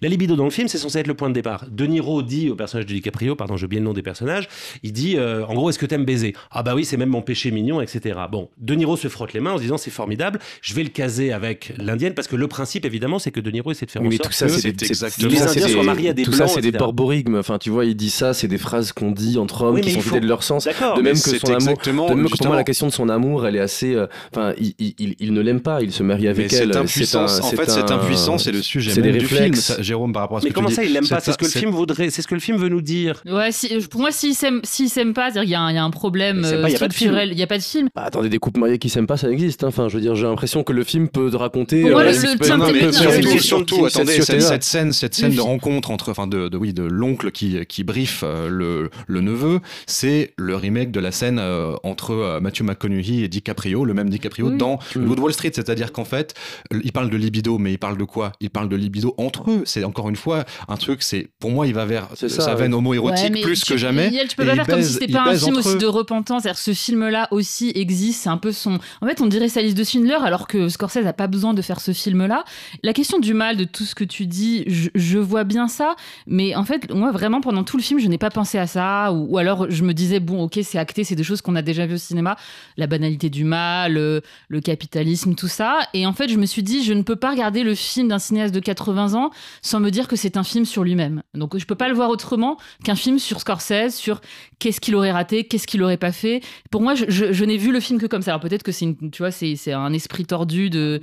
La 0.00 0.08
libido 0.08 0.34
dans 0.36 0.44
le 0.44 0.50
film, 0.50 0.66
c'est 0.68 0.78
censé 0.78 0.98
être 0.98 1.06
le 1.06 1.14
point 1.14 1.28
de 1.28 1.34
départ. 1.34 1.66
De 1.70 1.86
Niro 1.86 2.22
dit 2.22 2.50
au 2.50 2.56
personnage 2.56 2.86
de 2.86 2.92
DiCaprio, 2.94 3.36
pardon, 3.36 3.56
j'ai 3.56 3.66
oublié 3.66 3.80
le 3.80 3.86
nom 3.86 3.92
des 3.92 4.02
personnages, 4.02 4.48
il 4.82 4.92
dit, 4.92 5.16
euh, 5.16 5.44
en 5.46 5.54
gros, 5.54 5.70
est-ce 5.70 5.78
que 5.78 5.86
t'aimes 5.86 6.04
baiser? 6.04 6.34
Ah 6.50 6.62
bah 6.62 6.74
oui, 6.74 6.84
c'est 6.84 6.96
même 6.96 7.10
mon 7.10 7.22
péché 7.22 7.50
mignon, 7.52 7.80
etc. 7.80 8.18
Bon, 8.30 8.48
De 8.58 8.74
Niro 8.74 8.96
se 8.96 9.08
frotte 9.08 9.32
les 9.32 9.40
mains 9.40 9.52
en 9.52 9.56
se 9.58 9.62
disant, 9.62 9.78
c'est 9.78 9.90
formidable, 9.90 10.40
je 10.60 10.74
vais 10.74 10.82
le 10.82 10.88
caser 10.88 11.32
avec 11.32 11.72
l'indienne, 11.78 12.14
parce 12.14 12.26
que 12.26 12.36
le 12.36 12.48
principe, 12.48 12.84
évidemment, 12.84 13.18
c'est 13.20 13.30
que 13.30 13.40
De 13.40 13.50
Niro 13.50 13.70
essaie 13.70 13.86
de 13.86 13.90
faire 13.90 14.02
Oui, 14.02 14.08
mais 14.08 14.16
sorte 14.16 14.28
tout 14.30 14.34
ça, 14.34 14.46
que- 14.46 14.52
c'est 14.52 14.72
des, 14.72 14.86
les 14.88 14.94
ça, 14.94 15.06
Indiens 15.06 15.48
c'est 15.52 15.60
soient 15.68 15.80
des- 15.80 15.86
mariés 15.86 16.08
à 16.08 16.12
des 16.14 16.22
tout 16.24 16.32
ça, 16.32 16.48
c'est 16.48 16.60
des 16.60 16.68
etc. 16.68 16.78
borborigmes. 16.78 17.36
Enfin, 17.36 17.58
tu 17.58 17.70
vois, 17.70 17.84
il 17.92 17.96
dit 17.96 18.10
ça, 18.10 18.34
c'est 18.34 18.48
des 18.48 18.58
phrases 18.58 18.92
qu'on 18.92 19.10
dit 19.10 19.38
entre 19.38 19.62
hommes 19.62 19.74
Oui, 19.76 19.80
qui 19.82 19.88
mais 19.88 19.92
sont 19.94 19.98
il 20.00 20.02
faut- 20.02 20.14
vidées 20.14 20.20
de 20.24 20.28
leur 20.28 20.42
sens. 20.42 20.64
D'accord. 20.64 20.96
De 20.96 21.02
mais 21.02 21.10
même 21.12 21.20
que 21.22 21.38
son 21.38 21.46
amour. 21.46 21.54
exactement, 21.56 22.08
De 22.08 22.14
même 22.14 22.28
que 22.28 22.36
pour 22.36 22.46
moi, 22.46 22.56
la 22.56 22.64
question 22.64 22.86
de 22.86 22.92
son 22.92 23.08
amour, 23.08 23.46
elle 23.46 23.56
est 23.56 23.60
assez. 23.60 23.94
euh, 23.94 24.06
Enfin, 24.34 24.52
il, 24.58 24.74
il- 24.78 24.94
il- 24.98 25.14
il 25.20 25.32
ne 25.32 25.40
l'aime 25.40 25.60
pas, 25.60 25.80
il 25.82 25.92
se 25.92 26.02
marie 26.02 26.22
Mais 26.22 26.28
avec 26.28 26.52
elle. 26.52 26.58
cette 26.58 26.72
C'est 26.72 26.78
impuissance, 26.78 27.38
un- 27.40 27.42
en 27.44 27.50
c'est 27.50 27.56
fait, 27.56 27.70
cette 27.70 27.90
impuissance, 27.90 28.44
c'est 28.44 28.52
le 28.52 28.62
sujet 28.62 28.92
c'est 28.92 29.00
même 29.00 29.12
des 29.12 29.18
du 29.18 29.26
film, 29.26 29.54
ça, 29.54 29.80
Jérôme, 29.82 30.12
par 30.12 30.22
rapport 30.22 30.38
à 30.38 30.40
ce 30.40 30.46
Mais 30.46 30.50
que 30.50 30.54
comment 30.54 30.68
tu 30.68 30.74
ça, 30.74 30.82
dis. 30.82 30.88
il 30.88 30.92
l'aime 30.94 31.06
pas 31.06 31.20
C'est 31.20 31.32
ce 31.32 31.38
que 31.38 31.44
le 31.44 31.50
film 31.50 31.70
voudrait, 31.70 32.10
c'est 32.10 32.22
ce 32.22 32.28
que 32.28 32.34
le 32.34 32.40
film 32.40 32.56
veut 32.58 32.68
nous 32.68 32.80
dire. 32.82 33.22
Ouais, 33.26 33.52
si, 33.52 33.68
pour 33.90 34.00
moi, 34.00 34.10
s'ils 34.10 34.34
s'aiment 34.34 34.60
s'ils 34.64 34.88
s'aiment 34.90 35.14
pas, 35.14 35.30
c'est-à-dire 35.30 35.42
qu'il 35.42 35.50
y, 35.50 35.54
a 35.54 35.60
un- 35.60 35.70
il 35.70 35.74
y 35.74 35.78
a 35.78 35.84
un 35.84 35.90
problème 35.90 36.40
Mais 36.40 36.46
euh, 36.52 36.62
pas- 36.62 36.68
il 36.68 36.72
y 36.72 36.76
a 36.76 36.78
pas 36.78 36.88
de 36.88 36.92
film. 36.94 37.10
structurel. 37.10 37.28
Il 37.32 37.36
n'y 37.36 37.42
a 37.42 37.46
pas 37.46 37.58
de 37.58 37.62
film. 37.62 37.88
Bah, 37.94 38.02
attendez, 38.06 38.28
des 38.28 38.38
couples 38.38 38.60
mariés 38.60 38.78
qui 38.78 38.88
s'aiment 38.88 39.06
pas, 39.06 39.16
ça 39.16 39.30
existe. 39.30 39.64
hein. 39.64 39.68
Enfin, 39.68 39.88
je 39.88 39.94
veux 39.94 40.00
dire, 40.00 40.14
j'ai 40.14 40.24
l'impression 40.26 40.62
que 40.64 40.72
le 40.72 40.84
film 40.84 41.08
peut 41.08 41.30
te 41.30 41.36
raconter. 41.36 41.82
Pour 41.82 41.90
moi, 41.90 42.00
euh, 42.02 42.04
le- 42.04 42.72
mais 42.72 43.20
le- 43.34 43.38
surtout, 43.40 43.84
attendez, 43.86 44.20
cette 44.22 44.62
scène, 44.64 44.92
cette 44.92 45.14
scène 45.14 45.28
de 45.30 45.34
film. 45.34 45.44
rencontre 45.46 45.90
entre, 45.90 46.10
enfin, 46.10 46.26
de, 46.26 46.48
de- 46.48 46.56
oui, 46.56 46.72
de 46.72 46.82
l'oncle 46.82 47.30
qui, 47.30 47.58
qui, 47.82 47.88
qui 47.88 47.92
brief 47.92 48.22
euh, 48.24 48.48
le, 48.48 48.90
le 49.06 49.20
neveu, 49.20 49.60
c'est 49.86 50.32
le 50.36 50.56
remake 50.56 50.90
de 50.90 51.00
la 51.00 51.12
scène 51.12 51.38
euh, 51.38 51.74
entre 51.82 52.12
euh, 52.12 52.40
Matthew 52.40 52.62
McConaughey 52.62 53.18
et 53.24 53.28
DiCaprio, 53.28 53.84
le 53.84 53.94
même 53.94 54.08
DiCaprio, 54.10 54.48
Oui. 54.50 54.56
dans 54.56 54.74
Mm. 54.94 55.00
le 55.00 55.04
Loup 55.06 55.14
de 55.16 55.20
Wall 55.20 55.32
Street. 55.32 55.50
C'est-à-dire 55.54 55.92
qu'en 55.92 56.04
fait, 56.04 56.34
il 56.82 56.92
parle 56.92 57.10
de 57.10 57.16
libido, 57.16 57.58
mais 57.58 57.72
il 57.72 57.78
parle 57.78 57.96
de 57.96 58.04
quoi? 58.04 58.32
Il 58.40 58.50
parle 58.50 58.68
de 58.68 58.76
libido 58.76 59.14
entre 59.18 59.50
eux. 59.50 59.62
C'est 59.64 59.84
encore 59.84 60.08
une 60.08 60.16
fois 60.16 60.44
un 60.68 60.76
truc, 60.76 61.02
c'est 61.02 61.28
pour 61.38 61.50
moi, 61.50 61.66
il 61.66 61.74
va 61.74 61.84
vers 61.84 62.08
C'est 62.14 62.28
sa 62.28 62.42
ça, 62.42 62.54
veine 62.54 62.72
ouais. 62.72 62.78
homo-érotique 62.78 63.34
Ouais, 63.34 63.40
plus 63.42 63.60
tu- 63.60 63.72
que 63.72 63.78
jamais. 63.78 64.10
Yael, 64.10 64.28
tu 64.28 64.36
peux 64.36 64.44
pas 64.44 64.54
faire 64.54 64.66
comme 64.66 64.82
si 64.82 64.88
baise- 64.88 64.98
c'était 65.00 65.12
pas 65.12 65.22
un 65.22 65.30
baise 65.30 65.44
film 65.44 65.56
aussi 65.56 65.76
eux. 65.76 65.78
de 65.78 65.86
repentance. 65.86 66.42
C'est-à-dire 66.42 66.58
que 66.58 66.64
ce 66.64 66.74
film-là 66.74 67.28
aussi 67.30 67.72
existe, 67.74 68.22
c'est 68.22 68.28
un 68.28 68.36
peu 68.38 68.52
son. 68.52 68.78
En 69.00 69.06
fait, 69.06 69.20
on 69.20 69.26
dirait 69.26 69.48
sa 69.48 69.62
liste 69.62 69.76
de 69.76 69.84
Schindler, 69.84 70.18
alors 70.22 70.46
que 70.46 70.68
Scorsese 70.68 71.06
a 71.06 71.12
pas 71.12 71.26
besoin 71.26 71.54
de 71.54 71.62
faire 71.62 71.80
ce 71.80 71.92
film-là. 71.92 72.44
La 72.82 72.92
question 72.92 73.18
du 73.18 73.34
mal, 73.34 73.56
de 73.56 73.64
tout 73.64 73.84
ce 73.84 73.94
que 73.94 74.04
tu 74.04 74.26
dis, 74.26 74.64
je, 74.66 74.88
je 74.94 75.18
vois 75.18 75.44
bien 75.44 75.68
ça, 75.68 75.96
mais 76.26 76.54
en 76.54 76.64
fait, 76.64 76.92
moi, 76.92 77.10
vraiment, 77.12 77.40
pendant 77.40 77.64
tout 77.64 77.71
le 77.76 77.82
film, 77.82 78.00
je 78.00 78.08
n'ai 78.08 78.18
pas 78.18 78.30
pensé 78.30 78.58
à 78.58 78.66
ça, 78.66 79.12
ou, 79.12 79.38
alors 79.38 79.70
je 79.70 79.82
me 79.84 79.94
disais, 79.94 80.20
bon, 80.20 80.42
ok, 80.44 80.60
c'est 80.62 80.78
acté, 80.78 81.04
c'est 81.04 81.14
des 81.14 81.24
choses 81.24 81.40
qu'on 81.42 81.56
a 81.56 81.62
déjà 81.62 81.86
vues 81.86 81.94
au 81.94 81.98
cinéma, 81.98 82.36
la 82.76 82.86
banalité 82.86 83.30
du 83.30 83.44
mal, 83.44 83.94
le, 83.94 84.22
le 84.48 84.60
capitalisme, 84.60 85.34
tout 85.34 85.48
ça. 85.48 85.80
Et 85.94 86.06
en 86.06 86.12
fait, 86.12 86.28
je 86.28 86.36
me 86.36 86.46
suis 86.46 86.62
dit, 86.62 86.84
je 86.84 86.92
ne 86.92 87.02
peux 87.02 87.16
pas 87.16 87.30
regarder 87.30 87.62
le 87.62 87.74
film 87.74 88.08
d'un 88.08 88.18
cinéaste 88.18 88.54
de 88.54 88.60
80 88.60 89.14
ans 89.14 89.30
sans 89.62 89.80
me 89.80 89.90
dire 89.90 90.08
que 90.08 90.16
c'est 90.16 90.36
un 90.36 90.44
film 90.44 90.64
sur 90.64 90.84
lui-même. 90.84 91.22
Donc, 91.34 91.56
je 91.56 91.66
peux 91.66 91.74
pas 91.74 91.88
le 91.88 91.94
voir 91.94 92.10
autrement 92.10 92.56
qu'un 92.84 92.96
film 92.96 93.18
sur 93.18 93.40
Scorsese, 93.40 93.94
sur 93.94 94.20
qu'est-ce 94.58 94.80
qu'il 94.80 94.94
aurait 94.94 95.12
raté, 95.12 95.44
qu'est-ce 95.44 95.66
qu'il 95.66 95.82
aurait 95.82 95.96
pas 95.96 96.12
fait. 96.12 96.40
Pour 96.70 96.82
moi, 96.82 96.94
je, 96.94 97.44
n'ai 97.44 97.56
vu 97.56 97.72
le 97.72 97.80
film 97.80 98.00
que 98.00 98.06
comme 98.06 98.22
ça. 98.22 98.32
Alors 98.32 98.40
peut-être 98.40 98.62
que 98.62 98.72
c'est 98.72 99.72
un 99.72 99.92
esprit 99.92 100.24
tordu 100.24 100.70
de, 100.70 101.00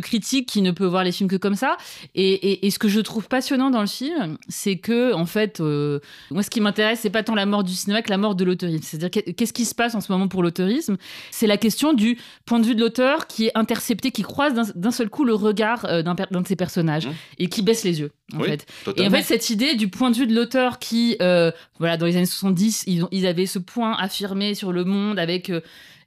critique 0.00 0.48
qui 0.48 0.62
ne 0.62 0.70
peut 0.70 0.86
voir 0.86 1.04
les 1.04 1.12
films 1.12 1.28
que 1.28 1.36
comme 1.36 1.54
ça. 1.54 1.76
Et 2.14 2.68
ce 2.70 2.78
que 2.78 2.88
je 2.88 3.00
trouve 3.00 3.28
passionnant 3.28 3.70
dans 3.70 3.80
le 3.80 3.86
film, 3.86 4.38
c'est 4.48 4.76
que 4.76 5.12
en 5.14 5.26
fait, 5.26 5.60
euh, 5.60 5.99
moi, 6.30 6.42
ce 6.42 6.50
qui 6.50 6.60
m'intéresse, 6.60 7.00
c'est 7.00 7.10
pas 7.10 7.22
tant 7.22 7.34
la 7.34 7.46
mort 7.46 7.64
du 7.64 7.72
cinéma 7.72 8.02
que 8.02 8.10
la 8.10 8.18
mort 8.18 8.34
de 8.34 8.44
l'auteurisme. 8.44 8.82
C'est-à-dire 8.82 9.10
qu'est- 9.10 9.32
qu'est-ce 9.34 9.52
qui 9.52 9.64
se 9.64 9.74
passe 9.74 9.94
en 9.94 10.00
ce 10.00 10.10
moment 10.12 10.28
pour 10.28 10.42
l'auteurisme 10.42 10.96
C'est 11.30 11.46
la 11.46 11.56
question 11.56 11.92
du 11.92 12.18
point 12.46 12.58
de 12.60 12.66
vue 12.66 12.74
de 12.74 12.80
l'auteur 12.80 13.26
qui 13.26 13.46
est 13.46 13.52
intercepté, 13.54 14.10
qui 14.10 14.22
croise 14.22 14.72
d'un, 14.74 14.90
seul 14.90 15.08
coup 15.10 15.24
le 15.24 15.34
regard 15.34 15.84
euh, 15.86 16.02
d'un, 16.02 16.14
de 16.14 16.46
ses 16.46 16.56
personnages 16.56 17.06
Mmh. 17.06 17.12
et 17.38 17.46
qui 17.48 17.62
baisse 17.62 17.84
les 17.84 18.00
yeux. 18.00 18.10
En 18.34 18.38
Oui, 18.40 18.48
fait. 18.48 18.66
Et 18.96 19.06
en 19.06 19.10
fait, 19.10 19.22
cette 19.22 19.50
idée 19.50 19.74
du 19.74 19.88
point 19.88 20.10
de 20.10 20.16
vue 20.16 20.26
de 20.26 20.34
l'auteur 20.34 20.78
qui, 20.78 21.16
euh, 21.20 21.50
voilà, 21.78 21.96
dans 21.96 22.06
les 22.06 22.16
années 22.16 22.26
70, 22.26 22.84
ils, 22.86 23.04
ont- 23.04 23.08
ils 23.10 23.26
avaient 23.26 23.46
ce 23.46 23.58
point 23.58 23.94
affirmé 23.96 24.54
sur 24.54 24.72
le 24.72 24.84
monde 24.84 25.18
avec. 25.18 25.50
euh, 25.50 25.60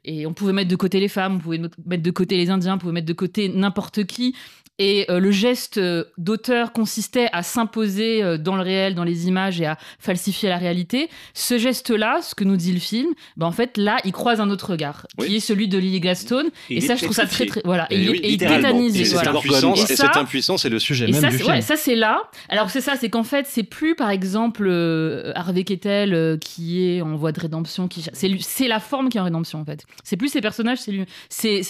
et 0.05 0.25
on 0.25 0.33
pouvait 0.33 0.51
mettre 0.51 0.69
de 0.69 0.75
côté 0.75 0.99
les 0.99 1.07
femmes, 1.07 1.35
on 1.35 1.39
pouvait 1.39 1.61
mettre 1.85 2.03
de 2.03 2.11
côté 2.11 2.35
les 2.35 2.49
Indiens, 2.49 2.75
on 2.75 2.77
pouvait 2.77 2.91
mettre 2.91 3.07
de 3.07 3.13
côté 3.13 3.47
n'importe 3.47 4.03
qui. 4.03 4.35
Et 4.79 5.05
euh, 5.11 5.19
le 5.19 5.29
geste 5.29 5.77
euh, 5.77 6.03
d'auteur 6.17 6.73
consistait 6.73 7.29
à 7.31 7.43
s'imposer 7.43 8.23
euh, 8.23 8.37
dans 8.39 8.55
le 8.55 8.63
réel, 8.63 8.95
dans 8.95 9.03
les 9.03 9.27
images 9.27 9.61
et 9.61 9.67
à 9.67 9.77
falsifier 9.99 10.49
la 10.49 10.57
réalité. 10.57 11.09
Ce 11.35 11.59
geste-là, 11.59 12.19
ce 12.23 12.33
que 12.33 12.43
nous 12.43 12.57
dit 12.57 12.73
le 12.73 12.79
film, 12.79 13.07
ben 13.37 13.45
en 13.45 13.51
fait, 13.51 13.77
là, 13.77 13.97
il 14.03 14.11
croise 14.11 14.41
un 14.41 14.49
autre 14.49 14.71
regard, 14.71 15.05
qui 15.19 15.35
est 15.35 15.39
celui 15.39 15.67
de 15.67 15.77
Lily 15.77 15.99
Gladstone. 15.99 16.47
Et 16.71 16.81
ça, 16.81 16.95
je 16.95 17.03
trouve 17.03 17.15
ça 17.15 17.27
très, 17.27 17.45
très. 17.45 17.61
Voilà. 17.65 17.85
Et, 17.91 17.97
Et 17.97 18.01
il, 18.01 18.09
oui, 18.09 18.17
est- 18.23 18.27
et 18.27 18.33
il 18.33 18.37
voilà. 18.39 19.29
impuissance, 19.31 19.89
Et 19.91 19.95
ça- 19.95 20.07
cette 20.07 20.17
impuissance 20.17 20.65
est 20.65 20.69
le 20.69 20.79
sujet 20.79 21.07
et 21.07 21.11
même 21.11 21.21
ça, 21.21 21.27
du 21.29 21.37
c'est- 21.37 21.43
film. 21.43 21.53
ouais, 21.55 21.61
ça 21.61 21.75
c'est 21.75 21.95
là. 21.95 22.23
Alors 22.49 22.71
c'est 22.71 22.81
ça, 22.81 22.95
c'est 22.99 23.09
qu'en 23.11 23.23
fait, 23.23 23.45
c'est 23.47 23.63
plus 23.63 23.93
par 23.95 24.09
exemple 24.09 24.65
euh, 24.67 25.31
Harvey 25.35 25.63
Keitel 25.65 26.13
euh, 26.15 26.37
qui 26.37 26.83
est 26.83 27.01
en 27.01 27.15
voie 27.15 27.31
de 27.31 27.39
rédemption, 27.39 27.87
qui 27.87 28.03
c'est 28.11 28.67
la 28.67 28.79
forme 28.79 29.09
qui 29.09 29.17
est 29.17 29.21
en 29.21 29.25
rédemption 29.25 29.61
en 29.61 29.65
fait. 29.65 29.85
C'est 30.03 30.17
plus 30.17 30.29
ses 30.29 30.41
personnages, 30.41 30.79
c'est 30.79 30.91
lui, 30.91 31.05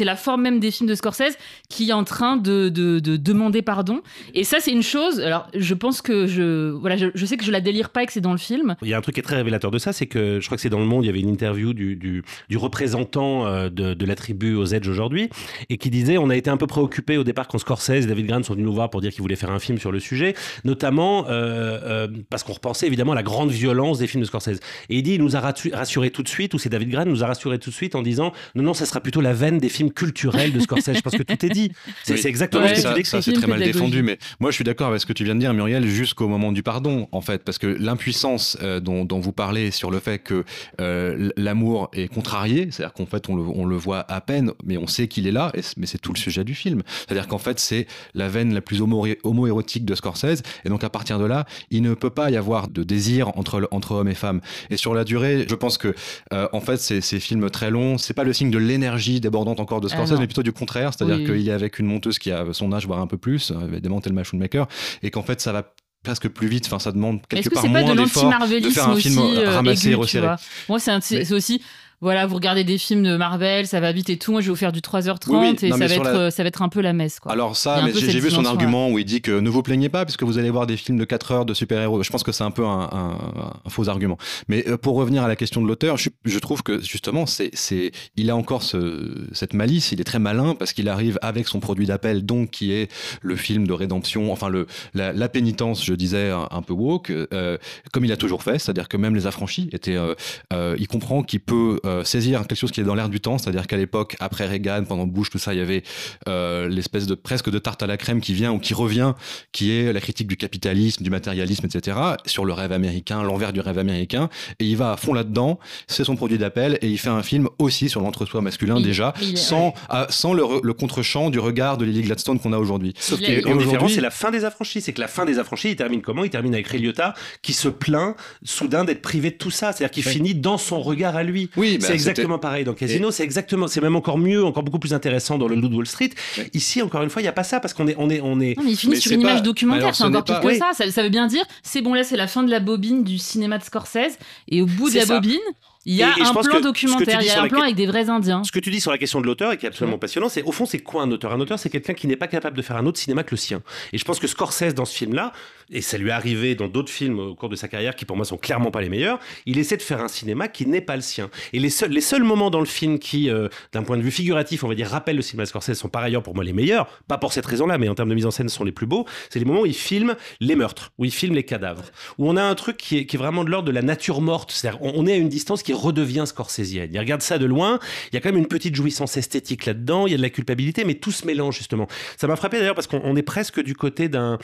la 0.06 0.16
forme 0.16 0.42
même 0.42 0.60
des 0.62 0.72
films 0.72 0.89
de 0.89 0.96
Scorsese 0.96 1.38
qui 1.70 1.89
est 1.89 1.94
en 1.94 2.04
train 2.06 2.38
de, 2.38 2.70
de, 2.70 2.93
de 3.00 3.18
demander 3.18 3.62
pardon. 3.62 4.02
Et 4.34 4.44
ça 4.44 4.58
c'est 4.60 4.72
une 4.72 4.84
chose. 4.84 5.20
Alors 5.20 5.48
je 5.54 5.74
pense 5.74 6.02
que 6.02 6.28
je 6.28 6.72
voilà, 6.72 6.98
je, 6.98 7.08
je 7.14 7.26
sais 7.26 7.38
que 7.38 7.44
je 7.46 7.52
la 7.52 7.62
délire 7.62 7.90
pas 7.90 8.04
et 8.04 8.06
que 8.06 8.14
c'est 8.14 8.22
dans 8.22 8.32
le 8.32 8.38
film. 8.38 8.76
Il 8.82 8.88
y 8.90 8.94
a 8.94 8.98
un 8.98 9.02
truc 9.02 9.16
qui 9.16 9.20
est 9.20 9.24
très 9.24 9.36
révélateur 9.38 9.72
de 9.72 9.78
ça, 9.78 9.94
c'est 9.94 10.06
que 10.08 10.40
je 10.40 10.46
crois 10.46 10.58
que 10.58 10.62
c'est 10.62 10.70
dans 10.70 10.80
le 10.80 10.86
monde, 10.86 11.04
il 11.04 11.08
y 11.08 11.10
avait 11.10 11.20
une 11.20 11.30
interview 11.30 11.74
du, 11.74 11.96
du, 11.96 12.24
du 12.50 12.58
représentant 12.58 13.46
euh, 13.46 13.70
de, 13.70 13.94
de 13.94 14.06
la 14.06 14.16
tribu 14.16 14.56
aux 14.56 14.66
Edge 14.66 14.88
aujourd'hui, 14.88 15.30
et 15.70 15.78
qui 15.78 15.90
disait 15.90 16.18
on 16.18 16.30
a 16.30 16.36
été 16.36 16.50
un 16.50 16.58
peu 16.58 16.68
préoccupé 16.68 17.18
au 17.18 17.24
départ 17.24 17.48
quand 17.48 17.58
Scorsese 17.58 17.90
et 17.92 18.06
David 18.06 18.28
Grant 18.28 18.44
sont 18.44 18.54
venus 18.54 18.66
nous 18.66 18.74
voir 18.74 18.90
pour 18.90 19.02
dire 19.02 19.12
qu'ils 19.12 19.22
voulaient 19.22 19.36
faire 19.36 19.52
un 19.52 19.60
film 19.60 19.78
sur 19.78 19.92
le 19.92 20.00
sujet, 20.00 20.34
notamment 20.64 21.28
euh, 21.28 21.80
euh, 21.84 22.08
parce 22.30 22.44
qu'on 22.44 22.54
repensait 22.54 22.88
évidemment 22.88 23.12
à 23.14 23.16
la 23.16 23.24
grande 23.24 23.52
violence 23.52 24.00
des 24.00 24.08
films 24.08 24.22
de 24.22 24.28
Scorsese. 24.28 24.60
Et 24.90 24.98
il 24.98 25.04
dit 25.04 25.14
il 25.16 25.22
nous 25.22 25.36
a 25.36 25.40
rassu- 25.40 25.74
rassuré 25.74 26.10
tout 26.12 26.24
de 26.24 26.30
suite, 26.30 26.54
ou 26.54 26.58
c'est 26.60 26.70
David 26.70 26.90
Grant 26.90 27.06
nous 27.06 27.24
a 27.24 27.28
rassuré 27.28 27.60
tout 27.60 27.70
de 27.70 27.76
suite 27.76 27.96
en 27.96 28.02
disant 28.02 28.34
non, 28.56 28.64
non, 28.64 28.74
ça 28.74 28.86
sera 28.86 29.00
plutôt 29.02 29.22
la 29.22 29.34
veine 29.34 29.58
des 29.58 29.70
films 29.70 29.92
culturels 29.92 30.52
de 30.54 30.60
Scorsese. 30.60 30.94
Je 30.96 31.02
pense 31.02 31.14
que 31.16 31.24
tout 31.24 31.46
est 31.46 31.50
dit. 31.50 31.72
C'est 32.04 32.14
Oui. 32.16 32.22
exactement 32.26 32.64
Ouais. 32.64 32.70
ce 32.76 32.76
que 32.76 32.83
ça, 33.06 33.22
c'est 33.22 33.34
très 33.34 33.48
mal 33.48 33.62
défendu, 33.62 34.04
mais 34.04 34.17
moi 34.39 34.52
je 34.52 34.56
suis 34.56 34.63
d'accord 34.63 34.88
avec 34.88 35.02
ce 35.02 35.06
que 35.06 35.13
tu 35.13 35.24
viens 35.24 35.36
de 35.36 35.39
dire, 35.39 35.54
Muriel, 35.54 35.86
jusqu'au 35.88 36.28
moment 36.28 36.52
du 36.52 36.63
pardon, 36.63 37.08
en 37.12 37.22
fait, 37.22 37.43
parce 37.43 37.58
que 37.58 37.67
l'impuissance 37.67 38.58
euh, 38.62 38.80
dont, 38.80 39.06
dont 39.06 39.19
vous 39.19 39.32
parlez 39.32 39.72
sur 39.72 39.91
le 39.91 40.00
fait 40.00 40.19
que 40.19 40.43
euh, 40.82 41.30
l'amour 41.38 41.89
est 41.93 42.08
contrarié, 42.08 42.67
c'est-à-dire 42.72 42.93
qu'en 42.93 43.06
fait 43.06 43.30
on 43.30 43.36
le, 43.36 43.43
on 43.43 43.65
le 43.65 43.76
voit 43.78 44.00
à 44.12 44.22
peine, 44.22 44.52
mais 44.65 44.78
on 44.78 44.88
sait 44.88 45.08
qu'il 45.08 45.28
est 45.28 45.32
là, 45.32 45.52
et 45.56 45.62
mais 45.78 45.86
c'est 45.86 45.98
tout 45.98 46.13
le 46.13 46.17
sujet 46.19 46.43
du 46.43 46.56
film. 46.56 46.82
C'est-à-dire 47.08 47.28
qu'en 47.28 47.38
fait 47.38 47.60
c'est 47.60 47.88
la 48.13 48.28
veine 48.30 48.54
la 48.54 48.62
plus 48.62 48.82
homo- 48.82 49.08
homo-érotique 49.24 49.86
de 49.86 49.96
Scorsese, 49.96 50.41
et 50.65 50.69
donc 50.69 50.84
à 50.84 50.89
partir 50.89 51.19
de 51.19 51.26
là, 51.26 51.46
il 51.72 51.82
ne 51.82 51.93
peut 51.93 52.10
pas 52.10 52.30
y 52.32 52.36
avoir 52.38 52.67
de 52.67 52.84
désir 52.84 53.30
entre, 53.38 53.67
entre 53.72 53.93
hommes 53.93 54.08
et 54.10 54.15
femmes. 54.15 54.41
Et 54.69 54.78
sur 54.78 54.93
la 54.93 55.04
durée, 55.04 55.46
je 55.50 55.56
pense 55.56 55.78
que 55.78 55.93
euh, 56.34 56.48
en 56.54 56.60
fait 56.60 56.78
ces, 56.78 57.02
ces 57.02 57.19
films 57.19 57.50
très 57.50 57.72
longs, 57.72 57.98
c'est 57.98 58.13
pas 58.13 58.24
le 58.24 58.34
signe 58.34 58.52
de 58.52 58.58
l'énergie 58.58 59.19
débordante 59.22 59.60
encore 59.60 59.80
de 59.82 59.88
Ah, 59.91 59.96
Scorsese, 59.96 60.19
mais 60.19 60.28
plutôt 60.28 60.43
du 60.43 60.52
contraire, 60.52 60.91
c'est-à-dire 60.93 61.17
Oui, 61.17 61.26
qu'il 61.26 61.48
est 61.48 61.52
avec 61.54 61.80
une 61.80 61.86
monteuse 61.88 62.19
qui 62.19 62.32
a 62.32 62.46
son 62.52 62.72
âge, 62.74 62.86
voire 62.86 63.00
un 63.00 63.08
peu 63.08 63.18
plus, 63.18 63.52
euh, 63.52 63.68
évidemment 63.68 64.02
Thelma 64.02 64.24
Schoonmaker, 64.24 64.68
et 65.02 65.12
qu'en 65.12 65.24
fait 65.24 65.42
ça 65.42 65.52
va 65.52 65.74
presque 66.04 66.28
plus 66.28 66.48
vite, 66.48 66.66
enfin 66.66 66.80
ça 66.80 66.92
demande 66.92 67.26
quelque 67.28 67.50
que 67.50 67.54
part 67.54 67.66
moins 67.68 67.84
de 67.84 67.96
d'efforts 67.96 68.30
de 68.48 68.70
faire 68.70 68.90
un 68.90 68.94
aussi 68.94 69.10
film 69.10 69.20
euh, 69.20 69.50
ramassé 69.56 69.88
et 69.88 69.92
aigu, 69.92 70.02
resserré. 70.02 70.28
Moi, 70.68 70.80
Mais- 71.16 71.26
c'est 71.26 71.34
aussi. 71.34 71.62
Voilà, 72.04 72.26
vous 72.28 72.36
regardez 72.36 72.63
des 72.63 72.78
films 72.78 73.04
de 73.04 73.16
Marvel, 73.16 73.66
ça 73.66 73.80
va 73.80 73.92
vite 73.94 74.10
et 74.10 74.18
tout. 74.18 74.32
Moi, 74.34 74.42
je 74.42 74.48
vais 74.48 74.50
vous 74.52 74.56
faire 74.58 74.72
du 74.74 74.82
3h30 74.82 75.30
Oui, 75.30 75.38
oui. 75.39 75.56
et 75.62 75.70
Non, 75.70 75.78
ça, 75.78 75.80
mais 75.80 75.88
va 75.88 75.94
sur 75.94 76.04
être, 76.06 76.13
la- 76.13 76.20
euh, 76.20 76.30
ça 76.30 76.44
va 76.44 76.48
être 76.50 76.62
un 76.62 76.70
peu 76.70 76.82
la 76.82 76.92
messe. 76.94 77.20
Quoi. 77.20 77.32
Alors 77.32 77.56
ça, 77.56 77.82
mais 77.84 77.94
j'ai 77.94 78.20
vu 78.20 78.30
son 78.30 78.46
argument 78.46 78.89
où 78.89 79.00
il 79.00 79.06
dit 79.06 79.22
que 79.22 79.32
ne 79.39 79.50
vous 79.50 79.63
plaignez 79.63 79.89
pas 79.89 80.04
puisque 80.06 80.24
vous 80.24 80.38
allez 80.38 80.50
voir 80.50 80.68
des 80.68 80.76
films 80.78 80.98
de 81.00 81.06
4 81.06 81.32
heures 81.32 81.46
de 81.46 81.54
super-héros. 81.54 82.04
Je 82.04 82.10
pense 82.10 82.24
que 82.24 82.32
c'est 82.34 82.44
un 82.44 82.52
peu 82.52 82.66
un, 82.66 82.89
un- 82.92 83.18
un 83.66 83.70
faux 83.70 83.88
argument. 83.89 84.18
Mais 84.50 84.68
euh, 84.68 84.78
pour 84.78 84.96
revenir 84.96 85.24
à 85.24 85.28
la 85.30 85.36
question 85.38 85.62
de 85.62 85.68
l'auteur, 85.68 85.98
je, 85.98 86.10
je 86.26 86.39
trouve 86.39 86.62
que 86.62 86.82
justement, 86.82 87.26
c'est, 87.26 87.50
c'est, 87.54 87.92
il 88.18 88.30
a 88.30 88.36
encore 88.36 88.63
ce, 88.63 89.26
cette 89.32 89.54
malice, 89.54 89.92
il 89.94 90.02
est 90.02 90.06
très 90.06 90.20
malin 90.20 90.56
parce 90.56 90.74
qu'il 90.74 90.89
arrive 90.89 91.18
avec 91.22 91.48
son 91.48 91.60
produit 91.62 91.86
d'appel, 91.86 92.26
donc 92.26 92.50
qui 92.52 92.74
est 92.74 92.92
le 93.22 93.36
film 93.38 93.66
de 93.66 93.74
rédemption, 93.74 94.32
enfin 94.32 94.50
le, 94.50 94.68
la, 94.94 95.13
la 95.13 95.30
pénitence, 95.30 95.86
je 95.86 95.94
disais, 95.94 96.32
un, 96.32 96.48
un 96.52 96.62
peu 96.62 96.74
woke, 96.74 97.12
euh, 97.12 97.58
comme 97.94 98.04
il 98.06 98.12
a 98.12 98.18
toujours 98.18 98.44
fait, 98.44 98.60
c'est-à-dire 98.60 98.89
que 98.89 98.98
même 98.98 99.16
les 99.16 99.26
affranchis 99.26 99.70
étaient... 99.72 99.96
euh, 99.96 100.16
euh, 100.52 100.76
il 100.80 100.88
comprend 100.88 101.24
qu'il 101.24 101.39
peut 101.39 101.80
euh, 101.94 102.04
saisir 102.04 102.46
quelque 102.48 102.58
chose 102.60 102.72
qui 102.72 102.82
est 102.82 102.84
dans 102.84 102.96
l'air 102.96 103.10
du 103.10 103.20
temps, 103.20 103.38
c'est-à-dire 103.38 103.68
qu'à 103.68 103.78
l'époque, 103.78 104.16
après 104.20 104.46
Reagan, 104.46 104.84
pendant 104.88 105.06
Bush, 105.06 105.30
tout 105.30 105.38
ça, 105.40 105.54
il 105.54 105.58
y 105.60 105.62
avait 105.62 105.84
euh, 106.28 106.68
l'espèce 106.68 107.06
de 107.08 107.16
presque 107.16 107.50
de 107.50 107.60
tarte 107.60 107.84
à 107.84 107.88
la 107.88 107.98
crème 107.98 108.22
qui 108.22 108.34
vient 108.34 108.52
ou 108.52 108.60
qui 108.60 108.74
revient, 108.74 109.14
qui 109.52 109.72
est 109.72 109.94
la 109.94 110.00
critique 110.02 110.28
du 110.28 110.38
capitalisme, 110.38 111.04
du 111.04 111.10
matérialisme, 111.10 111.66
etc., 111.66 111.98
sur 112.26 112.46
le 112.46 112.54
rêve 112.54 112.72
américain, 112.72 113.24
l'envers 113.24 113.54
du 113.54 113.60
rêve 113.60 113.78
américain, 113.78 114.30
et 114.60 114.66
il 114.66 114.78
va 114.78 114.92
à 114.94 114.98
fond 114.98 115.14
là-dedans, 115.14 115.60
c'est 115.88 116.04
son 116.04 116.16
produit 116.16 116.38
d'appel, 116.38 116.78
et 116.82 116.88
il 116.90 116.98
fait 116.98 117.10
un 117.10 117.24
film 117.24 117.48
aussi 117.60 117.90
sur 117.90 118.02
l'entre-soi 118.02 118.42
masculin 118.42 118.78
Il- 118.78 118.84
déjà, 118.84 119.14
il 119.22 119.38
sans, 119.38 119.74
ah, 119.90 120.08
sans 120.10 120.34
le, 120.34 120.44
re- 120.44 120.62
le 120.64 120.74
contre-champ 120.74 121.30
du 121.30 121.40
regard 121.40 121.78
de 121.78 121.86
Lily 121.86 122.02
Gladstone 122.02 122.40
qu'on 122.40 122.54
a 122.54 122.58
aujourd'hui. 122.58 122.94
Sauf 123.00 123.20
que 123.20 123.26
aujourd'hui- 123.46 123.66
différence, 123.66 123.94
c'est 123.94 124.02
la 124.02 124.10
fin 124.12 124.32
des 124.32 124.46
affranchis. 124.46 124.82
C'est 124.82 124.94
que 124.94 125.02
la 125.02 125.08
fin 125.08 125.26
des 125.26 125.40
affranchis, 125.40 125.70
il 125.70 125.76
termine 125.76 126.02
comment? 126.02 126.24
Il 126.24 126.30
termine 126.30 126.54
avec 126.54 126.68
Ray 126.68 126.82
Liotta 126.82 127.14
qui 127.42 127.54
se 127.54 127.68
plaint 127.68 128.16
soudain 128.44 128.84
d'être 128.84 129.02
privé 129.02 129.32
de 129.32 129.36
tout 129.36 129.52
ça. 129.52 129.72
C'est-à-dire 129.72 129.92
qu'il 129.92 130.04
finit 130.04 130.36
dans 130.36 130.58
son 130.58 130.82
regard 130.82 131.16
à 131.16 131.24
lui. 131.24 131.50
Oui, 131.58 131.73
bah, 131.78 131.88
c'est 131.88 131.94
exactement 131.94 132.40
pareil 132.40 132.64
dans 132.64 132.74
Casino. 132.74 133.12
C'est 133.12 133.24
exactement, 133.24 133.68
c'est 133.68 133.82
même 133.82 133.96
encore 133.96 134.18
mieux, 134.18 134.44
encore 134.44 134.64
beaucoup 134.64 134.80
plus 134.80 134.94
intéressant 134.94 135.38
dans 135.38 135.48
le 135.48 135.56
Loup 135.56 135.70
de 135.70 135.76
Wall 135.76 135.86
Street. 135.88 136.12
Ici, 136.54 136.82
encore 136.82 137.02
une 137.04 137.10
fois, 137.10 137.22
il 137.22 137.26
y 137.26 137.28
a 137.28 137.32
pas 137.34 137.44
ça 137.44 137.60
parce 137.60 137.74
qu'on 137.74 137.88
est, 137.88 137.96
on 137.98 138.10
est, 138.10 138.22
on 138.22 138.40
est. 138.40 138.56
Non, 138.58 138.64
mais 138.64 138.72
il 138.72 138.78
finit 138.78 138.94
Mais 138.96 139.00
sur 139.00 139.10
c'est 139.10 139.16
une 139.16 139.22
pas- 139.24 139.30
image 139.32 139.44
documentaire, 139.44 139.96
c'est 139.96 140.04
ce 140.04 140.08
encore 140.08 140.24
pas- 140.24 140.40
que 140.40 140.48
Oui. 140.48 140.58
ça. 140.58 140.72
ça. 140.74 140.90
ça 140.92 141.04
veut 141.04 141.10
bien 141.10 141.28
dire, 141.28 141.44
c'est 141.64 141.82
bon, 141.82 141.94
là, 141.94 142.04
c'est 142.04 142.18
la 142.18 142.28
fin 142.28 142.44
de 142.44 142.52
la 142.52 142.60
bobine 142.60 143.04
du 143.04 143.18
cinéma 143.18 143.58
de 143.58 143.64
Scorsese, 143.64 144.18
et 144.50 144.62
au 144.62 144.66
bout 144.66 144.90
de 144.90 144.96
la 144.96 145.06
ça. 145.06 145.16
bobine, 145.16 145.40
il 145.86 145.96
y 145.96 146.04
a 146.04 146.08
Et- 146.18 146.22
et 146.22 146.24
je 146.24 146.30
un 146.30 146.34
plan 146.34 146.62
documentaire, 146.62 147.20
il 147.22 147.28
y 147.28 147.30
a 147.30 147.40
un 147.40 147.44
la 147.44 147.50
plan 147.50 147.60
que- 147.60 147.64
avec 147.66 147.76
des 147.76 147.86
vrais 147.88 148.10
Indiens. 148.10 148.42
Ce 148.46 148.52
que 148.54 148.60
tu 148.60 148.70
dis 148.72 148.80
sur 148.80 148.92
la 148.92 148.98
question 148.98 149.20
de 149.20 149.26
l'auteur 149.26 149.52
et 149.52 149.58
qui 149.58 149.66
est 149.66 149.70
absolument 149.70 149.98
passionnant, 149.98 150.30
c'est 150.30 150.44
au 150.44 150.52
fond, 150.54 150.66
c'est 150.66 150.80
quoi 150.80 151.02
un 151.04 151.12
auteur? 151.12 151.34
Un 151.34 151.40
auteur, 151.42 151.60
c'est 151.60 151.70
quelqu'un 151.70 151.94
qui 151.94 152.08
n'est 152.08 152.16
pas 152.16 152.28
capable 152.28 152.56
de 152.56 152.62
faire 152.62 152.78
un 152.78 152.86
autre 152.86 153.00
cinéma 153.00 153.24
que 153.24 153.32
le 153.32 153.38
sien. 153.38 153.62
Et 153.92 153.98
je 153.98 154.06
pense 154.06 154.20
que 154.20 154.28
Scorsese, 154.28 154.74
dans 154.76 154.86
ce 154.86 154.96
film-là, 154.96 155.34
et 155.71 155.82
ça 155.82 155.97
lui 155.97 156.10
est 156.10 156.12
arrivé 156.12 156.56
dans 156.56 156.67
d'autres 156.67 156.91
films 156.91 157.19
au 157.19 157.36
cours 157.36 157.49
de 157.49 157.56
sa 157.56 157.67
carrière 157.67 157.95
qui, 157.95 158.06
pour 158.06 158.15
moi, 158.15 158.26
sont 158.26 158.38
clairement 158.38 158.71
pas 158.71 158.82
les 158.82 158.89
meilleurs, 158.89 159.19
il 159.45 159.58
essaie 159.58 159.78
de 159.78 159.82
faire 159.82 160.02
un 160.02 160.08
cinéma 160.08 160.47
qui 160.47 160.65
n'est 160.65 160.82
pas 160.82 160.95
le 160.95 161.02
sien. 161.02 161.30
Et 161.54 161.60
les 161.60 161.69
seuls, 161.69 161.91
les 161.91 162.02
seuls 162.02 162.23
moments 162.23 162.49
dans 162.49 162.60
le 162.60 162.65
film 162.65 162.99
qui, 162.99 163.30
euh, 163.30 163.47
d'un 163.71 163.84
point 163.84 163.97
de 163.97 164.02
vue 164.02 164.12
figuratif, 164.12 164.63
on 164.63 164.67
va 164.67 164.76
dire, 164.76 164.88
rappellent 164.88 165.15
le 165.15 165.21
cinéma 165.21 165.43
de 165.43 165.49
Scorsese, 165.49 165.78
sont 165.78 165.89
par 165.89 166.04
ailleurs 166.04 166.23
pour 166.23 166.36
moi 166.36 166.43
les 166.43 166.54
meilleurs, 166.54 166.88
pas 167.08 167.17
pour 167.17 167.34
cette 167.34 167.45
raison-là, 167.45 167.78
mais 167.78 167.89
en 167.89 167.95
termes 167.95 168.10
de 168.10 168.15
mise 168.15 168.26
en 168.26 168.32
scène, 168.32 168.49
sont 168.49 168.63
les 168.63 168.71
plus 168.71 168.86
beaux. 168.86 169.06
C'est 169.30 169.39
les 169.39 169.45
moments 169.45 169.62
où 169.62 169.65
il 169.65 169.73
filme 169.73 170.15
les 170.39 170.56
meurtres, 170.56 170.91
où 170.97 171.06
il 171.06 171.12
filme 171.12 171.36
les 171.36 171.43
cadavres, 171.43 171.86
où 172.17 172.30
on 172.30 172.38
a 172.38 172.43
un 172.43 172.56
truc 172.56 172.78
qui 172.78 172.97
est, 172.97 173.13
vraiment 173.13 173.43
de 173.43 173.49
l'ordre 173.49 173.67
de 173.67 173.71
la 173.71 173.84
nature 173.84 174.21
morte. 174.21 174.52
C'est-à-dire, 174.52 174.82
on, 174.82 174.93
on 174.95 175.08
est 175.08 175.13
à 175.13 175.17
une 175.17 175.30
distance 175.30 175.63
qui 175.63 175.73
redevient 175.73 176.23
scorsésienne. 176.26 176.89
Il 176.93 176.99
regarde 176.99 177.21
ça 177.21 177.38
de 177.38 177.45
loin, 177.45 177.80
il 178.12 178.15
y 178.15 178.17
a 178.17 178.21
quand 178.21 178.30
même 178.30 178.39
une 178.39 178.47
petite 178.47 178.76
jouissance 178.76 179.17
esthétique 179.17 179.65
là-dedans, 179.65 180.08
il 180.08 180.12
y 180.12 180.13
a 180.13 180.17
de 180.17 180.21
la 180.21 180.30
culpabilité, 180.30 180.84
mais 180.84 180.95
tout 180.95 181.12
se 181.12 181.26
mélange 181.26 181.58
justement. 181.58 181.88
Ça 182.17 182.28
m'a 182.28 182.36
frappé 182.36 182.58
d'ailleurs 182.58 182.76
parce 182.76 182.88
qu'on 182.88 183.15
est 183.15 183.23
presque 183.23 183.62
du 183.62 183.76
côté 183.76 184.10
d'un 184.10 184.39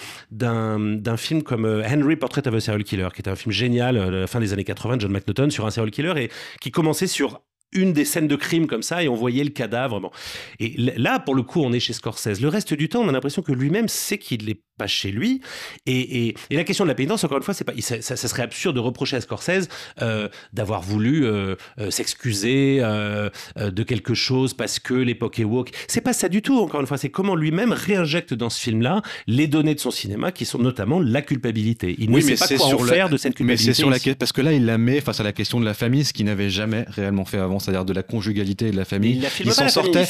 d'un 1.09 1.17
film 1.17 1.41
comme 1.41 1.65
euh, 1.65 1.83
Henry 1.83 2.15
Portrait 2.15 2.47
of 2.47 2.53
a 2.53 2.59
Serial 2.59 2.83
Killer, 2.83 3.07
qui 3.13 3.21
était 3.21 3.31
un 3.31 3.35
film 3.35 3.51
génial, 3.51 3.97
euh, 3.97 4.21
la 4.21 4.27
fin 4.27 4.39
des 4.39 4.53
années 4.53 4.63
80, 4.63 4.97
John 4.99 5.11
McNaughton, 5.11 5.49
sur 5.49 5.65
un 5.65 5.71
serial 5.71 5.89
killer, 5.89 6.13
et 6.17 6.31
qui 6.61 6.69
commençait 6.69 7.07
sur 7.07 7.41
une 7.71 7.93
des 7.93 8.05
scènes 8.05 8.27
de 8.27 8.35
crime 8.35 8.67
comme 8.67 8.83
ça 8.83 9.03
et 9.03 9.09
on 9.09 9.15
voyait 9.15 9.43
le 9.43 9.51
cadavre. 9.51 9.99
Bon. 9.99 10.11
Et 10.59 10.75
là, 10.77 11.19
pour 11.19 11.35
le 11.35 11.43
coup, 11.43 11.61
on 11.61 11.71
est 11.71 11.79
chez 11.79 11.93
Scorsese. 11.93 12.41
Le 12.41 12.47
reste 12.47 12.73
du 12.73 12.89
temps, 12.89 13.01
on 13.01 13.09
a 13.09 13.11
l'impression 13.11 13.41
que 13.41 13.51
lui-même 13.51 13.87
sait 13.87 14.17
qu'il 14.17 14.45
n'est 14.45 14.59
pas 14.77 14.87
chez 14.87 15.11
lui. 15.11 15.41
Et, 15.85 16.35
la 16.49 16.63
question 16.63 16.85
de 16.85 16.89
la 16.89 16.95
pénitence, 16.95 17.23
encore 17.23 17.37
une 17.37 17.43
fois, 17.43 17.53
c'est 17.53 17.63
pas, 17.63 17.73
ça, 17.79 18.15
serait 18.15 18.43
absurde 18.43 18.75
de 18.75 18.79
reprocher 18.79 19.17
à 19.17 19.21
Scorsese 19.21 19.67
euh, 20.01 20.29
d'avoir 20.53 20.81
voulu 20.81 21.25
euh, 21.25 21.55
euh, 21.79 21.91
s'excuser 21.91 22.79
de 22.79 23.83
quelque 23.83 24.13
chose 24.13 24.53
parce 24.53 24.79
que 24.79 24.93
l'époque 24.93 25.39
est 25.39 25.43
woke. 25.43 25.71
C'est 25.87 26.01
pas 26.01 26.13
ça 26.13 26.29
du 26.29 26.41
tout, 26.41 26.59
encore 26.59 26.81
une 26.81 26.87
fois. 26.87 26.97
C'est 26.97 27.09
comment 27.09 27.35
lui-même 27.35 27.71
réinjecte 27.71 28.33
dans 28.33 28.49
ce 28.49 28.59
film-là 28.59 29.01
les 29.27 29.47
données 29.47 29.75
de 29.75 29.79
son 29.79 29.91
cinéma 29.91 30.31
qui 30.31 30.45
sont 30.45 30.59
notamment 30.59 30.99
la 30.99 31.21
culpabilité. 31.21 31.95
Il 31.99 32.09
ne 32.09 32.19
sait 32.21 32.35
pas 32.35 32.47
quoi 32.55 32.73
en 32.73 32.77
faire 32.79 33.09
de 33.09 33.17
cette 33.17 33.35
culpabilité. 33.35 33.69
Mais 33.69 33.73
c'est 33.73 33.79
sur 33.79 33.89
la 33.89 33.99
parce 34.15 34.31
que 34.31 34.41
là, 34.41 34.53
il 34.53 34.65
la 34.65 34.77
met 34.77 35.01
face 35.01 35.19
à 35.19 35.23
la 35.23 35.33
question 35.33 35.59
de 35.59 35.65
la 35.65 35.73
famille, 35.73 36.05
ce 36.05 36.13
qu'il 36.13 36.25
n'avait 36.25 36.49
jamais 36.49 36.85
réellement 36.87 37.25
fait 37.25 37.37
avant 37.37 37.58
c'est-à-dire 37.59 37.85
de 37.85 37.93
la 37.93 38.03
conjugalité 38.03 38.67
et 38.67 38.71
de 38.71 38.77
la 38.77 38.85
famille. 38.85 39.23
Il, 39.39 39.51
s'en 39.51 39.69
sortait, 39.69 40.05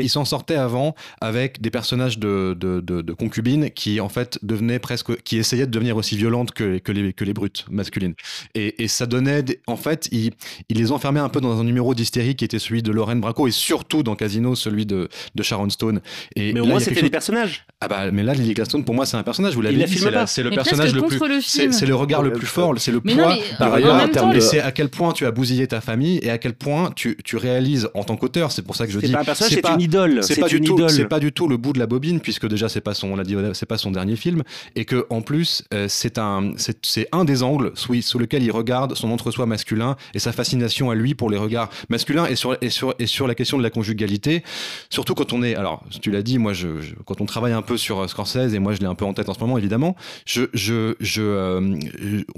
il 0.00 0.08
s'en 0.10 0.24
sortait, 0.24 0.54
avant 0.54 0.94
avec 1.20 1.60
des 1.60 1.70
personnages 1.70 2.18
de, 2.18 2.56
de, 2.58 3.12
concubines 3.12 3.70
qui 3.70 4.00
en 4.00 4.08
fait 4.08 4.38
devenaient 4.42 4.78
presque, 4.78 5.22
qui 5.22 5.38
essayaient 5.38 5.66
de 5.66 5.70
devenir 5.70 5.96
aussi 5.96 6.16
violentes 6.16 6.52
que, 6.52 6.78
que, 6.78 6.92
les, 6.92 7.12
que 7.12 7.24
les 7.24 7.34
brutes 7.34 7.66
masculines. 7.70 8.14
Et, 8.54 8.88
ça 8.88 9.06
donnait, 9.06 9.44
en 9.66 9.76
fait, 9.76 10.08
il, 10.12 10.32
il, 10.68 10.78
les 10.78 10.92
enfermait 10.92 11.20
un 11.20 11.28
peu 11.28 11.40
dans 11.40 11.58
un 11.60 11.64
numéro 11.64 11.94
d'hystérie 11.94 12.34
qui 12.34 12.44
était 12.44 12.58
celui 12.58 12.82
de 12.82 12.90
Lorraine 12.90 13.20
Bracco 13.20 13.46
et 13.46 13.50
surtout 13.50 14.02
dans 14.02 14.16
Casino 14.16 14.54
celui 14.54 14.86
de, 14.86 15.08
de 15.34 15.42
Sharon 15.42 15.70
Stone. 15.70 16.00
Et 16.36 16.52
mais 16.52 16.60
au 16.60 16.66
moins 16.66 16.80
c'était 16.80 17.02
des 17.02 17.10
personnages. 17.10 17.64
Ah 17.80 17.88
bah 17.88 18.10
mais 18.10 18.22
là 18.22 18.34
Lily 18.34 18.54
Gladstone 18.54 18.84
pour 18.84 18.94
moi 18.94 19.06
c'est 19.06 19.16
un 19.16 19.22
personnage. 19.22 19.54
Vous 19.54 19.62
l'avez 19.62 19.84
dit, 19.84 19.98
c'est 20.26 20.42
le 20.42 20.50
personnage 20.50 20.94
le 20.94 21.02
plus, 21.02 21.42
c'est 21.42 21.86
le 21.86 21.94
regard 21.94 22.22
le 22.22 22.32
plus 22.32 22.46
fort, 22.46 22.74
c'est 22.78 22.92
le 22.92 23.00
poids. 23.00 23.36
Par 23.58 23.74
ailleurs, 23.74 24.08
c'est 24.40 24.60
à 24.60 24.72
quel 24.72 24.88
point 24.88 25.12
tu 25.12 25.26
as 25.26 25.30
bousillé 25.30 25.66
ta 25.66 25.80
famille 25.80 26.18
et 26.22 26.30
à 26.30 26.38
quel 26.38 26.51
point 26.52 26.92
tu, 26.94 27.16
tu 27.24 27.36
réalises 27.36 27.88
en 27.94 28.04
tant 28.04 28.16
qu'auteur, 28.16 28.52
c'est 28.52 28.62
pour 28.62 28.76
ça 28.76 28.86
que 28.86 28.92
je 28.92 28.98
dis. 28.98 29.12
C'est 29.34 29.60
pas 29.60 29.74
une 29.74 29.80
idole. 29.80 30.22
C'est 30.22 30.40
pas 30.40 30.48
du 30.48 30.60
tout, 30.60 30.78
c'est 30.88 31.06
pas 31.06 31.20
du 31.20 31.32
tout 31.32 31.48
le 31.48 31.56
bout 31.56 31.72
de 31.72 31.78
la 31.78 31.86
bobine 31.86 32.20
puisque 32.20 32.46
déjà 32.46 32.68
c'est 32.68 32.80
pas 32.80 32.94
son, 32.94 33.12
on 33.12 33.22
dit, 33.22 33.36
pas 33.68 33.78
son 33.78 33.90
dernier 33.90 34.16
film 34.16 34.42
et 34.76 34.84
que 34.84 35.06
en 35.10 35.22
plus 35.22 35.64
euh, 35.72 35.86
c'est 35.88 36.18
un, 36.18 36.52
c'est 36.82 37.08
un 37.12 37.24
des 37.24 37.42
angles 37.42 37.72
sous, 37.74 38.00
sous 38.02 38.18
lequel 38.18 38.42
il 38.42 38.50
regarde 38.50 38.94
son 38.94 39.10
entre-soi 39.10 39.46
masculin 39.46 39.96
et 40.14 40.18
sa 40.18 40.32
fascination 40.32 40.90
à 40.90 40.94
lui 40.94 41.14
pour 41.14 41.30
les 41.30 41.36
regards 41.36 41.70
masculins 41.88 42.26
et 42.26 42.36
sur 42.36 42.56
et 42.60 42.70
sur 42.70 42.94
et 42.98 43.06
sur 43.06 43.26
la 43.26 43.34
question 43.34 43.58
de 43.58 43.62
la 43.62 43.70
conjugalité. 43.70 44.42
Surtout 44.90 45.14
quand 45.14 45.32
on 45.32 45.42
est, 45.42 45.54
alors 45.54 45.84
tu 46.00 46.10
l'as 46.10 46.22
dit, 46.22 46.38
moi 46.38 46.52
je, 46.52 46.68
quand 47.04 47.20
on 47.20 47.26
travaille 47.26 47.52
un 47.52 47.62
peu 47.62 47.76
sur 47.76 48.00
euh, 48.00 48.06
Scorsese 48.08 48.54
et 48.54 48.58
moi 48.58 48.74
je 48.74 48.80
l'ai 48.80 48.86
un 48.86 48.94
peu 48.94 49.04
en 49.04 49.14
tête 49.14 49.28
en 49.28 49.34
ce 49.34 49.40
moment 49.40 49.58
évidemment, 49.58 49.96
je, 50.26 50.42
je, 50.52 50.94
je 51.00 51.22
euh, 51.22 51.78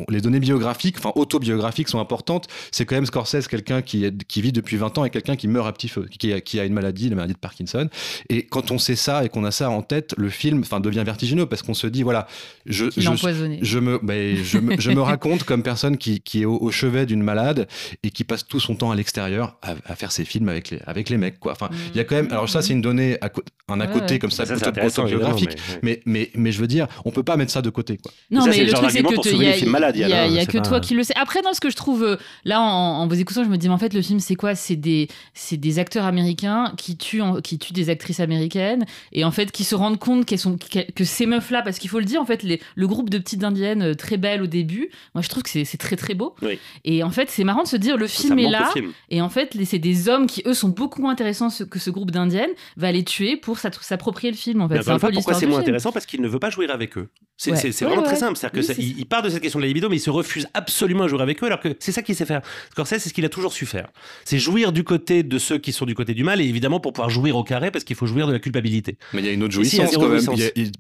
les 0.09 0.21
données 0.21 0.41
biographiques, 0.41 0.97
enfin 0.99 1.13
autobiographiques 1.15 1.89
sont 1.89 2.01
importantes. 2.01 2.47
C'est 2.71 2.85
quand 2.85 2.95
même 2.95 3.07
Scorsese 3.07 3.49
quelqu'un 3.49 3.83
qui, 3.83 4.04
qui 4.29 4.43
vit 4.43 4.53
depuis 4.53 4.77
20 4.77 4.99
ans 4.99 5.05
et 5.05 5.11
quelqu'un 5.11 5.37
qui 5.37 5.49
meurt 5.49 5.67
à 5.67 5.73
petit 5.73 5.89
feu, 5.89 6.07
qui 6.19 6.33
a, 6.33 6.41
qui 6.41 6.61
a, 6.61 6.65
une 6.65 6.73
maladie, 6.73 7.09
la 7.09 7.17
maladie 7.17 7.35
de 7.35 7.39
Parkinson. 7.39 7.89
Et 8.29 8.45
quand 8.47 8.71
on 8.71 8.79
sait 8.79 8.97
ça 8.97 9.25
et 9.25 9.29
qu'on 9.29 9.45
a 9.45 9.51
ça 9.51 9.71
en 9.71 9.83
tête, 9.83 10.15
le 10.17 10.29
film 10.29 10.61
enfin, 10.61 10.81
devient 10.81 11.03
vertigineux 11.05 11.47
parce 11.47 11.63
qu'on 11.63 11.75
se 11.75 11.87
dit, 11.87 12.03
voilà, 12.03 12.27
je, 12.67 12.87
je, 12.97 13.01
je, 13.63 13.79
me, 13.79 13.99
ben, 14.03 14.37
je, 14.43 14.59
me, 14.59 14.81
je 14.81 14.91
me 14.91 15.01
raconte 15.01 15.45
comme 15.45 15.63
personne 15.63 15.97
qui, 15.97 16.21
qui 16.21 16.43
est 16.43 16.45
au, 16.45 16.71
chevet 16.71 17.07
d'une 17.07 17.23
malade 17.23 17.69
et 18.03 18.11
qui 18.11 18.25
passe 18.25 18.47
tout 18.47 18.61
son 18.61 18.75
temps 18.75 18.91
à 18.91 18.97
l'extérieur 18.97 19.57
à, 19.63 19.95
faire 19.95 20.13
ses 20.13 20.25
films 20.25 20.49
avec 20.49 20.71
les, 20.71 20.81
avec 20.87 21.09
les 21.09 21.17
mecs. 21.17 21.39
Quoi. 21.39 21.53
Enfin, 21.53 21.69
il 21.91 21.97
y 21.97 22.01
a 22.01 22.05
quand 22.05 22.17
même, 22.17 22.31
alors 22.31 22.49
ça, 22.49 22.63
c'est 22.63 22.73
une 22.73 22.81
donnée, 22.81 23.17
à, 23.21 23.31
un 23.69 23.81
à 23.81 23.87
côté 23.87 24.19
comme 24.19 24.31
ça, 24.31 24.45
ça 24.47 24.55
autobiographique. 24.55 25.57
Mais, 25.83 26.01
mais, 26.05 26.31
mais, 26.35 26.53
je 26.53 26.61
veux 26.61 26.67
dire, 26.67 26.87
on 27.05 27.11
peut 27.11 27.23
pas 27.23 27.37
mettre 27.37 27.53
ça 27.53 27.63
de 27.63 27.71
côté. 27.71 27.99
Quoi. 27.99 28.13
Non, 28.31 28.47
mais 28.47 28.65
le 28.65 28.73
truc, 28.73 28.91
c'est 28.91 29.03
que 29.03 29.35
il 29.35 29.99
y 29.99 30.13
a, 30.13 30.27
y 30.27 30.39
a 30.39 30.47
que 30.47 30.59
toi 30.59 30.81
qui 30.81 30.95
le 30.95 31.03
sais. 31.03 31.15
Après, 31.17 31.43
dans 31.43 31.53
ce 31.53 31.61
que 31.61 31.71
je 31.71 31.77
trouve, 31.77 32.03
euh, 32.03 32.17
là, 32.45 32.61
en, 32.61 33.03
en 33.03 33.07
vous 33.07 33.21
écoutant, 33.21 33.45
je 33.45 33.49
me 33.49 33.57
dis, 33.57 33.69
mais 33.69 33.75
en 33.75 33.79
fait, 33.79 33.94
le 33.95 34.03
film, 34.03 34.21
c'est 34.21 34.35
quoi? 34.35 34.55
C'est 34.55 34.77
des, 34.77 35.09
des 35.53 35.79
acteurs 35.79 36.05
américains 36.05 36.73
qui 36.77 36.97
tuent, 36.97 37.23
qui 37.43 37.59
tuent 37.59 37.73
des 37.73 37.91
actrices 37.91 38.21
américaines 38.21 38.85
et 39.13 39.25
en 39.25 39.31
fait 39.31 39.53
qui 39.53 39.65
se 39.65 39.75
rendent 39.75 39.99
compte 39.99 40.27
qu'elles 40.27 40.39
sont, 40.39 40.57
que 40.59 41.05
ces 41.05 41.27
meufs-là, 41.27 41.63
parce 41.63 41.79
qu'il 41.79 41.91
faut 41.91 41.99
le 41.99 42.05
dire, 42.05 42.21
en 42.21 42.27
fait, 42.27 42.43
les, 42.43 42.61
le 42.75 42.87
groupe 42.87 43.11
de 43.11 43.19
petites 43.19 43.45
indiennes 43.45 43.83
euh, 43.83 43.95
très 43.95 44.17
belles 44.17 44.43
au 44.43 44.47
début, 44.47 44.91
moi 45.15 45.23
je 45.23 45.29
trouve 45.29 45.43
que 45.43 45.51
c'est 45.51 45.79
très 45.79 45.97
très 45.97 46.15
beau. 46.15 46.35
Et 46.85 47.03
en 47.03 47.11
fait, 47.11 47.31
c'est 47.31 47.45
marrant 47.45 47.63
de 47.63 47.69
se 47.69 47.77
dire, 47.77 47.97
le 47.97 48.07
film 48.07 48.39
est 48.39 48.51
là 48.51 48.73
et 49.09 49.21
en 49.21 49.29
fait, 49.29 49.57
c'est 49.65 49.79
des 49.79 50.09
hommes 50.09 50.27
qui 50.27 50.43
eux 50.47 50.55
sont 50.55 50.69
beaucoup 50.69 51.01
moins 51.01 51.13
intéressants 51.13 51.49
que 51.71 51.79
ce 51.79 51.91
groupe 51.91 52.11
d'indiennes, 52.11 52.51
va 52.77 52.93
les 52.93 53.05
tuer 53.05 53.37
pour 53.37 53.59
s'approprier 53.59 54.31
le 54.31 54.37
film. 54.37 54.61
En 54.61 54.69
fait, 54.69 54.83
c'est 54.83 54.99
pourquoi 55.13 55.35
c'est 55.35 55.47
moins 55.47 55.61
intéressant? 55.61 55.93
Parce 55.93 56.07
qu'il 56.07 56.21
ne 56.21 56.29
veut 56.29 56.39
pas 56.39 56.51
jouer 56.51 56.69
avec 56.69 56.97
eux. 56.99 57.09
C'est 57.37 57.53
vraiment 57.85 58.03
très 58.03 58.17
simple. 58.17 58.37
C'est-à-dire 58.37 58.75
qu'il 58.75 59.07
part 59.07 59.23
de 59.23 59.29
cette 59.29 59.43
question 59.43 59.59
de 59.59 59.65
la 59.65 59.69
libido, 59.69 59.89
mais 59.89 59.97
il 59.97 60.01
se 60.01 60.11
refuse 60.11 60.47
absolument 60.55 61.05
à 61.05 61.09
jouer 61.09 61.21
avec 61.21 61.43
eux, 61.43 61.47
alors 61.47 61.61
que 61.61 61.77
c'est 61.79 61.93
ça 61.93 62.03
qu'il 62.03 62.15
sait 62.15 62.27
faire. 62.27 62.43
Scorsese, 62.71 62.99
c'est 62.99 63.09
ce 63.09 63.15
qu'il 63.15 63.25
a 63.25 63.29
toujours 63.29 63.53
su 63.53 63.67
faire. 63.67 63.84
C'est 64.25 64.39
jouir 64.39 64.73
du 64.73 64.85
côté 64.85 65.23
de 65.23 65.39
ceux 65.39 65.59
qui 65.59 65.73
sont 65.73 65.87
du 65.87 65.95
côté 65.95 66.15
du 66.15 66.25
mal, 66.25 66.41
et 66.41 66.45
évidemment 66.45 66.81
pour 66.81 66.93
pouvoir 66.93 67.11
jouir 67.11 67.37
au 67.37 67.45
carré, 67.45 67.71
parce 67.71 67.85
qu'il 67.85 67.97
faut 67.97 68.07
jouir 68.07 68.27
de 68.27 68.33
la 68.33 68.39
culpabilité. 68.39 68.97
Mais 69.13 69.21
il 69.21 69.27
y 69.27 69.29
a 69.29 69.33
une 69.33 69.43
autre 69.43 69.55
jouissance 69.55 69.95
quand 69.95 70.09
même. 70.09 70.25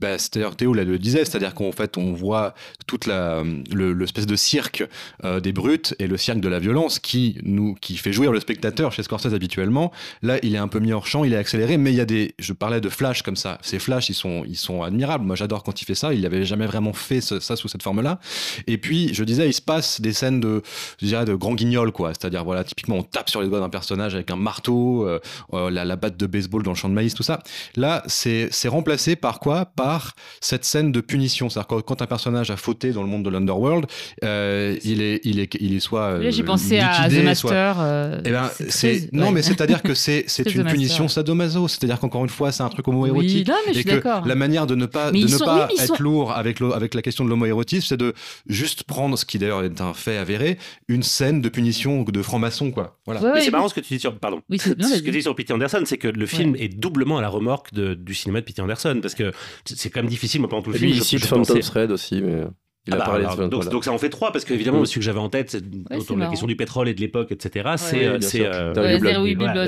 Bah, 0.01 0.19
c'est-à-dire 0.19 0.57
Théo 0.57 0.75
là, 0.75 0.85
le 0.85 0.99
disait, 0.99 1.25
c'est-à-dire 1.25 1.55
qu'en 1.55 1.73
fait 1.73 1.97
on 1.97 2.13
voit 2.13 2.55
toute 2.87 3.07
la 3.07 3.43
l'espèce 3.73 4.27
de 4.27 4.37
cirque 4.37 4.85
euh, 5.25 5.41
des 5.41 5.53
brutes 5.53 5.95
et 5.99 6.07
le 6.07 6.17
cirque 6.17 6.41
de 6.41 6.49
la 6.49 6.59
violence 6.59 6.99
qui 6.99 7.39
nous 7.43 7.75
qui 7.75 7.97
fait 7.97 8.13
jouir 8.13 8.33
le 8.33 8.41
spectateur 8.41 8.93
chez 8.93 9.03
Scorsese 9.03 9.35
habituellement. 9.35 9.93
Là, 10.23 10.39
il 10.43 10.55
est 10.55 10.59
un 10.59 10.69
peu 10.69 10.79
mis 10.79 10.93
hors 10.93 11.07
champ, 11.07 11.25
il 11.25 11.33
est 11.33 11.37
accéléré, 11.37 11.77
mais 11.77 11.93
il 11.93 11.97
y 11.97 12.01
a 12.01 12.05
des, 12.05 12.35
je 12.39 12.53
parlais 12.53 12.81
de 12.81 12.89
flash 12.89 13.23
comme 13.23 13.37
ça. 13.37 13.59
Ces 13.63 13.79
flashs, 13.79 14.09
ils 14.09 14.15
sont 14.15 14.45
ils 14.47 14.57
sont 14.57 14.83
admirables. 14.83 15.25
Moi, 15.25 15.37
j'adore 15.37 15.63
quand 15.63 15.81
il 15.83 15.85
fait 15.85 15.95
ça. 15.95 16.15
Il 16.15 16.25
avait 16.27 16.45
jamais 16.45 16.67
vraiment 16.67 16.93
fait 16.93 17.21
ça 17.21 17.57
sous 17.57 17.69
cette 17.69 17.83
forme-là. 17.83 18.21
Et 18.67 18.79
puis, 18.79 19.13
je 19.13 19.25
disais, 19.25 19.49
il 19.49 19.53
se 19.53 19.63
passe 19.63 20.01
des 20.01 20.13
scènes 20.13 20.41
de, 20.41 20.63
je 21.01 21.07
dirais, 21.07 21.25
de 21.25 21.35
grand 21.35 21.55
guignol, 21.55 21.93
quoi. 21.93 22.11
C'est-à-dire, 22.11 22.45
voilà, 22.45 22.65
typiquement, 22.65 22.94
on 22.95 23.03
tape 23.03 23.31
sur 23.31 23.43
les 23.43 23.49
doigts 23.49 23.61
d'un 23.61 23.69
personnage 23.69 24.15
avec 24.15 24.31
un 24.31 24.37
marteau, 24.37 25.07
euh, 25.07 25.21
euh, 25.53 25.71
la, 25.71 25.97
batte 25.97 26.17
de 26.17 26.27
baseball 26.27 26.63
dans 26.63 26.73
le 26.73 26.77
champ 26.77 26.89
de 26.89 26.95
maïs, 26.95 27.15
tout 27.15 27.23
ça. 27.23 27.41
Là, 27.77 28.03
c'est 28.07 28.51
remplacé 28.67 29.17
par 29.17 29.41
quoi? 29.41 29.67
Par 29.67 30.15
cette 30.41 30.65
scène 30.65 30.93
de 30.93 31.01
punition. 31.01 31.49
C'est-à-dire 31.49 31.85
quand 31.85 32.03
un 32.03 32.07
personnage 32.07 32.51
a 32.51 32.57
fauté 32.57 32.93
dans 32.93 33.03
le 33.03 33.09
monde 33.09 33.25
de 33.25 33.31
l'underworld, 33.31 33.87
euh, 34.23 34.77
il 34.85 35.03
est, 35.03 35.21
il 35.25 35.39
est, 35.41 35.55
il 35.61 35.75
est 35.75 35.81
soit 35.81 36.21
j'ai 36.31 36.43
pensé 36.43 36.79
à 36.79 37.09
The 37.09 37.25
Master. 37.25 38.21
Eh 38.25 38.31
ben, 38.31 38.51
c'est 38.69 39.13
non, 39.13 39.31
mais 39.31 39.43
c'est-à-dire 39.43 39.83
que 39.83 39.95
c'est 39.95 40.27
une 40.55 40.65
punition 40.65 41.09
sadomaso. 41.09 41.69
C'est-à-dire 41.69 41.99
qu'encore 42.01 42.25
une 42.25 42.31
fois, 42.31 42.53
c'est 42.53 42.63
un 42.63 42.69
truc 42.69 42.87
homo-érotique 42.89 43.51
oui, 43.67 43.79
et 43.79 43.85
que 43.85 44.03
la 44.27 44.35
manière 44.35 44.67
de 44.67 44.75
ne 44.75 44.87
pas 44.87 45.11
de 45.11 45.19
ne 45.19 45.39
pas 45.39 45.69
être 45.79 46.03
lourd 46.03 46.33
avec 46.33 46.61
avec 46.61 46.95
la 46.95 47.03
question 47.03 47.25
de 47.25 47.31
l'homoérotisme, 47.31 47.87
c'est 47.89 47.97
de 47.97 48.15
juste 48.47 48.85
prendre 48.85 49.17
ce 49.17 49.25
qui 49.25 49.39
d'ailleurs 49.39 49.65
est 49.65 49.81
un 49.81 49.95
fait 49.95 50.17
avéré, 50.17 50.59
une 50.89 51.03
scène 51.03 51.41
de 51.41 51.49
punition 51.49 52.03
de 52.03 52.23
franc-maçon, 52.23 52.71
quoi. 52.75 52.99
Voilà. 53.07 53.41
c'est 53.41 53.51
marrant 53.51 53.69
ce 53.69 53.75
que 53.75 53.81
tu 53.81 53.95
dis 53.95 54.01
sur, 54.01 54.19
pardon. 54.19 54.43
ce 54.51 54.71
que 54.71 55.05
tu 55.05 55.11
dis 55.11 55.23
sur 55.23 55.35
Peter 55.35 55.55
Anderson, 55.55 55.83
c'est 55.85 55.99
que 55.99 56.09
le 56.09 56.27
film 56.27 56.57
est 56.57 56.69
doublement 56.69 57.19
à 57.19 57.23
la 57.23 57.29
remorque 57.29 57.73
du 57.73 58.15
cinéma 58.15 58.41
de 58.41 58.45
Peter 58.45 58.63
Anderson, 58.63 58.99
parce 59.01 59.15
que 59.15 59.33
c'est 59.65 59.91
quand 59.91 60.01
même 60.01 60.11
difficile, 60.11 60.41
moi, 60.41 60.51
pendant 60.51 60.63
tout 60.63 60.73
le 60.73 60.79
film. 60.79 60.91
Il 60.91 61.03
cite 61.03 61.25
Phantom 61.25 61.59
Thread 61.61 61.91
aussi, 61.91 62.21
mais. 62.21 62.45
Ah 62.93 62.97
bah, 62.97 63.47
donc, 63.49 63.83
ça 63.83 63.93
en 63.93 63.99
fait 63.99 64.11
trois 64.11 64.31
parce 64.31 64.45
qu'évidemment 64.45 64.81
mm. 64.81 64.87
celui 64.87 65.01
que 65.01 65.07
j'avais 65.07 65.19
en 65.19 65.31
tête 65.31 65.57
autour 65.91 66.17
de 66.17 66.21
la 66.21 66.29
question 66.29 66.47
du 66.47 66.55
pétrole 66.55 66.87
et 66.87 66.93
de 66.93 67.01
l'époque 67.01 67.33
etc 67.33 67.71
c'est 67.77 68.21
c'est 68.21 68.47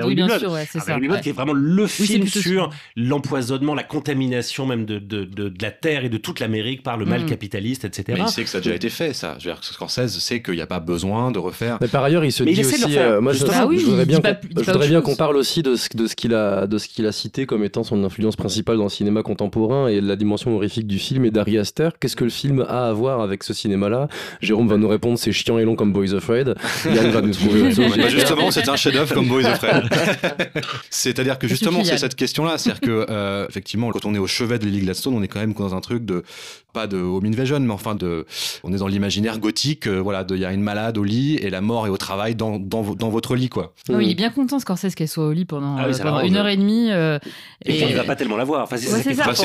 oui 0.04 0.14
bien 0.14 0.38
sûr 0.38 0.54
c'est 0.70 0.80
ça. 0.80 0.98
Qui 1.22 1.30
est 1.30 1.32
vraiment 1.32 1.54
le 1.54 1.86
film 1.86 2.26
sur 2.26 2.70
l'empoisonnement 2.94 3.74
la 3.74 3.84
contamination 3.84 4.66
même 4.66 4.84
de, 4.84 4.98
de, 4.98 5.24
de, 5.24 5.52
la 5.62 5.70
terre 5.70 6.04
et 6.04 6.10
de 6.10 6.18
toute 6.18 6.40
l'Amérique 6.40 6.82
par 6.82 6.98
le 6.98 7.06
mal 7.06 7.22
mm. 7.22 7.26
capitaliste 7.26 7.86
etc 7.86 8.04
mais 8.18 8.24
il 8.26 8.28
sait 8.28 8.44
que 8.44 8.50
ça 8.50 8.58
a 8.58 8.60
déjà 8.60 8.74
été 8.74 8.90
fait 8.90 9.14
ça. 9.14 9.36
Je 9.38 9.48
veux 9.48 9.54
dire 9.54 9.64
Scorsese 9.64 10.18
sait 10.18 10.42
qu'il 10.42 10.54
n'y 10.54 10.60
a 10.60 10.66
pas 10.66 10.80
besoin 10.80 11.30
de 11.30 11.38
refaire. 11.38 11.78
Mais 11.80 11.88
par 11.88 12.04
ailleurs 12.04 12.24
il 12.24 12.32
se 12.32 12.44
dit 12.44 12.60
aussi 12.60 12.98
euh, 12.98 13.22
moi 13.22 13.32
je 13.32 13.38
voudrais 13.38 14.04
bien 14.04 14.20
je 14.56 14.62
voudrais 14.62 14.88
bien 14.88 15.00
qu'on 15.00 15.16
parle 15.16 15.36
aussi 15.36 15.62
de 15.62 15.74
ce 15.76 15.88
qu'il 15.88 16.34
a 16.34 16.66
de 16.66 16.76
ce 16.76 16.86
qu'il 16.86 17.06
a 17.06 17.12
cité 17.12 17.46
comme 17.46 17.64
étant 17.64 17.82
son 17.82 18.04
influence 18.04 18.36
principale 18.36 18.76
dans 18.76 18.84
le 18.84 18.90
cinéma 18.90 19.22
contemporain 19.22 19.88
et 19.88 20.02
la 20.02 20.16
dimension 20.16 20.54
horrifique 20.54 20.86
du 20.86 20.98
film 20.98 21.24
et 21.24 21.30
d'Ari 21.30 21.56
Aster. 21.56 21.90
Qu'est-ce 21.98 22.16
que 22.16 22.24
le 22.24 22.30
film 22.30 22.60
a 22.68 22.88
à 22.88 22.92
voir 22.92 23.05
avec 23.14 23.42
ce 23.42 23.54
cinéma-là 23.54 24.08
Jérôme 24.40 24.68
va 24.68 24.76
nous 24.76 24.88
répondre 24.88 25.18
c'est 25.18 25.32
chiant 25.32 25.58
et 25.58 25.64
long 25.64 25.76
comme 25.76 25.92
Boys 25.92 26.14
Afraid. 26.14 26.54
Yann 26.84 27.10
va 27.10 27.20
nous 27.20 27.32
trouver 27.32 27.72
bah, 27.74 28.08
justement, 28.08 28.50
c'est 28.50 28.68
un 28.68 28.76
chef-d'œuvre 28.76 29.14
comme 29.14 29.28
Boys 29.28 29.46
Afraid. 29.46 29.84
C'est-à-dire 30.90 31.38
que 31.38 31.48
justement, 31.48 31.84
c'est 31.84 31.98
cette 31.98 32.14
question-là. 32.14 32.58
C'est-à-dire 32.58 32.80
que, 32.80 33.06
euh, 33.08 33.46
effectivement, 33.48 33.90
quand 33.90 34.04
on 34.04 34.14
est 34.14 34.18
au 34.18 34.26
chevet 34.26 34.58
de 34.58 34.64
Lily 34.64 34.80
Gladstone, 34.80 35.14
on 35.14 35.22
est 35.22 35.28
quand 35.28 35.40
même 35.40 35.54
dans 35.54 35.74
un 35.74 35.80
truc 35.80 36.04
de 36.04 36.22
pas 36.72 36.86
de 36.86 36.98
home 36.98 37.24
invasion, 37.24 37.58
mais 37.60 37.72
enfin 37.72 37.94
de, 37.94 38.26
on 38.62 38.72
est 38.72 38.76
dans 38.76 38.86
l'imaginaire 38.86 39.38
gothique. 39.38 39.86
Euh, 39.86 39.98
voilà, 39.98 40.26
il 40.28 40.36
y 40.36 40.44
a 40.44 40.52
une 40.52 40.60
malade 40.60 40.98
au 40.98 41.04
lit 41.04 41.36
et 41.36 41.48
la 41.48 41.62
mort 41.62 41.86
est 41.86 41.90
au 41.90 41.96
travail 41.96 42.34
dans, 42.34 42.58
dans, 42.58 42.82
dans 42.94 43.08
votre 43.08 43.34
lit, 43.34 43.48
quoi. 43.48 43.72
Il 43.88 44.10
est 44.10 44.14
bien 44.14 44.28
content 44.28 44.58
Scorsese 44.58 44.94
qu'elle 44.94 45.08
soit 45.08 45.26
au 45.26 45.32
lit 45.32 45.46
pendant, 45.46 45.76
ah 45.78 45.86
euh, 45.86 46.20
une 46.20 46.36
heure 46.36 46.48
et 46.48 46.56
demie. 46.56 46.90
et, 46.90 47.18
puis 47.64 47.84
il 47.88 47.96
va 47.96 48.04
pas 48.04 48.16
tellement 48.16 48.36
la 48.36 48.44
voir. 48.44 48.64
Enfin, 48.64 48.76
c'est 48.76 48.88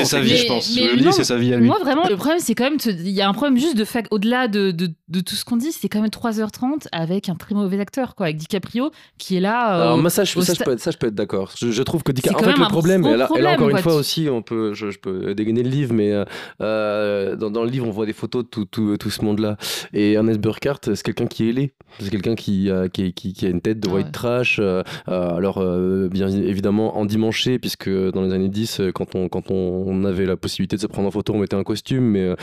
sa 0.04 0.20
vie, 0.20 0.36
je 0.36 0.46
pense. 0.46 0.76
le 0.76 0.94
lit, 0.94 1.12
c'est 1.12 1.24
sa 1.24 1.36
vie 1.36 1.54
à 1.54 1.56
lui. 1.56 1.66
Moi, 1.66 1.78
vraiment, 1.80 2.06
le 2.08 2.16
problème, 2.16 2.38
c'est 2.38 2.54
quand 2.54 2.64
même, 2.64 2.78
il 2.86 3.08
y 3.08 3.22
a 3.22 3.28
un 3.28 3.32
problème 3.32 3.51
même 3.52 3.60
juste 3.60 3.76
de 3.76 3.84
fait, 3.84 4.06
au-delà 4.10 4.48
de, 4.48 4.70
de, 4.70 4.88
de 5.08 5.20
tout 5.20 5.34
ce 5.34 5.44
qu'on 5.44 5.56
dit, 5.56 5.72
c'est 5.72 5.88
quand 5.88 6.00
même 6.00 6.10
3h30 6.10 6.86
avec 6.92 7.28
un 7.28 7.34
très 7.34 7.54
mauvais 7.54 7.78
acteur, 7.80 8.14
quoi, 8.14 8.26
avec 8.26 8.36
DiCaprio 8.38 8.90
qui 9.18 9.36
est 9.36 9.40
là. 9.40 9.78
euh, 9.78 9.82
Alors, 9.82 9.98
moi, 9.98 10.10
ça, 10.10 10.24
je, 10.24 10.38
ça, 10.40 10.54
peux 10.64 10.72
être, 10.72 10.80
ça, 10.80 10.90
je 10.90 10.96
peux 10.98 11.06
être 11.08 11.14
d'accord. 11.14 11.52
Je, 11.58 11.70
je 11.70 11.82
trouve 11.82 12.02
que 12.02 12.12
DiCaprio. 12.12 12.48
En 12.48 12.52
fait, 12.52 12.58
le 12.58 12.66
problème, 12.68 13.04
et 13.04 13.10
là, 13.10 13.14
et 13.14 13.18
là, 13.18 13.24
problème, 13.26 13.46
encore 13.52 13.68
une 13.70 13.78
fois 13.78 13.94
aussi, 13.94 14.28
on 14.30 14.42
peut, 14.42 14.74
je, 14.74 14.90
je 14.90 14.98
peux 14.98 15.34
dégainer 15.34 15.62
le 15.62 15.70
livre, 15.70 15.92
mais 15.94 16.12
euh, 16.12 16.24
euh, 16.60 17.36
dans, 17.36 17.50
dans 17.50 17.64
le 17.64 17.70
livre, 17.70 17.86
on 17.86 17.90
voit 17.90 18.06
des 18.06 18.12
photos 18.12 18.44
de 18.44 18.48
tout, 18.48 18.64
tout, 18.64 18.96
tout 18.96 19.10
ce 19.10 19.24
monde-là. 19.24 19.56
Et 19.92 20.12
Ernest 20.12 20.40
Burkhardt, 20.40 20.80
c'est 20.94 21.02
quelqu'un 21.02 21.26
qui 21.26 21.48
est 21.48 21.52
laid. 21.52 21.72
C'est 22.00 22.10
quelqu'un 22.10 22.34
qui, 22.34 22.70
a- 22.70 22.88
qui, 22.88 23.12
qui, 23.12 23.32
qui 23.34 23.46
a 23.46 23.50
une 23.50 23.60
tête 23.60 23.80
de 23.80 23.88
Ah 23.90 23.94
white 23.94 24.06
ouais. 24.06 24.12
trash. 24.12 24.58
euh, 24.60 24.82
euh, 25.08 25.36
alors, 25.36 25.58
euh, 25.58 26.08
bien 26.08 26.28
évidemment, 26.28 26.96
endimanché, 26.98 27.58
puisque 27.58 27.90
dans 27.90 28.22
les 28.22 28.32
années 28.32 28.48
10, 28.48 28.80
euh, 28.80 28.92
quand 28.92 29.14
on, 29.14 29.28
quand 29.28 29.50
on 29.50 30.04
avait 30.04 30.24
la 30.26 30.36
possibilité 30.36 30.76
de 30.76 30.80
se 30.80 30.86
prendre 30.86 31.08
en 31.08 31.10
photo, 31.10 31.34
on 31.34 31.38
mettait 31.38 31.56
un 31.56 31.64
costume, 31.64 32.04
mais 32.04 32.34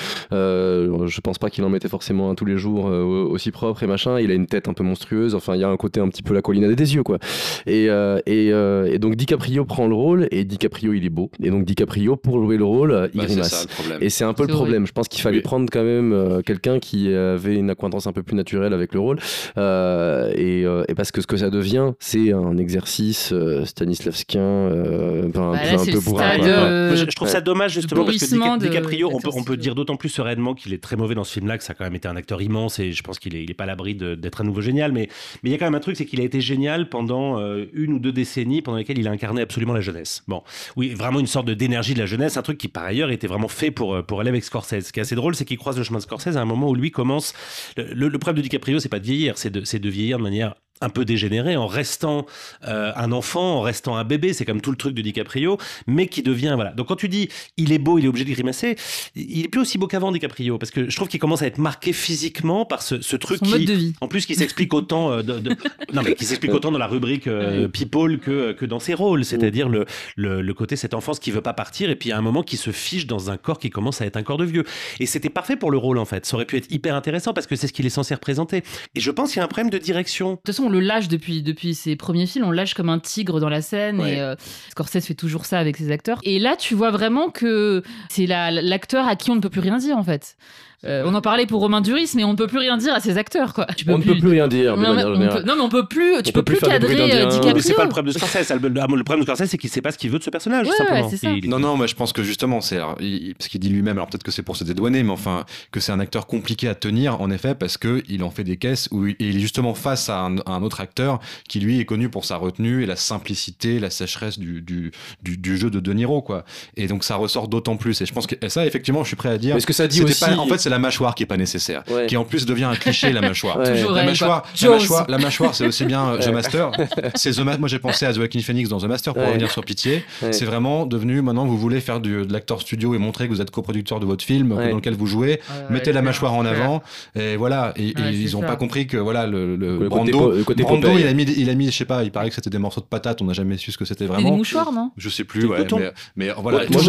euh, 1.03 1.07
je 1.07 1.21
pense 1.21 1.37
pas 1.37 1.49
qu'il 1.49 1.63
en 1.63 1.69
mettait 1.69 1.87
forcément 1.89 2.29
un 2.29 2.35
tous 2.35 2.45
les 2.45 2.57
jours 2.57 2.87
euh, 2.87 3.03
aussi 3.03 3.51
propre 3.51 3.83
et 3.83 3.87
machin. 3.87 4.19
Il 4.19 4.31
a 4.31 4.33
une 4.33 4.47
tête 4.47 4.67
un 4.67 4.73
peu 4.73 4.83
monstrueuse. 4.83 5.35
Enfin, 5.35 5.55
il 5.55 5.61
y 5.61 5.63
a 5.63 5.69
un 5.69 5.77
côté 5.77 5.99
un 5.99 6.07
petit 6.09 6.23
peu 6.23 6.33
la 6.33 6.41
collinade 6.41 6.71
des 6.73 6.95
yeux, 6.95 7.03
quoi. 7.03 7.17
Et, 7.65 7.89
euh, 7.89 8.19
et, 8.25 8.51
euh, 8.51 8.85
et 8.91 8.99
donc 8.99 9.15
DiCaprio 9.15 9.65
prend 9.65 9.87
le 9.87 9.95
rôle 9.95 10.27
et 10.31 10.43
DiCaprio 10.45 10.93
il 10.93 11.05
est 11.05 11.09
beau 11.09 11.29
et 11.41 11.49
donc 11.49 11.65
DiCaprio 11.65 12.15
pour 12.15 12.41
jouer 12.43 12.57
le 12.57 12.63
rôle 12.65 13.09
il 13.13 13.17
Bah, 13.19 13.25
grimace. 13.25 13.49
ça 13.49 13.63
le 13.63 13.73
problème. 13.73 13.97
Et 14.01 14.09
c'est 14.09 14.23
un 14.23 14.33
peu 14.33 14.43
le 14.45 14.53
problème. 14.53 14.85
Je 14.87 14.91
pense 14.91 15.07
qu'il 15.07 15.21
fallait 15.21 15.37
Oui. 15.37 15.43
prendre 15.43 15.67
quand 15.71 15.83
même 15.83 16.13
euh, 16.13 16.41
quelqu'un 16.41 16.79
qui 16.79 17.13
avait 17.13 17.55
une 17.55 17.69
acquaintance 17.69 18.07
un 18.07 18.11
peu 18.13 18.23
plus 18.23 18.35
naturelle 18.35 18.73
avec 18.73 18.93
le 18.93 18.99
rôle. 18.99 19.19
Euh, 19.57 20.31
et, 20.35 20.65
euh, 20.65 20.83
et 20.87 20.95
parce 20.95 21.11
que 21.11 21.21
ce 21.21 21.27
que 21.27 21.37
ça 21.37 21.49
devient, 21.49 21.91
c'est 21.99 22.31
un 22.33 22.57
exercice 22.57 23.31
euh, 23.33 23.65
stanislavskien, 23.65 24.41
euh, 24.41 25.23
un, 25.25 25.29
Bah 25.29 25.51
là, 25.63 25.79
un 25.81 25.85
peu 25.85 25.99
bourrin. 25.99 26.39
euh, 26.41 26.95
je, 26.95 27.05
je 27.09 27.15
trouve 27.15 27.27
ça 27.27 27.41
dommage 27.41 27.73
justement 27.73 28.03
parce 28.05 28.17
que 28.17 28.19
pourrissement 28.25 28.57
Dica- 28.57 28.61
de 28.61 28.67
DiCaprio, 28.67 29.09
on 29.13 29.19
peut, 29.19 29.29
on 29.35 29.43
peut 29.43 29.57
dire 29.57 29.75
d'autant 29.75 29.95
plus 29.95 30.09
sereinement 30.09 30.53
qu'il 30.53 30.73
est 30.73 30.81
très 30.81 30.88
mauvais 30.97 31.15
dans 31.15 31.23
ce 31.23 31.33
film-là, 31.33 31.57
que 31.57 31.63
ça 31.63 31.71
a 31.71 31.75
quand 31.75 31.83
même 31.83 31.95
été 31.95 32.07
un 32.07 32.15
acteur 32.15 32.41
immense 32.41 32.79
et 32.79 32.91
je 32.91 33.03
pense 33.03 33.19
qu'il 33.19 33.35
est, 33.35 33.43
il 33.43 33.51
est 33.51 33.55
pas 33.55 33.63
à 33.63 33.67
l'abri 33.67 33.95
d'être 33.95 34.41
à 34.41 34.43
nouveau 34.43 34.61
génial. 34.61 34.91
Mais 34.91 35.09
il 35.43 35.51
y 35.51 35.53
a 35.53 35.57
quand 35.57 35.65
même 35.65 35.75
un 35.75 35.79
truc, 35.79 35.95
c'est 35.95 36.05
qu'il 36.05 36.21
a 36.21 36.23
été 36.23 36.41
génial 36.41 36.89
pendant 36.89 37.39
euh, 37.39 37.65
une 37.73 37.93
ou 37.93 37.99
deux 37.99 38.11
décennies 38.11 38.61
pendant 38.61 38.77
lesquelles 38.77 38.97
il 38.97 39.07
a 39.07 39.11
incarné 39.11 39.41
absolument 39.41 39.73
la 39.73 39.81
jeunesse. 39.81 40.23
Bon, 40.27 40.43
oui, 40.75 40.89
vraiment 40.89 41.19
une 41.19 41.27
sorte 41.27 41.49
d'énergie 41.49 41.93
de 41.93 41.99
la 41.99 42.05
jeunesse, 42.05 42.37
un 42.37 42.41
truc 42.41 42.57
qui 42.57 42.67
par 42.67 42.83
ailleurs 42.83 43.11
était 43.11 43.27
vraiment 43.27 43.47
fait 43.47 43.71
pour 43.71 43.95
euh, 43.95 44.01
pour 44.01 44.19
aller 44.19 44.29
avec 44.29 44.43
Scorsese. 44.43 44.87
Ce 44.87 44.91
qui 44.91 44.99
est 44.99 45.03
assez 45.03 45.15
drôle, 45.15 45.35
c'est 45.35 45.45
qu'il 45.45 45.57
croise 45.57 45.77
le 45.77 45.83
chemin 45.83 45.99
de 45.99 46.03
Scorsese 46.03 46.37
à 46.37 46.41
un 46.41 46.45
moment 46.45 46.69
où 46.69 46.75
lui 46.75 46.91
commence. 46.91 47.33
Le, 47.77 48.09
problème 48.17 48.37
de 48.37 48.41
DiCaprio, 48.41 48.79
c'est 48.79 48.89
pas 48.89 48.99
de 48.99 49.05
vieillir, 49.05 49.37
c'est 49.37 49.49
de, 49.49 49.63
c'est 49.63 49.79
de 49.79 49.89
vieillir 49.89 50.17
de 50.17 50.23
manière 50.23 50.55
un 50.81 50.89
peu 50.89 51.03
dégénéré 51.05 51.55
en 51.57 51.67
restant 51.67 52.25
euh, 52.67 52.91
un 52.95 53.11
enfant, 53.11 53.57
en 53.57 53.61
restant 53.61 53.95
un 53.97 54.03
bébé, 54.03 54.33
c'est 54.33 54.45
comme 54.45 54.61
tout 54.61 54.71
le 54.71 54.77
truc 54.77 54.93
de 54.95 55.01
DiCaprio, 55.01 55.57
mais 55.87 56.07
qui 56.07 56.21
devient 56.23 56.53
voilà. 56.55 56.71
Donc 56.71 56.87
quand 56.87 56.95
tu 56.95 57.09
dis 57.09 57.29
il 57.57 57.71
est 57.73 57.79
beau, 57.79 57.97
il 57.99 58.05
est 58.05 58.07
obligé 58.07 58.25
de 58.25 58.31
grimacer, 58.31 58.75
il 59.15 59.45
est 59.45 59.47
plus 59.49 59.61
aussi 59.61 59.77
beau 59.77 59.87
qu'avant 59.87 60.11
DiCaprio 60.11 60.57
parce 60.57 60.71
que 60.71 60.89
je 60.89 60.95
trouve 60.95 61.07
qu'il 61.07 61.19
commence 61.19 61.41
à 61.41 61.47
être 61.47 61.57
marqué 61.57 61.91
physiquement 61.93 62.65
par 62.65 62.81
ce, 62.81 63.01
ce 63.01 63.15
truc 63.15 63.39
Son 63.39 63.45
qui 63.45 63.51
mode 63.51 63.65
de 63.65 63.73
vie. 63.73 63.93
en 64.01 64.07
plus 64.07 64.25
qui 64.25 64.35
s'explique 64.35 64.73
autant 64.73 65.11
euh, 65.11 65.21
de, 65.21 65.39
de- 65.39 65.55
non 65.93 66.01
mais 66.03 66.15
qui 66.15 66.25
s'explique 66.25 66.53
autant 66.53 66.71
dans 66.71 66.77
la 66.79 66.87
rubrique 66.87 67.27
euh, 67.27 67.67
people 67.67 68.19
que 68.19 68.53
que 68.53 68.65
dans 68.65 68.79
ses 68.79 68.93
rôles, 68.93 69.25
c'est-à-dire 69.25 69.69
le, 69.69 69.85
le 70.15 70.41
le 70.41 70.53
côté 70.53 70.75
cette 70.75 70.93
enfance 70.93 71.19
qui 71.19 71.31
veut 71.31 71.41
pas 71.41 71.53
partir 71.53 71.89
et 71.89 71.95
puis 71.95 72.11
à 72.11 72.17
un 72.17 72.21
moment 72.21 72.41
qui 72.43 72.57
se 72.57 72.71
fiche 72.71 73.05
dans 73.05 73.29
un 73.31 73.37
corps 73.37 73.59
qui 73.59 73.69
commence 73.69 74.01
à 74.01 74.05
être 74.05 74.17
un 74.17 74.23
corps 74.23 74.37
de 74.37 74.45
vieux. 74.45 74.63
Et 74.99 75.05
c'était 75.05 75.29
parfait 75.29 75.55
pour 75.57 75.71
le 75.71 75.77
rôle 75.77 75.97
en 75.97 76.05
fait. 76.05 76.25
Ça 76.25 76.35
aurait 76.35 76.45
pu 76.45 76.57
être 76.57 76.71
hyper 76.71 76.95
intéressant 76.95 77.33
parce 77.33 77.47
que 77.47 77.55
c'est 77.55 77.67
ce 77.67 77.73
qu'il 77.73 77.85
est 77.85 77.89
censé 77.89 78.13
représenter. 78.13 78.63
Et 78.95 78.99
je 78.99 79.11
pense 79.11 79.29
qu'il 79.31 79.37
y 79.37 79.41
a 79.41 79.43
un 79.45 79.47
problème 79.47 79.69
de 79.69 79.77
direction. 79.77 80.31
De 80.31 80.35
toute 80.37 80.47
façon, 80.47 80.68
on 80.69 80.71
le 80.71 80.79
lâche 80.79 81.07
depuis, 81.07 81.41
depuis 81.41 81.73
ses 81.73 81.95
premiers 81.95 82.25
films, 82.27 82.45
on 82.45 82.51
le 82.51 82.55
lâche 82.55 82.73
comme 82.75 82.89
un 82.89 82.99
tigre 82.99 83.39
dans 83.39 83.49
la 83.49 83.61
scène. 83.61 83.99
Ouais. 83.99 84.13
Et 84.15 84.19
euh, 84.21 84.35
Scorsese 84.71 85.05
fait 85.05 85.15
toujours 85.15 85.45
ça 85.45 85.57
avec 85.59 85.77
ses 85.77 85.91
acteurs. 85.91 86.19
Et 86.23 86.37
là, 86.39 86.55
tu 86.55 86.75
vois 86.75 86.91
vraiment 86.91 87.29
que 87.29 87.81
c'est 88.09 88.27
la- 88.27 88.51
l'acteur 88.51 89.07
à 89.07 89.15
qui 89.15 89.31
on 89.31 89.35
ne 89.35 89.41
peut 89.41 89.49
plus 89.49 89.61
rien 89.61 89.77
dire, 89.77 89.97
en 89.97 90.03
fait. 90.03 90.37
Euh, 90.85 91.03
on 91.05 91.13
en 91.13 91.19
parlait 91.21 91.45
pour 91.45 91.59
Romain 91.59 91.81
Duris, 91.81 92.11
mais 92.15 92.23
on 92.23 92.31
ne 92.31 92.37
peut 92.37 92.47
plus 92.47 92.57
rien 92.59 92.77
dire 92.77 92.93
à 92.93 93.01
ses 93.01 93.17
acteurs, 93.17 93.53
quoi. 93.53 93.65
Tu 93.75 93.83
On 93.89 93.97
ne 93.97 94.03
peut 94.03 94.17
plus 94.17 94.29
rien 94.29 94.47
dire 94.47 94.77
de 94.77 94.81
Non, 94.81 94.93
mais 94.93 95.03
on 95.03 95.13
peut- 95.29 95.43
non, 95.43 95.55
mais 95.55 95.61
on 95.61 95.67
peut 95.69 95.85
plus. 95.87 96.13
Tu 96.23 96.29
On 96.29 96.31
peux 96.31 96.31
peut 96.31 96.43
plus 96.53 96.57
plus 96.59 96.67
cadrer 96.69 97.01
euh. 97.21 97.25
DiCaprio. 97.25 97.53
Mais 97.55 97.61
c'est 97.61 97.73
pas 97.73 97.83
le 97.83 97.89
problème 97.89 98.13
de 98.13 98.17
Scorsese. 98.17 98.49
Le, 98.51 98.59
problème 99.03 99.19
de 99.19 99.23
Scorsese, 99.25 99.49
c'est 99.49 99.57
qu'il 99.57 99.69
sait 99.69 99.81
pas 99.81 99.91
ce 99.91 99.97
qu'il 99.97 100.09
veut 100.09 100.19
de 100.19 100.23
ce 100.23 100.29
personnage, 100.29 100.67
Ouais, 100.67 100.73
simplement. 100.77 101.01
ouais, 101.01 101.07
c'est 101.09 101.17
ça. 101.17 101.31
Il- 101.31 101.49
Non, 101.49 101.59
non, 101.59 101.75
moi 101.75 101.85
je 101.85 101.95
pense 101.95 102.13
que 102.13 102.23
justement, 102.23 102.61
c'est 102.61 102.77
parce 102.77 103.49
qu'il 103.49 103.59
dit 103.59 103.67
lui-même, 103.69 103.97
alors 103.97 104.07
peut-être 104.07 104.23
que 104.23 104.31
c'est 104.31 104.41
pour 104.43 104.55
se 104.55 104.63
dédouaner, 104.63 105.03
mais 105.03 105.11
enfin, 105.11 105.43
que 105.71 105.81
c'est 105.81 105.91
un 105.91 105.99
acteur 105.99 106.27
compliqué 106.27 106.69
à 106.69 106.75
tenir, 106.75 107.19
en 107.21 107.29
effet, 107.29 107.55
parce 107.55 107.77
que 107.77 108.01
il 108.07 108.23
en 108.23 108.29
fait 108.31 108.45
des 108.45 108.55
caisses 108.57 108.87
où 108.91 109.05
il 109.07 109.15
il 109.19 109.35
est 109.35 109.39
justement 109.41 109.73
face 109.73 110.07
à 110.09 110.21
un, 110.21 110.37
à 110.45 110.51
un 110.51 110.63
autre 110.63 110.79
acteur 110.79 111.19
qui 111.49 111.59
lui 111.59 111.79
est 111.81 111.85
connu 111.85 112.07
pour 112.09 112.23
sa 112.23 112.37
retenue 112.37 112.83
et 112.83 112.85
la 112.85 112.95
simplicité, 112.95 113.79
la 113.79 113.89
sécheresse 113.89 114.39
du, 114.39 114.61
du, 114.61 114.91
du, 115.23 115.37
du 115.37 115.57
jeu 115.57 115.69
de 115.69 115.79
De 115.81 115.91
Niro, 115.93 116.21
quoi. 116.21 116.45
Et 116.77 116.87
donc 116.87 117.03
ça 117.03 117.15
ressort 117.17 117.49
d'autant 117.49 117.75
plus. 117.75 117.99
Et 118.01 118.05
je 118.05 118.13
pense 118.13 118.27
que 118.27 118.35
et 118.41 118.47
ça, 118.49 118.65
effectivement, 118.65 119.03
je 119.03 119.09
suis 119.09 119.17
prêt 119.17 119.29
à 119.29 119.37
dire. 119.37 119.55
Mais 119.55 119.61
ce 119.61 119.67
que 119.67 119.73
ça 119.73 119.87
dit 119.87 120.01
aussi. 120.03 120.19
pas- 120.23 120.37
en 120.37 120.47
fait, 120.47 120.68
c'est 120.69 120.75
la 120.75 120.79
mâchoire 120.79 121.15
qui 121.15 121.23
est 121.23 121.25
pas 121.25 121.37
nécessaire, 121.37 121.83
Ouais. 121.91 122.05
qui 122.07 122.15
en 122.17 122.23
plus 122.23 122.45
devient 122.45 122.65
un 122.65 122.75
cliché 122.75 123.11
la 123.11 123.21
mâchoire. 123.21 123.57
Ouais. 123.57 123.73
Toujours 123.73 123.91
La 123.91 124.01
elle, 124.01 124.07
mâchoire, 124.07 124.43
la 124.61 124.69
mâchoire, 124.69 125.05
la 125.09 125.17
mâchoire, 125.17 125.55
c'est 125.55 125.65
aussi 125.65 125.85
bien 125.85 126.09
euh, 126.09 126.17
The. 126.19 126.27
Master. 126.29 126.71
C'est 127.15 127.31
The 127.31 127.39
Ma- 127.39 127.57
Moi, 127.57 127.67
j'ai 127.67 127.79
pensé 127.79 128.05
à 128.05 128.13
The 128.13 128.17
Joaquin 128.17 128.39
Phoenix 128.41 128.69
dans 128.69 128.77
The 128.79 128.85
Master 128.85 129.13
pour 129.13 129.23
Ouais. 129.23 129.29
revenir 129.29 129.49
sur 129.51 129.63
Pitié. 129.65 130.03
Ouais. 130.21 130.31
C'est 130.31 130.45
vraiment 130.45 130.85
devenu 130.85 131.21
maintenant 131.21 131.45
vous 131.45 131.57
voulez 131.57 131.79
faire 131.81 131.99
du, 131.99 132.25
de 132.25 132.31
l'acteur 132.33 132.61
studio 132.61 132.93
et 132.95 132.97
montrer 132.97 133.27
que 133.27 133.33
vous 133.33 133.41
êtes 133.41 133.51
coproducteur 133.51 133.99
de 133.99 134.05
votre 134.05 134.23
film 134.23 134.51
Ouais. 134.51 134.69
dans 134.69 134.75
lequel 134.77 134.93
vous 134.95 135.07
jouez. 135.07 135.29
Ouais, 135.49 135.65
Mettez 135.71 135.91
la 135.91 136.01
mâchoire 136.01 136.33
en 136.33 136.45
avant 136.45 136.81
et 137.15 137.35
voilà. 137.35 137.73
Et, 137.75 137.89
et 137.89 137.93
ils 138.11 138.35
ont 138.37 138.41
ça. 138.41 138.47
pas 138.47 138.55
compris 138.55 138.85
que 138.87 138.97
voilà 138.97 139.25
le, 139.27 139.55
le, 139.55 139.77
Le 139.79 139.89
côté 139.89 140.11
Brando, 140.11 140.19
po- 140.19 140.31
le 140.31 140.43
côté 140.43 140.63
Brando, 140.63 140.87
Popeye. 140.87 141.01
il 141.03 141.07
a 141.07 141.13
mis, 141.13 141.23
il 141.23 141.49
a 141.49 141.55
mis, 141.55 141.71
je 141.71 141.77
sais 141.77 141.85
pas, 141.85 142.03
il 142.03 142.11
paraît 142.11 142.29
que 142.29 142.35
c'était 142.35 142.49
des 142.49 142.57
morceaux 142.59 142.81
de 142.81 142.85
patates. 142.85 143.21
On 143.21 143.25
n'a 143.25 143.33
jamais 143.33 143.57
su 143.57 143.71
ce 143.71 143.77
que 143.77 143.85
c'était 143.85 144.05
C'est 144.05 144.07
des 144.07 144.13
vraiment. 144.13 144.35
mouchoirs, 144.37 144.71
non? 144.71 144.91
Je 144.97 145.09
sais 145.09 145.23
plus. 145.23 145.45
Ouais, 145.45 145.65
mais, 145.71 145.91
mais 146.15 146.29
voilà. 146.37 146.59
Moi 146.69 146.81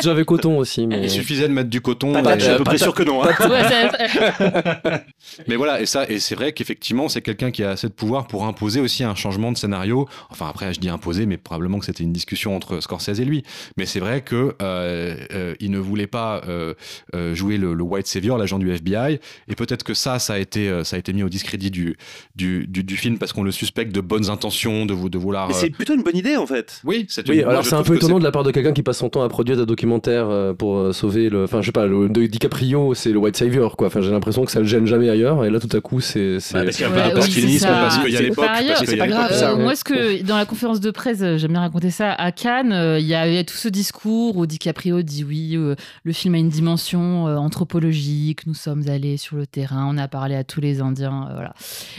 j'avais 0.00 0.24
coton 0.24 0.58
aussi. 0.58 0.86
Il 0.90 1.10
suffisait 1.10 1.48
de 1.48 1.52
mettre 1.52 1.70
du 1.70 1.80
coton. 1.80 2.12
Je 2.38 2.40
suis 2.44 2.52
à 2.52 2.56
peu 2.56 2.64
près 2.64 2.78
sûr 2.78 2.94
que 2.94 3.02
non. 3.02 3.22
hein. 3.24 3.30
Mais 5.48 5.56
voilà, 5.56 5.80
et 5.80 5.86
ça, 5.86 6.08
et 6.08 6.18
c'est 6.18 6.34
vrai 6.34 6.52
qu'effectivement, 6.52 7.08
c'est 7.08 7.22
quelqu'un 7.22 7.50
qui 7.50 7.62
a 7.62 7.70
assez 7.70 7.88
de 7.88 7.92
pouvoir 7.92 8.26
pour 8.26 8.46
imposer 8.46 8.80
aussi 8.80 9.04
un 9.04 9.14
changement 9.14 9.52
de 9.52 9.56
scénario. 9.56 10.08
Enfin, 10.30 10.48
après, 10.48 10.72
je 10.74 10.80
dis 10.80 10.88
imposer, 10.88 11.26
mais 11.26 11.36
probablement 11.36 11.78
que 11.78 11.84
c'était 11.86 12.04
une 12.04 12.12
discussion 12.12 12.56
entre 12.56 12.80
Scorsese 12.80 13.20
et 13.20 13.24
lui. 13.24 13.42
Mais 13.76 13.86
c'est 13.86 14.00
vrai 14.00 14.20
que 14.22 14.54
euh, 14.62 15.16
euh, 15.32 15.54
il 15.60 15.70
ne 15.70 15.78
voulait 15.78 16.06
pas 16.06 16.42
euh, 16.48 16.74
euh, 17.14 17.34
jouer 17.34 17.56
le, 17.58 17.74
le 17.74 17.82
white 17.82 18.06
savior, 18.06 18.38
l'agent 18.38 18.58
du 18.58 18.70
FBI, 18.72 19.18
et 19.48 19.54
peut-être 19.54 19.82
que 19.82 19.94
ça, 19.94 20.18
ça 20.18 20.34
a 20.34 20.38
été, 20.38 20.68
euh, 20.68 20.84
ça 20.84 20.96
a 20.96 20.98
été 20.98 21.12
mis 21.12 21.22
au 21.22 21.28
discrédit 21.28 21.70
du 21.70 21.96
du, 22.34 22.66
du, 22.66 22.82
du 22.84 22.96
film 22.96 23.18
parce 23.18 23.32
qu'on 23.32 23.42
le 23.42 23.50
suspecte 23.52 23.92
de 23.92 24.00
bonnes 24.00 24.30
intentions, 24.30 24.86
de 24.86 24.94
vou- 24.94 25.08
de 25.08 25.18
vouloir. 25.18 25.48
Mais 25.48 25.54
euh, 25.54 25.58
c'est 25.58 25.70
plutôt 25.70 25.94
une 25.94 26.02
bonne 26.02 26.16
idée 26.16 26.36
en 26.36 26.46
fait. 26.46 26.80
Oui, 26.84 27.06
c'est 27.08 27.28
Oui, 27.28 27.36
une- 27.38 27.42
moi, 27.44 27.52
alors 27.52 27.64
c'est 27.64 27.74
un 27.74 27.82
peu 27.82 27.96
étonnant 27.96 28.18
de 28.18 28.24
la 28.24 28.30
part 28.30 28.44
de 28.44 28.50
quelqu'un 28.50 28.72
qui 28.72 28.82
passe 28.82 28.98
son 28.98 29.08
temps 29.08 29.22
à 29.22 29.28
produire 29.28 29.56
des 29.56 29.66
documentaires 29.66 30.28
euh, 30.28 30.52
pour 30.54 30.76
euh, 30.78 30.92
sauver 30.92 31.28
le. 31.30 31.44
Enfin, 31.44 31.60
je 31.60 31.66
sais 31.66 31.72
pas, 31.72 31.86
le 31.86 32.08
de 32.20 32.26
DiCaprio, 32.26 32.94
c'est 32.94 33.10
le 33.12 33.18
White 33.18 33.36
Savior, 33.36 33.76
quoi. 33.76 33.88
Enfin, 33.88 34.00
j'ai 34.00 34.10
l'impression 34.10 34.44
que 34.44 34.50
ça 34.50 34.60
le 34.60 34.66
gêne 34.66 34.86
jamais 34.86 35.08
ailleurs, 35.10 35.44
et 35.44 35.50
là, 35.50 35.60
tout 35.60 35.74
à 35.76 35.80
coup, 35.80 36.00
c'est. 36.00 36.40
c'est- 36.40 36.54
Bah, 36.54 36.64
parce 36.64 36.76
qu'il 36.76 36.86
y 36.86 36.88
a 36.88 37.08
d'opportunisme, 37.10 37.58
ça. 37.66 37.68
parce 37.72 37.98
qu'il 37.98 38.12
y 38.12 38.16
a 38.16 38.22
l'époque, 38.22 38.44
c'est 38.56 38.64
y 38.64 38.70
a 38.70 38.76
pas 38.96 39.06
l'époque, 39.06 39.08
grave. 39.08 39.58
Euh, 39.58 39.62
moi, 39.62 39.76
ce 39.76 39.84
que 39.84 40.22
dans 40.22 40.36
la 40.36 40.46
conférence 40.46 40.80
de 40.80 40.90
presse, 40.90 41.18
euh, 41.22 41.36
j'aime 41.38 41.52
bien 41.52 41.60
raconter 41.60 41.90
ça 41.90 42.12
à 42.12 42.32
Cannes, 42.32 42.72
euh, 42.72 42.98
il 42.98 43.06
y 43.06 43.14
avait 43.14 43.44
tout 43.44 43.56
ce 43.56 43.68
discours 43.68 44.36
où 44.36 44.46
DiCaprio 44.46 45.02
dit 45.02 45.24
oui, 45.24 45.52
euh, 45.56 45.74
le 46.04 46.12
film 46.12 46.34
a 46.34 46.38
une 46.38 46.48
dimension 46.48 47.28
euh, 47.28 47.36
anthropologique. 47.36 48.46
Nous 48.46 48.54
sommes 48.54 48.88
allés 48.88 49.16
sur 49.16 49.36
le 49.36 49.46
terrain, 49.46 49.86
on 49.90 49.98
a 49.98 50.08
parlé 50.08 50.34
à 50.34 50.44
tous 50.44 50.60
les 50.60 50.80
Indiens, 50.80 51.26
euh, 51.30 51.34
voilà. 51.34 51.54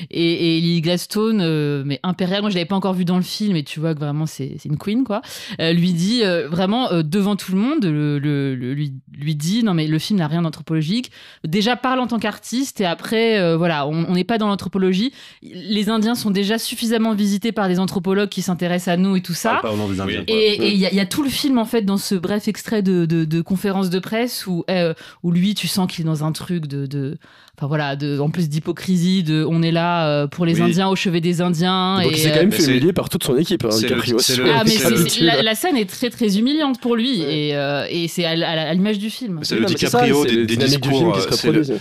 Et, 0.09 0.57
et 0.57 0.61
Lily 0.61 0.81
Gladstone, 0.81 1.41
euh, 1.41 1.83
mais 1.85 1.99
impériale, 2.03 2.41
moi 2.41 2.49
je 2.49 2.55
l'avais 2.55 2.65
pas 2.65 2.75
encore 2.75 2.93
vu 2.93 3.05
dans 3.05 3.17
le 3.17 3.21
film, 3.23 3.55
et 3.55 3.63
tu 3.63 3.79
vois 3.79 3.93
que 3.93 3.99
vraiment 3.99 4.25
c'est 4.25 4.55
c'est 4.57 4.69
une 4.69 4.77
queen 4.77 5.03
quoi. 5.03 5.21
euh, 5.61 5.73
lui 5.73 5.93
dit 5.93 6.21
euh, 6.23 6.47
vraiment 6.47 6.91
euh, 6.91 7.03
devant 7.03 7.35
tout 7.35 7.51
le 7.51 7.57
monde, 7.59 7.83
le, 7.83 8.17
le- 8.19 8.55
le- 8.55 8.73
lui, 8.73 8.93
lui 9.13 9.35
dit 9.35 9.63
non 9.63 9.73
mais 9.73 9.87
le 9.87 9.99
film 9.99 10.06
n'a 10.15 10.27
rien 10.27 10.41
d'anthropologique. 10.41 11.11
Déjà 11.45 11.75
parle 11.75 11.99
en 11.99 12.07
tant 12.07 12.19
qu'artiste 12.19 12.81
et 12.81 12.85
après 12.85 13.39
euh, 13.39 13.57
voilà, 13.57 13.87
on 13.87 14.13
n'est 14.13 14.23
pas 14.23 14.37
dans 14.37 14.47
l'anthropologie. 14.47 15.11
Les 15.43 15.89
Indiens 15.89 16.15
sont 16.15 16.31
déjà 16.31 16.57
suffisamment 16.57 17.13
visités 17.13 17.51
par 17.51 17.67
des 17.67 17.79
anthropologues 17.79 18.29
qui 18.29 18.41
s'intéressent 18.41 18.93
à 18.93 18.97
nous 18.97 19.15
et 19.15 19.21
tout 19.21 19.33
ça. 19.33 19.61
Indiens. 19.63 20.23
quoi. 20.23 20.23
Et 20.27 20.53
et 20.57 20.71
il 20.73 20.77
y, 20.77 20.85
a- 20.85 20.91
il 20.91 20.95
y 20.95 20.99
a 20.99 21.05
tout 21.05 21.23
le 21.23 21.29
film 21.29 21.57
en 21.57 21.65
fait 21.65 21.81
dans 21.83 21.97
ce 21.97 22.15
bref 22.15 22.47
extrait 22.47 22.81
de, 22.81 23.05
de, 23.05 23.25
de 23.25 23.41
conférence 23.41 23.89
de 23.89 23.99
presse 23.99 24.47
où, 24.47 24.63
euh, 24.69 24.93
où 25.23 25.31
lui 25.31 25.53
tu 25.55 25.67
sens 25.67 25.91
qu'il 25.91 26.01
est 26.05 26.07
dans 26.07 26.23
un 26.23 26.31
truc 26.31 26.67
de, 26.67 26.85
de 26.85 27.17
enfin 27.57 27.67
voilà 27.67 27.95
de, 27.95 28.19
en 28.19 28.29
plus 28.29 28.49
d'hypocrisie 28.49 29.23
de 29.23 29.43
on 29.49 29.61
est 29.63 29.71
là 29.71 30.07
euh, 30.07 30.27
pour 30.27 30.45
les 30.45 30.55
Oui. 30.61 30.61
Indiens 30.69 30.89
au 30.89 30.95
chevet 30.95 31.21
des 31.21 31.41
Indiens 31.41 32.01
Donc, 32.03 32.11
et 32.11 32.15
il 32.15 32.17
s'est 32.17 32.29
quand 32.29 32.35
même 32.37 32.51
fait 32.51 32.65
humilier 32.65 32.93
par 32.93 33.09
toute 33.09 33.23
son 33.23 33.35
équipe, 33.37 33.65
hein, 33.65 33.69
DiCaprio. 33.75 34.17
le- 34.17 34.51
ah 34.53 34.63
mais 34.65 35.41
la, 35.43 35.55
scène 35.55 35.75
est 35.75 35.89
très 35.89 36.09
très 36.11 36.37
humiliante 36.37 36.79
pour 36.79 36.95
lui 36.95 37.19
Ouais. 37.21 37.47
et, 37.49 37.55
euh, 37.55 37.85
et 37.89 38.07
c'est 38.07 38.25
à, 38.25 38.73
l'image 38.73 38.99
du 38.99 39.09
film. 39.09 39.39
C'est 39.43 39.55
le 39.55 39.65
DiCaprio 40.05 40.25
des, 40.25 40.45
des 40.45 40.57
discours. 40.57 41.15
euh, 41.17 41.21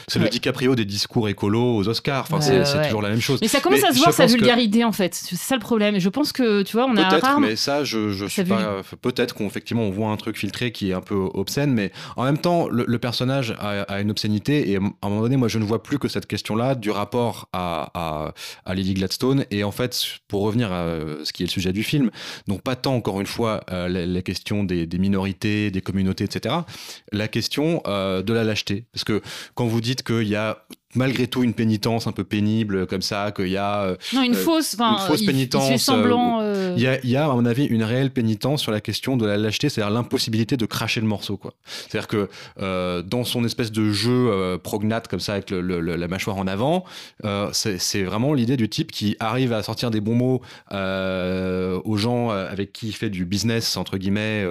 c'est 0.09 0.19
le. 0.19 0.29
DiCaprio 0.29 0.75
des 0.75 0.85
discours 0.85 1.29
écolos 1.29 1.77
aux 1.77 1.89
Oscars. 1.89 2.27
Enfin, 2.31 2.37
Ouais, 2.39 2.65
c'est 2.65 2.77
ouais. 2.79 2.85
toujours 2.87 3.03
la 3.03 3.11
même 3.11 3.21
chose. 3.21 3.39
Mais 3.43 3.49
ça 3.49 3.61
commence 3.61 3.81
Mais 3.83 3.89
à 3.89 3.93
se 3.93 3.99
voir 3.99 4.13
sa 4.13 4.27
que- 4.27 4.33
vulgarité 4.33 4.85
en 4.85 4.93
fait. 4.93 5.15
C'est 5.15 5.37
ça 5.37 5.55
le 5.55 5.61
problème. 5.61 5.95
Et 5.97 6.01
je 6.01 6.09
pense 6.09 6.33
que 6.33 6.63
tu 6.63 6.77
vois, 6.77 6.87
on 6.87 6.97
a 6.97 7.09
Peut-être, 7.09 7.41
mais 7.41 7.57
ça, 7.57 7.85
je, 7.85 8.11
je 8.11 8.27
suis 8.27 8.45
pas. 8.45 8.81
Peut-être 9.03 9.35
qu'effectivement, 9.35 9.83
on 9.83 9.91
voit 9.91 10.09
un 10.11 10.17
truc 10.17 10.37
filtré 10.37 10.73
qui 10.73 10.91
est 10.91 10.95
un 10.95 11.01
peu 11.01 11.15
obscène, 11.35 11.73
mais 11.73 11.93
en 12.17 12.25
même 12.25 12.39
temps, 12.39 12.69
le, 12.69 12.85
le 12.87 12.99
personnage 12.99 13.55
a, 13.59 13.83
a 13.83 14.01
une 14.01 14.11
obscénité, 14.11 14.71
et 14.71 14.77
à 14.77 14.81
un 15.03 15.09
moment 15.09 15.23
donné, 15.23 15.37
moi, 15.37 15.49
je 15.49 15.59
ne 15.59 15.65
vois 15.65 15.83
plus 15.83 15.99
que 15.99 16.09
cette 16.09 16.27
question-là 16.27 16.75
du 16.75 16.91
rapport 16.91 17.49
à, 17.53 17.91
à, 17.95 18.27
à, 18.27 18.35
à 18.65 18.75
Lily 18.75 18.95
Gladstone. 18.95 19.45
Et 19.51 19.65
en 19.65 19.71
fait, 19.73 19.97
pour 20.29 20.43
revenir 20.43 20.73
à 20.73 20.87
ce 21.25 21.33
qui 21.33 21.43
est 21.43 21.47
le 21.47 21.51
sujet 21.51 21.73
du 21.73 21.83
film, 21.83 22.11
donc 22.49 22.63
pas 22.63 22.77
tant 22.77 22.95
encore 22.95 23.21
une 23.21 23.27
fois 23.27 23.61
euh, 23.71 23.89
la, 23.89 24.07
la 24.07 24.23
question 24.23 24.65
des, 24.65 24.87
des 24.87 24.99
minorités, 24.99 25.71
des 25.71 25.81
communautés, 25.81 26.25
etc. 26.25 26.55
La 27.13 27.29
question 27.29 27.83
euh, 27.87 27.96
de 28.23 28.33
la 28.33 28.45
lâcheté. 28.45 28.87
Parce 28.93 29.05
que 29.05 29.21
quand 29.55 29.67
vous 29.67 29.81
dites 29.81 30.03
qu'il 30.03 30.29
y 30.29 30.37
a 30.37 30.67
malgré 30.95 31.27
tout 31.27 31.43
une 31.43 31.53
pénitence 31.53 32.07
un 32.07 32.13
peu 32.13 32.25
pénible 32.25 32.87
comme 32.87 33.03
ça, 33.03 33.33
qu'il 33.33 33.49
y 33.49 33.57
a 33.57 33.83
euh, 33.83 33.97
Non, 34.15 34.23
une 34.23 34.35
Euh, 34.35 34.37
fausse, 34.37 34.75
enfin, 34.75 34.93
une 34.93 35.07
fausse 35.07 35.21
il- 35.21 35.25
il 35.25 35.27
pénitence, 35.27 35.83
semblant. 35.83 36.41
euh, 36.41 36.75
il 36.77 36.83
y, 36.83 36.87
a, 36.87 36.99
il 37.05 37.11
y 37.11 37.17
a, 37.17 37.25
à 37.27 37.35
mon 37.35 37.45
avis, 37.45 37.65
une 37.67 37.83
réelle 37.83 38.11
pénitence 38.11 38.63
sur 38.63 38.73
la 38.73 38.81
question 38.81 39.17
de 39.17 39.27
la 39.27 39.37
lâcheté, 39.37 39.69
c'est-à-dire 39.69 39.93
l'impossibilité 39.93 40.57
de 40.57 40.65
cracher 40.65 41.01
le 41.01 41.07
morceau. 41.07 41.37
quoi. 41.37 41.53
C'est-à-dire 41.65 42.09
que 42.09 42.29
euh, 42.63 43.03
dans 43.03 43.25
son 43.25 43.45
espèce 43.45 43.73
de 43.73 43.91
jeu 43.93 44.11
euh, 44.31 44.59
prognate, 44.59 45.09
comme 45.09 45.21
ça, 45.21 45.33
avec 45.35 45.51
le- 45.51 45.61
le- 45.61 45.81
le- 45.81 45.97
la 45.97 46.09
mâchoire 46.09 46.37
en 46.37 46.47
avant, 46.47 46.85
c'est 47.53 48.03
vraiment 48.03 48.33
l'idée 48.33 48.57
du 48.57 48.69
type 48.69 48.91
qui 48.93 49.17
arrive 49.21 49.53
à 49.53 49.63
sortir 49.63 49.91
des 49.91 50.01
bons 50.01 50.15
mots 50.15 50.41
aux 51.85 51.97
gens 51.97 52.31
avec 52.31 52.73
qui 52.73 52.89
il 52.89 52.93
fait 52.93 53.11
du 53.11 53.25
business, 53.25 53.77
entre 53.77 53.99
guillemets, 53.99 54.47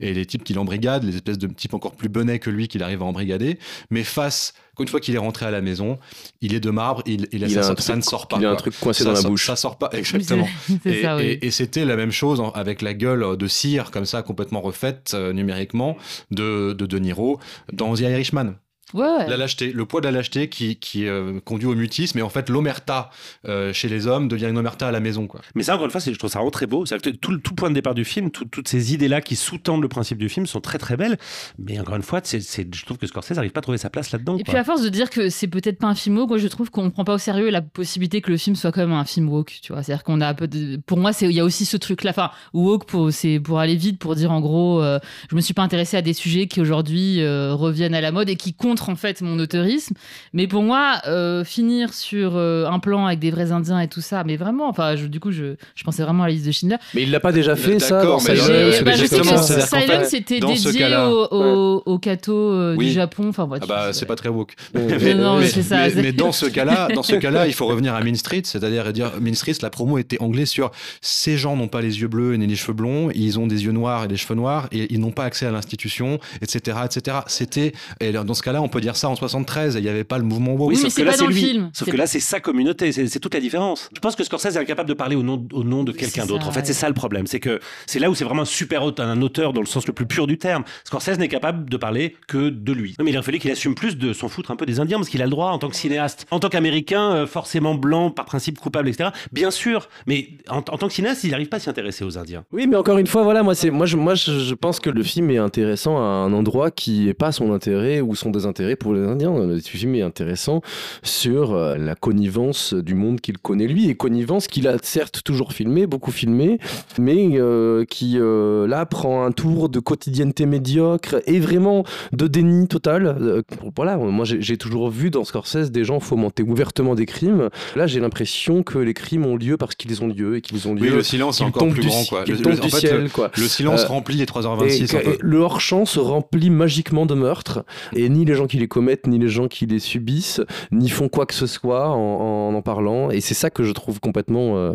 et 0.00 0.14
les 0.14 0.26
types 0.26 0.44
qu'il 0.44 0.58
embrigade, 0.58 1.04
les 1.04 1.14
espèces 1.16 1.38
de 1.38 1.46
types 1.48 1.74
encore 1.74 1.92
plus 1.92 2.08
benets 2.08 2.38
que 2.38 2.50
lui 2.50 2.68
qu'il 2.68 2.82
arrive 2.82 3.02
à 3.02 3.04
embrigader. 3.04 3.58
Mais 3.90 4.04
face, 4.04 4.54
une 4.80 4.88
fois 4.88 5.00
qu'il 5.00 5.14
est 5.14 5.18
rentré 5.18 5.46
à 5.46 5.50
la 5.50 5.60
maison, 5.60 5.98
il 6.40 6.54
est 6.54 6.60
de 6.60 6.70
marbre, 6.70 7.02
il, 7.06 7.28
il- 7.32 7.42
Il 7.42 7.50
ça, 7.50 7.60
a 7.60 7.62
un 7.62 7.66
ça 7.68 7.74
truc- 7.74 7.96
ne 7.96 8.00
sort 8.02 8.28
pas. 8.28 8.36
Il 8.38 8.46
a 8.46 8.50
un 8.50 8.56
truc 8.56 8.74
coincé 8.80 9.00
Ça 9.04 9.10
dans 9.10 9.14
la 9.14 9.20
sort- 9.20 9.30
bouche. 9.30 9.46
Ça 9.46 9.56
sort 9.56 9.78
pas, 9.78 9.90
exactement. 9.92 10.48
Et, 10.84 11.02
ça, 11.02 11.16
oui. 11.16 11.22
et- 11.24 11.46
et 11.46 11.50
c'était 11.50 11.84
la 11.84 11.96
même 11.96 12.12
chose 12.12 12.42
avec 12.54 12.82
la 12.82 12.94
gueule 12.94 13.36
de 13.36 13.46
cire, 13.46 13.90
comme 13.90 14.04
ça, 14.06 14.22
complètement 14.22 14.60
refaite 14.60 15.12
euh, 15.14 15.32
numériquement, 15.32 15.96
de, 16.30 16.72
de 16.72 16.86
De 16.86 16.98
Niro 16.98 17.38
dans 17.72 17.94
The 17.94 18.00
Irishman. 18.00 18.54
Ouais, 18.94 19.02
ouais. 19.02 19.28
La 19.28 19.36
lâcheté, 19.36 19.72
le 19.72 19.84
poids 19.84 20.00
de 20.00 20.06
la 20.06 20.12
lâcheté 20.12 20.48
qui, 20.48 20.76
qui 20.76 21.06
euh, 21.06 21.40
conduit 21.44 21.66
au 21.68 21.74
mutisme, 21.74 22.18
et 22.18 22.22
en 22.22 22.28
fait, 22.28 22.48
l'omerta 22.48 23.10
euh, 23.48 23.72
chez 23.72 23.88
les 23.88 24.06
hommes 24.06 24.28
devient 24.28 24.46
une 24.46 24.58
omerta 24.58 24.88
à 24.88 24.90
la 24.92 25.00
maison. 25.00 25.26
Quoi. 25.26 25.40
Mais 25.54 25.62
ça, 25.62 25.74
encore 25.74 25.86
une 25.86 25.90
fois, 25.92 26.00
je 26.04 26.10
trouve 26.12 26.30
ça 26.30 26.38
vraiment 26.38 26.50
très 26.50 26.66
beau. 26.66 26.84
Que 26.84 27.10
tout, 27.10 27.30
le- 27.32 27.40
tout 27.40 27.54
point 27.54 27.68
de 27.70 27.74
départ 27.74 27.94
du 27.94 28.04
film, 28.04 28.30
tout- 28.30 28.44
toutes 28.44 28.68
ces 28.68 28.92
idées-là 28.94 29.20
qui 29.20 29.36
sous-tendent 29.36 29.82
le 29.82 29.88
principe 29.88 30.18
du 30.18 30.28
film 30.28 30.46
sont 30.46 30.60
très 30.60 30.78
très 30.78 30.96
belles. 30.96 31.16
Mais 31.58 31.78
encore 31.78 31.96
une 31.96 32.02
fois, 32.02 32.20
c'est, 32.24 32.40
je 32.40 32.84
trouve 32.84 32.98
que 32.98 33.06
Scorsese 33.06 33.32
n'arrive 33.36 33.52
pas 33.52 33.60
à 33.60 33.62
trouver 33.62 33.78
sa 33.78 33.90
place 33.90 34.12
là-dedans. 34.12 34.36
Et 34.36 34.42
quoi. 34.44 34.52
puis 34.54 34.60
à 34.60 34.64
force 34.64 34.82
de 34.82 34.88
dire 34.88 35.10
que 35.10 35.28
c'est 35.28 35.48
peut-être 35.48 35.78
pas 35.78 35.86
un 35.88 35.94
film 35.94 36.18
woke, 36.18 36.28
moi 36.30 36.38
je 36.38 36.48
trouve 36.48 36.70
qu'on 36.70 36.90
prend 36.90 37.04
pas 37.04 37.14
au 37.14 37.18
sérieux 37.18 37.50
la 37.50 37.62
possibilité 37.62 38.20
que 38.20 38.30
le 38.30 38.36
film 38.36 38.56
soit 38.56 38.72
quand 38.72 38.80
même 38.80 38.92
un 38.92 39.04
film 39.04 39.28
woke, 39.28 39.58
tu 39.62 39.72
vois. 39.72 39.82
C'est-à-dire 39.82 40.04
qu'on 40.04 40.20
a 40.20 40.28
un 40.28 40.34
peu 40.34 40.48
de... 40.48 40.76
Pour 40.86 40.98
moi, 40.98 41.12
c'est 41.12 41.26
il 41.26 41.32
y 41.32 41.40
a 41.40 41.44
aussi 41.44 41.64
ce 41.64 41.76
truc-là. 41.76 42.10
Enfin, 42.10 42.30
woke, 42.52 42.86
pour, 42.86 43.12
c'est 43.12 43.38
pour 43.40 43.58
aller 43.60 43.76
vite, 43.76 43.98
pour 43.98 44.14
dire 44.14 44.30
en 44.32 44.40
gros, 44.40 44.82
euh, 44.82 44.98
je 45.30 45.36
me 45.36 45.40
suis 45.40 45.54
pas 45.54 45.62
intéressé 45.62 45.96
à 45.96 46.02
des 46.02 46.12
sujets 46.12 46.46
qui 46.46 46.60
aujourd'hui 46.60 47.20
euh, 47.22 47.54
reviennent 47.54 47.94
à 47.94 48.00
la 48.00 48.10
mode 48.12 48.28
et 48.28 48.36
qui 48.36 48.52
contre 48.80 48.90
en 48.90 48.96
fait 48.96 49.20
mon 49.22 49.38
autorisme. 49.38 49.94
Mais 50.32 50.46
pour 50.46 50.62
moi, 50.62 51.00
euh, 51.06 51.44
finir 51.44 51.92
sur 51.94 52.32
euh, 52.36 52.66
un 52.66 52.78
plan 52.78 53.06
avec 53.06 53.18
des 53.18 53.30
vrais 53.30 53.52
Indiens 53.52 53.80
et 53.80 53.88
tout 53.88 54.00
ça, 54.00 54.24
mais 54.24 54.36
vraiment, 54.36 54.68
enfin, 54.68 54.96
je- 54.96 55.06
du 55.06 55.20
coup, 55.20 55.30
je, 55.32 55.54
je 55.74 55.84
pensais 55.84 56.02
vraiment 56.02 56.24
à 56.24 56.28
la 56.28 56.32
liste 56.32 56.46
de 56.46 56.52
Schindler. 56.52 56.76
Mais 56.94 57.02
il 57.02 57.10
l'a 57.10 57.20
pas 57.20 57.32
déjà 57.32 57.56
fait 57.56 57.78
ça 57.78 57.98
D'accord, 57.98 58.18
dans 58.18 58.24
mais 58.28 58.36
Silence, 58.36 58.82
bah, 58.82 58.96
ça 58.96 59.60
Silence 59.80 60.08
fait, 60.10 60.16
était 60.18 60.40
dans 60.40 60.54
ce 60.56 60.68
dédié 60.68 60.96
au, 60.96 61.26
au, 61.30 61.82
au 61.86 61.98
kato 61.98 62.32
euh, 62.34 62.74
Oui. 62.76 62.86
du 62.86 62.92
Japon. 62.92 63.28
Enfin, 63.28 63.46
bref, 63.46 63.60
Ah 63.64 63.66
bah, 63.68 63.92
c'est 63.92 64.06
pas 64.06 64.16
très 64.16 64.28
woke. 64.28 64.54
Ouais. 64.74 64.98
Mais, 65.00 65.14
Non, 65.14 65.38
mais- 65.38 65.46
ça, 65.48 65.88
dans 66.16 66.32
ce 66.32 66.46
cas-là, 66.56 66.88
dans 66.94 67.02
ce 67.02 67.16
cas-là, 67.16 67.46
il 67.46 67.52
faut 67.54 67.66
revenir 67.66 67.94
à 67.94 68.00
Mean 68.02 68.14
Street, 68.14 68.42
c'est-à-dire 68.44 68.92
dire 68.92 69.12
Mean 69.20 69.34
Street, 69.34 69.54
la 69.62 69.70
promo 69.70 69.98
était 69.98 70.20
anglais 70.20 70.46
sur 70.46 70.70
ces 71.00 71.36
gens 71.36 71.56
n'ont 71.56 71.68
pas 71.68 71.80
les 71.80 72.00
yeux 72.00 72.08
bleus 72.08 72.34
ni 72.36 72.46
les 72.46 72.56
cheveux 72.56 72.72
blonds, 72.72 73.10
ils 73.14 73.38
ont 73.38 73.46
des 73.46 73.64
yeux 73.64 73.72
noirs 73.72 74.04
et 74.04 74.08
des 74.08 74.16
cheveux 74.16 74.34
noirs 74.34 74.68
et 74.72 74.92
ils 74.92 75.00
n'ont 75.00 75.10
pas 75.10 75.24
accès 75.24 75.46
à 75.46 75.50
l'institution, 75.50 76.18
etc., 76.42 76.78
etc. 76.84 77.18
C'était 77.26 77.72
et 78.00 78.12
dans 78.12 78.34
ce 78.34 78.42
cas-là, 78.42 78.62
on 78.62 78.68
peut 78.70 78.80
dire 78.80 78.96
ça 78.96 79.08
en 79.08 79.16
73. 79.16 79.74
Il 79.76 79.82
n'y 79.82 79.88
avait 79.88 80.04
pas 80.04 80.18
le 80.18 80.24
mouvement 80.24 80.52
woke. 80.52 80.70
Oui, 80.70 80.76
mais 80.76 80.82
sauf 80.82 80.92
c'est 80.92 81.02
que 81.02 81.06
là, 81.06 81.12
pas 81.12 81.18
dans 81.18 81.26
le 81.26 81.32
lui. 81.32 81.40
film. 81.42 81.70
Sauf 81.72 81.90
que 81.90 81.96
là, 81.96 82.06
c'est 82.06 82.20
sa 82.20 82.40
communauté, 82.40 82.92
c'est, 82.92 83.20
toute 83.20 83.34
la 83.34 83.40
différence. 83.40 83.90
Je 83.94 84.00
pense 84.00 84.16
que 84.16 84.24
Scorsese 84.24 84.56
est 84.56 84.58
incapable 84.58 84.88
de 84.88 84.94
parler 84.94 85.16
au 85.16 85.22
nom, 85.22 85.46
au 85.52 85.64
nom 85.64 85.84
de 85.84 85.92
Oui, 85.92 85.98
quelqu'un 85.98 86.26
d'autre. 86.26 86.48
En 86.48 86.52
fait, 86.52 86.60
ouais. 86.60 86.66
c'est 86.66 86.72
ça 86.72 86.88
le 86.88 86.94
problème. 86.94 87.26
C'est 87.26 87.40
que 87.40 87.60
c'est 87.86 87.98
là 87.98 88.10
où 88.10 88.14
c'est 88.14 88.24
vraiment 88.24 88.42
un 88.42 88.46
super 88.46 88.82
auteur, 88.82 89.06
un 89.06 89.20
auteur 89.22 89.52
dans 89.52 89.60
le 89.60 89.66
sens 89.66 89.86
le 89.86 89.92
plus 89.92 90.06
pur 90.06 90.26
du 90.26 90.38
terme. 90.38 90.64
Scorsese 90.84 91.18
n'est 91.18 91.28
capable 91.28 91.68
de 91.68 91.76
parler 91.76 92.16
que 92.28 92.48
de 92.50 92.72
lui. 92.72 92.94
Non, 92.98 93.04
mais 93.04 93.10
il 93.10 93.16
a 93.16 93.22
fallu 93.22 93.38
qu'il 93.38 93.50
assume 93.50 93.74
plus 93.74 93.96
de 93.96 94.12
s'en 94.12 94.28
foutre 94.28 94.50
un 94.50 94.56
peu 94.56 94.66
des 94.66 94.80
Indiens 94.80 94.98
parce 94.98 95.08
qu'il 95.08 95.22
a 95.22 95.24
le 95.24 95.30
droit 95.30 95.50
en 95.50 95.58
tant 95.58 95.68
que 95.68 95.76
cinéaste. 95.76 96.26
En 96.30 96.38
tant 96.40 96.48
qu'Américain, 96.48 97.12
euh, 97.12 97.26
forcément 97.26 97.74
blanc, 97.74 98.10
par 98.10 98.24
principe 98.24 98.58
coupable, 98.58 98.88
etc. 98.88 99.10
Bien 99.32 99.50
sûr, 99.50 99.88
mais 100.06 100.28
en, 100.48 100.58
en 100.58 100.62
tant 100.62 100.86
que 100.88 100.92
cinéaste, 100.92 101.24
il 101.24 101.30
n'arrive 101.30 101.48
pas 101.48 101.56
à 101.56 101.60
s'y 101.60 101.70
intéresser 101.70 102.04
aux 102.04 102.18
Indiens. 102.18 102.44
Oui, 102.52 102.66
mais 102.68 102.76
encore 102.76 102.98
une 102.98 103.06
fois, 103.06 103.22
voilà, 103.22 103.42
moi, 103.42 103.54
moi, 103.72 103.86
je, 103.86 103.96
moi, 103.96 104.14
je, 104.14 104.38
je 104.38 104.54
pense 104.54 104.80
que 104.80 104.90
le 104.90 105.02
film 105.02 105.30
est 105.30 105.38
intéressant 105.38 105.96
à 105.98 106.02
un 106.02 106.32
endroit 106.32 106.70
qui 106.70 107.06
n'est 107.06 107.14
pas 107.14 107.32
son 107.32 107.52
intérêt 107.52 108.00
ou 108.00 108.14
son 108.14 108.30
désintérêt 108.30 108.59
pour 108.78 108.94
les 108.94 109.02
Indiens. 109.02 109.32
Le 109.46 109.58
film 109.58 109.94
est 109.94 110.02
intéressant 110.02 110.60
sur 111.02 111.52
euh, 111.54 111.76
la 111.76 111.94
connivence 111.94 112.74
du 112.74 112.94
monde 112.94 113.20
qu'il 113.20 113.38
connaît 113.38 113.66
lui 113.66 113.88
et 113.88 113.94
connivence 113.94 114.46
qu'il 114.48 114.68
a 114.68 114.76
certes 114.82 115.22
toujours 115.24 115.52
filmé, 115.52 115.86
beaucoup 115.86 116.10
filmé, 116.10 116.58
mais 116.98 117.30
euh, 117.34 117.84
qui 117.84 118.18
euh, 118.18 118.66
là 118.66 118.86
prend 118.86 119.24
un 119.24 119.32
tour 119.32 119.68
de 119.68 119.80
quotidienneté 119.80 120.46
médiocre 120.46 121.16
et 121.26 121.40
vraiment 121.40 121.84
de 122.12 122.26
déni 122.26 122.68
total. 122.68 123.06
Euh, 123.20 123.42
voilà, 123.76 123.96
moi, 123.96 124.24
j'ai, 124.24 124.56
toujours 124.56 124.90
vu 124.90 125.10
dans 125.10 125.24
Scorsese 125.24 125.70
des 125.70 125.84
gens 125.84 126.00
fomenter 126.00 126.42
ouvertement 126.42 126.94
des 126.94 127.06
crimes. 127.06 127.48
Là, 127.76 127.86
j'ai 127.86 128.00
l'impression 128.00 128.62
que 128.62 128.78
les 128.78 128.94
crimes 128.94 129.24
ont 129.24 129.36
lieu 129.36 129.56
parce 129.56 129.74
qu'ils 129.74 130.02
ont 130.02 130.08
lieu 130.08 130.36
et 130.36 130.40
qu'ils 130.40 130.68
ont 130.68 130.74
lieu. 130.74 130.82
Oui, 130.82 130.88
le 130.90 131.02
silence 131.02 131.40
est 131.40 131.44
encore 131.44 131.68
plus 131.68 131.80
du, 131.80 131.88
grand. 131.88 132.04
Quoi. 132.08 132.24
Le, 132.26 132.34
le- 132.34 132.60
en 132.60 132.68
fait, 132.68 132.76
ciel, 132.78 133.10
quoi. 133.10 133.30
le 133.36 133.44
silence 133.44 133.84
remplit 133.84 134.16
les 134.16 134.22
Et 134.24 134.26
3h26. 134.26 134.96
un 134.96 134.98
que- 135.00 135.04
peu. 135.04 135.10
et 135.12 135.18
le 135.20 135.38
hors-champ 135.38 135.84
se 135.86 135.98
remplit 135.98 136.50
magiquement 136.50 137.06
de 137.06 137.14
meurtres, 137.14 137.64
et 137.94 138.08
ni 138.08 138.24
les 138.24 138.34
gens 138.34 138.46
qui 138.50 138.58
les 138.58 138.68
commettent, 138.68 139.06
ni 139.06 139.18
les 139.18 139.28
gens 139.28 139.48
qui 139.48 139.66
les 139.66 139.78
subissent, 139.78 140.42
n'y 140.72 140.88
font 140.88 141.08
quoi 141.08 141.26
que 141.26 141.34
ce 141.34 141.46
soit 141.46 141.88
en 141.88 142.20
en, 142.20 142.54
en 142.54 142.62
parlant, 142.62 143.10
et 143.10 143.20
c'est 143.20 143.34
ça 143.34 143.50
que 143.50 143.64
je 143.64 143.72
trouve 143.72 144.00
complètement 144.00 144.56
euh, 144.56 144.72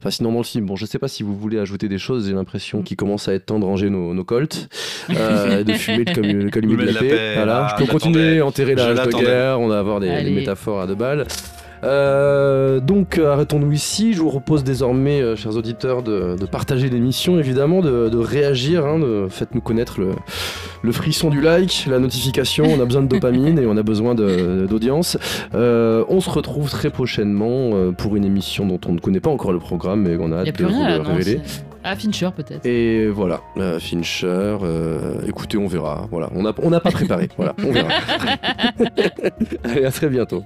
fascinant 0.00 0.32
dans 0.32 0.38
le 0.38 0.44
film. 0.44 0.66
Bon, 0.66 0.76
je 0.76 0.86
sais 0.86 0.98
pas 0.98 1.08
si 1.08 1.22
vous 1.22 1.36
voulez 1.36 1.58
ajouter 1.58 1.88
des 1.88 1.98
choses, 1.98 2.26
j'ai 2.26 2.34
l'impression 2.34 2.82
qu'il 2.82 2.96
commence 2.96 3.28
à 3.28 3.34
être 3.34 3.46
temps 3.46 3.58
de 3.58 3.64
ranger 3.64 3.90
nos, 3.90 4.14
nos 4.14 4.24
colts, 4.24 4.68
euh, 5.10 5.64
de 5.64 5.72
fumer 5.72 5.98
le, 6.04 6.50
calumet 6.50 6.86
de 6.86 6.90
la, 6.90 7.00
paix. 7.00 7.34
Voilà. 7.36 7.66
ah, 7.66 7.68
je 7.72 7.76
peux 7.76 7.86
je 7.86 7.92
continuer 7.92 8.40
à 8.40 8.46
enterrer 8.46 8.74
la 8.74 8.84
Je 8.84 8.88
hache 8.88 8.94
de 8.94 9.04
l'attendais. 9.04 9.24
guerre, 9.24 9.60
on 9.60 9.68
va 9.68 9.78
avoir 9.78 10.00
des, 10.00 10.30
métaphores 10.30 10.80
à 10.80 10.86
deux 10.86 10.94
balles. 10.94 11.26
Euh, 11.84 12.80
donc 12.80 13.18
euh, 13.18 13.30
arrêtons-nous 13.32 13.70
ici. 13.72 14.14
Je 14.14 14.20
vous 14.22 14.28
propose 14.30 14.64
désormais, 14.64 15.20
euh, 15.20 15.36
chers 15.36 15.54
auditeurs, 15.56 16.02
de, 16.02 16.34
de 16.36 16.46
partager 16.46 16.88
l'émission, 16.88 17.38
évidemment, 17.38 17.80
de, 17.82 18.08
de 18.08 18.18
réagir. 18.18 18.86
hein, 18.86 18.98
de- 18.98 19.26
Faites-nous 19.28 19.60
connaître 19.60 20.00
le, 20.00 20.10
le 20.82 20.92
frisson 20.92 21.28
du 21.30 21.40
like, 21.40 21.86
la 21.88 21.98
notification. 21.98 22.64
On 22.66 22.80
a 22.80 22.84
besoin 22.84 23.02
de 23.02 23.08
dopamine 23.08 23.58
et 23.58 23.66
on 23.66 23.76
a 23.76 23.82
besoin 23.82 24.14
d'audience. 24.14 25.18
Euh, 25.54 26.04
on 26.08 26.20
se 26.20 26.30
retrouve 26.30 26.70
très 26.70 26.90
prochainement 26.90 27.92
pour 27.92 28.16
une 28.16 28.24
émission 28.24 28.66
dont 28.66 28.80
on 28.88 28.92
ne 28.92 28.98
connaît 29.00 29.20
pas 29.20 29.30
encore 29.30 29.52
le 29.52 29.58
programme, 29.58 30.02
mais 30.02 30.16
qu'on 30.16 30.32
a 30.32 30.38
hâte 30.38 30.58
de 30.58 30.64
vous 30.64 30.84
le 30.84 31.00
révéler. 31.02 31.40
Ah, 31.86 31.96
Fincher 31.96 32.30
peut-être. 32.34 32.64
Et 32.64 33.08
voilà, 33.08 33.42
euh, 33.58 33.78
Fincher. 33.78 34.26
euh, 34.26 35.16
écoutez, 35.28 35.58
on 35.58 35.66
verra. 35.66 36.06
Voilà, 36.10 36.30
on 36.34 36.42
n'a 36.44 36.54
on 36.62 36.70
n'a 36.70 36.80
pas 36.80 36.90
préparé. 36.90 37.28
voilà, 37.36 37.54
on 37.62 37.70
verra. 37.72 37.88
Allez, 39.64 39.84
à 39.84 39.90
très 39.90 40.08
bientôt. 40.08 40.44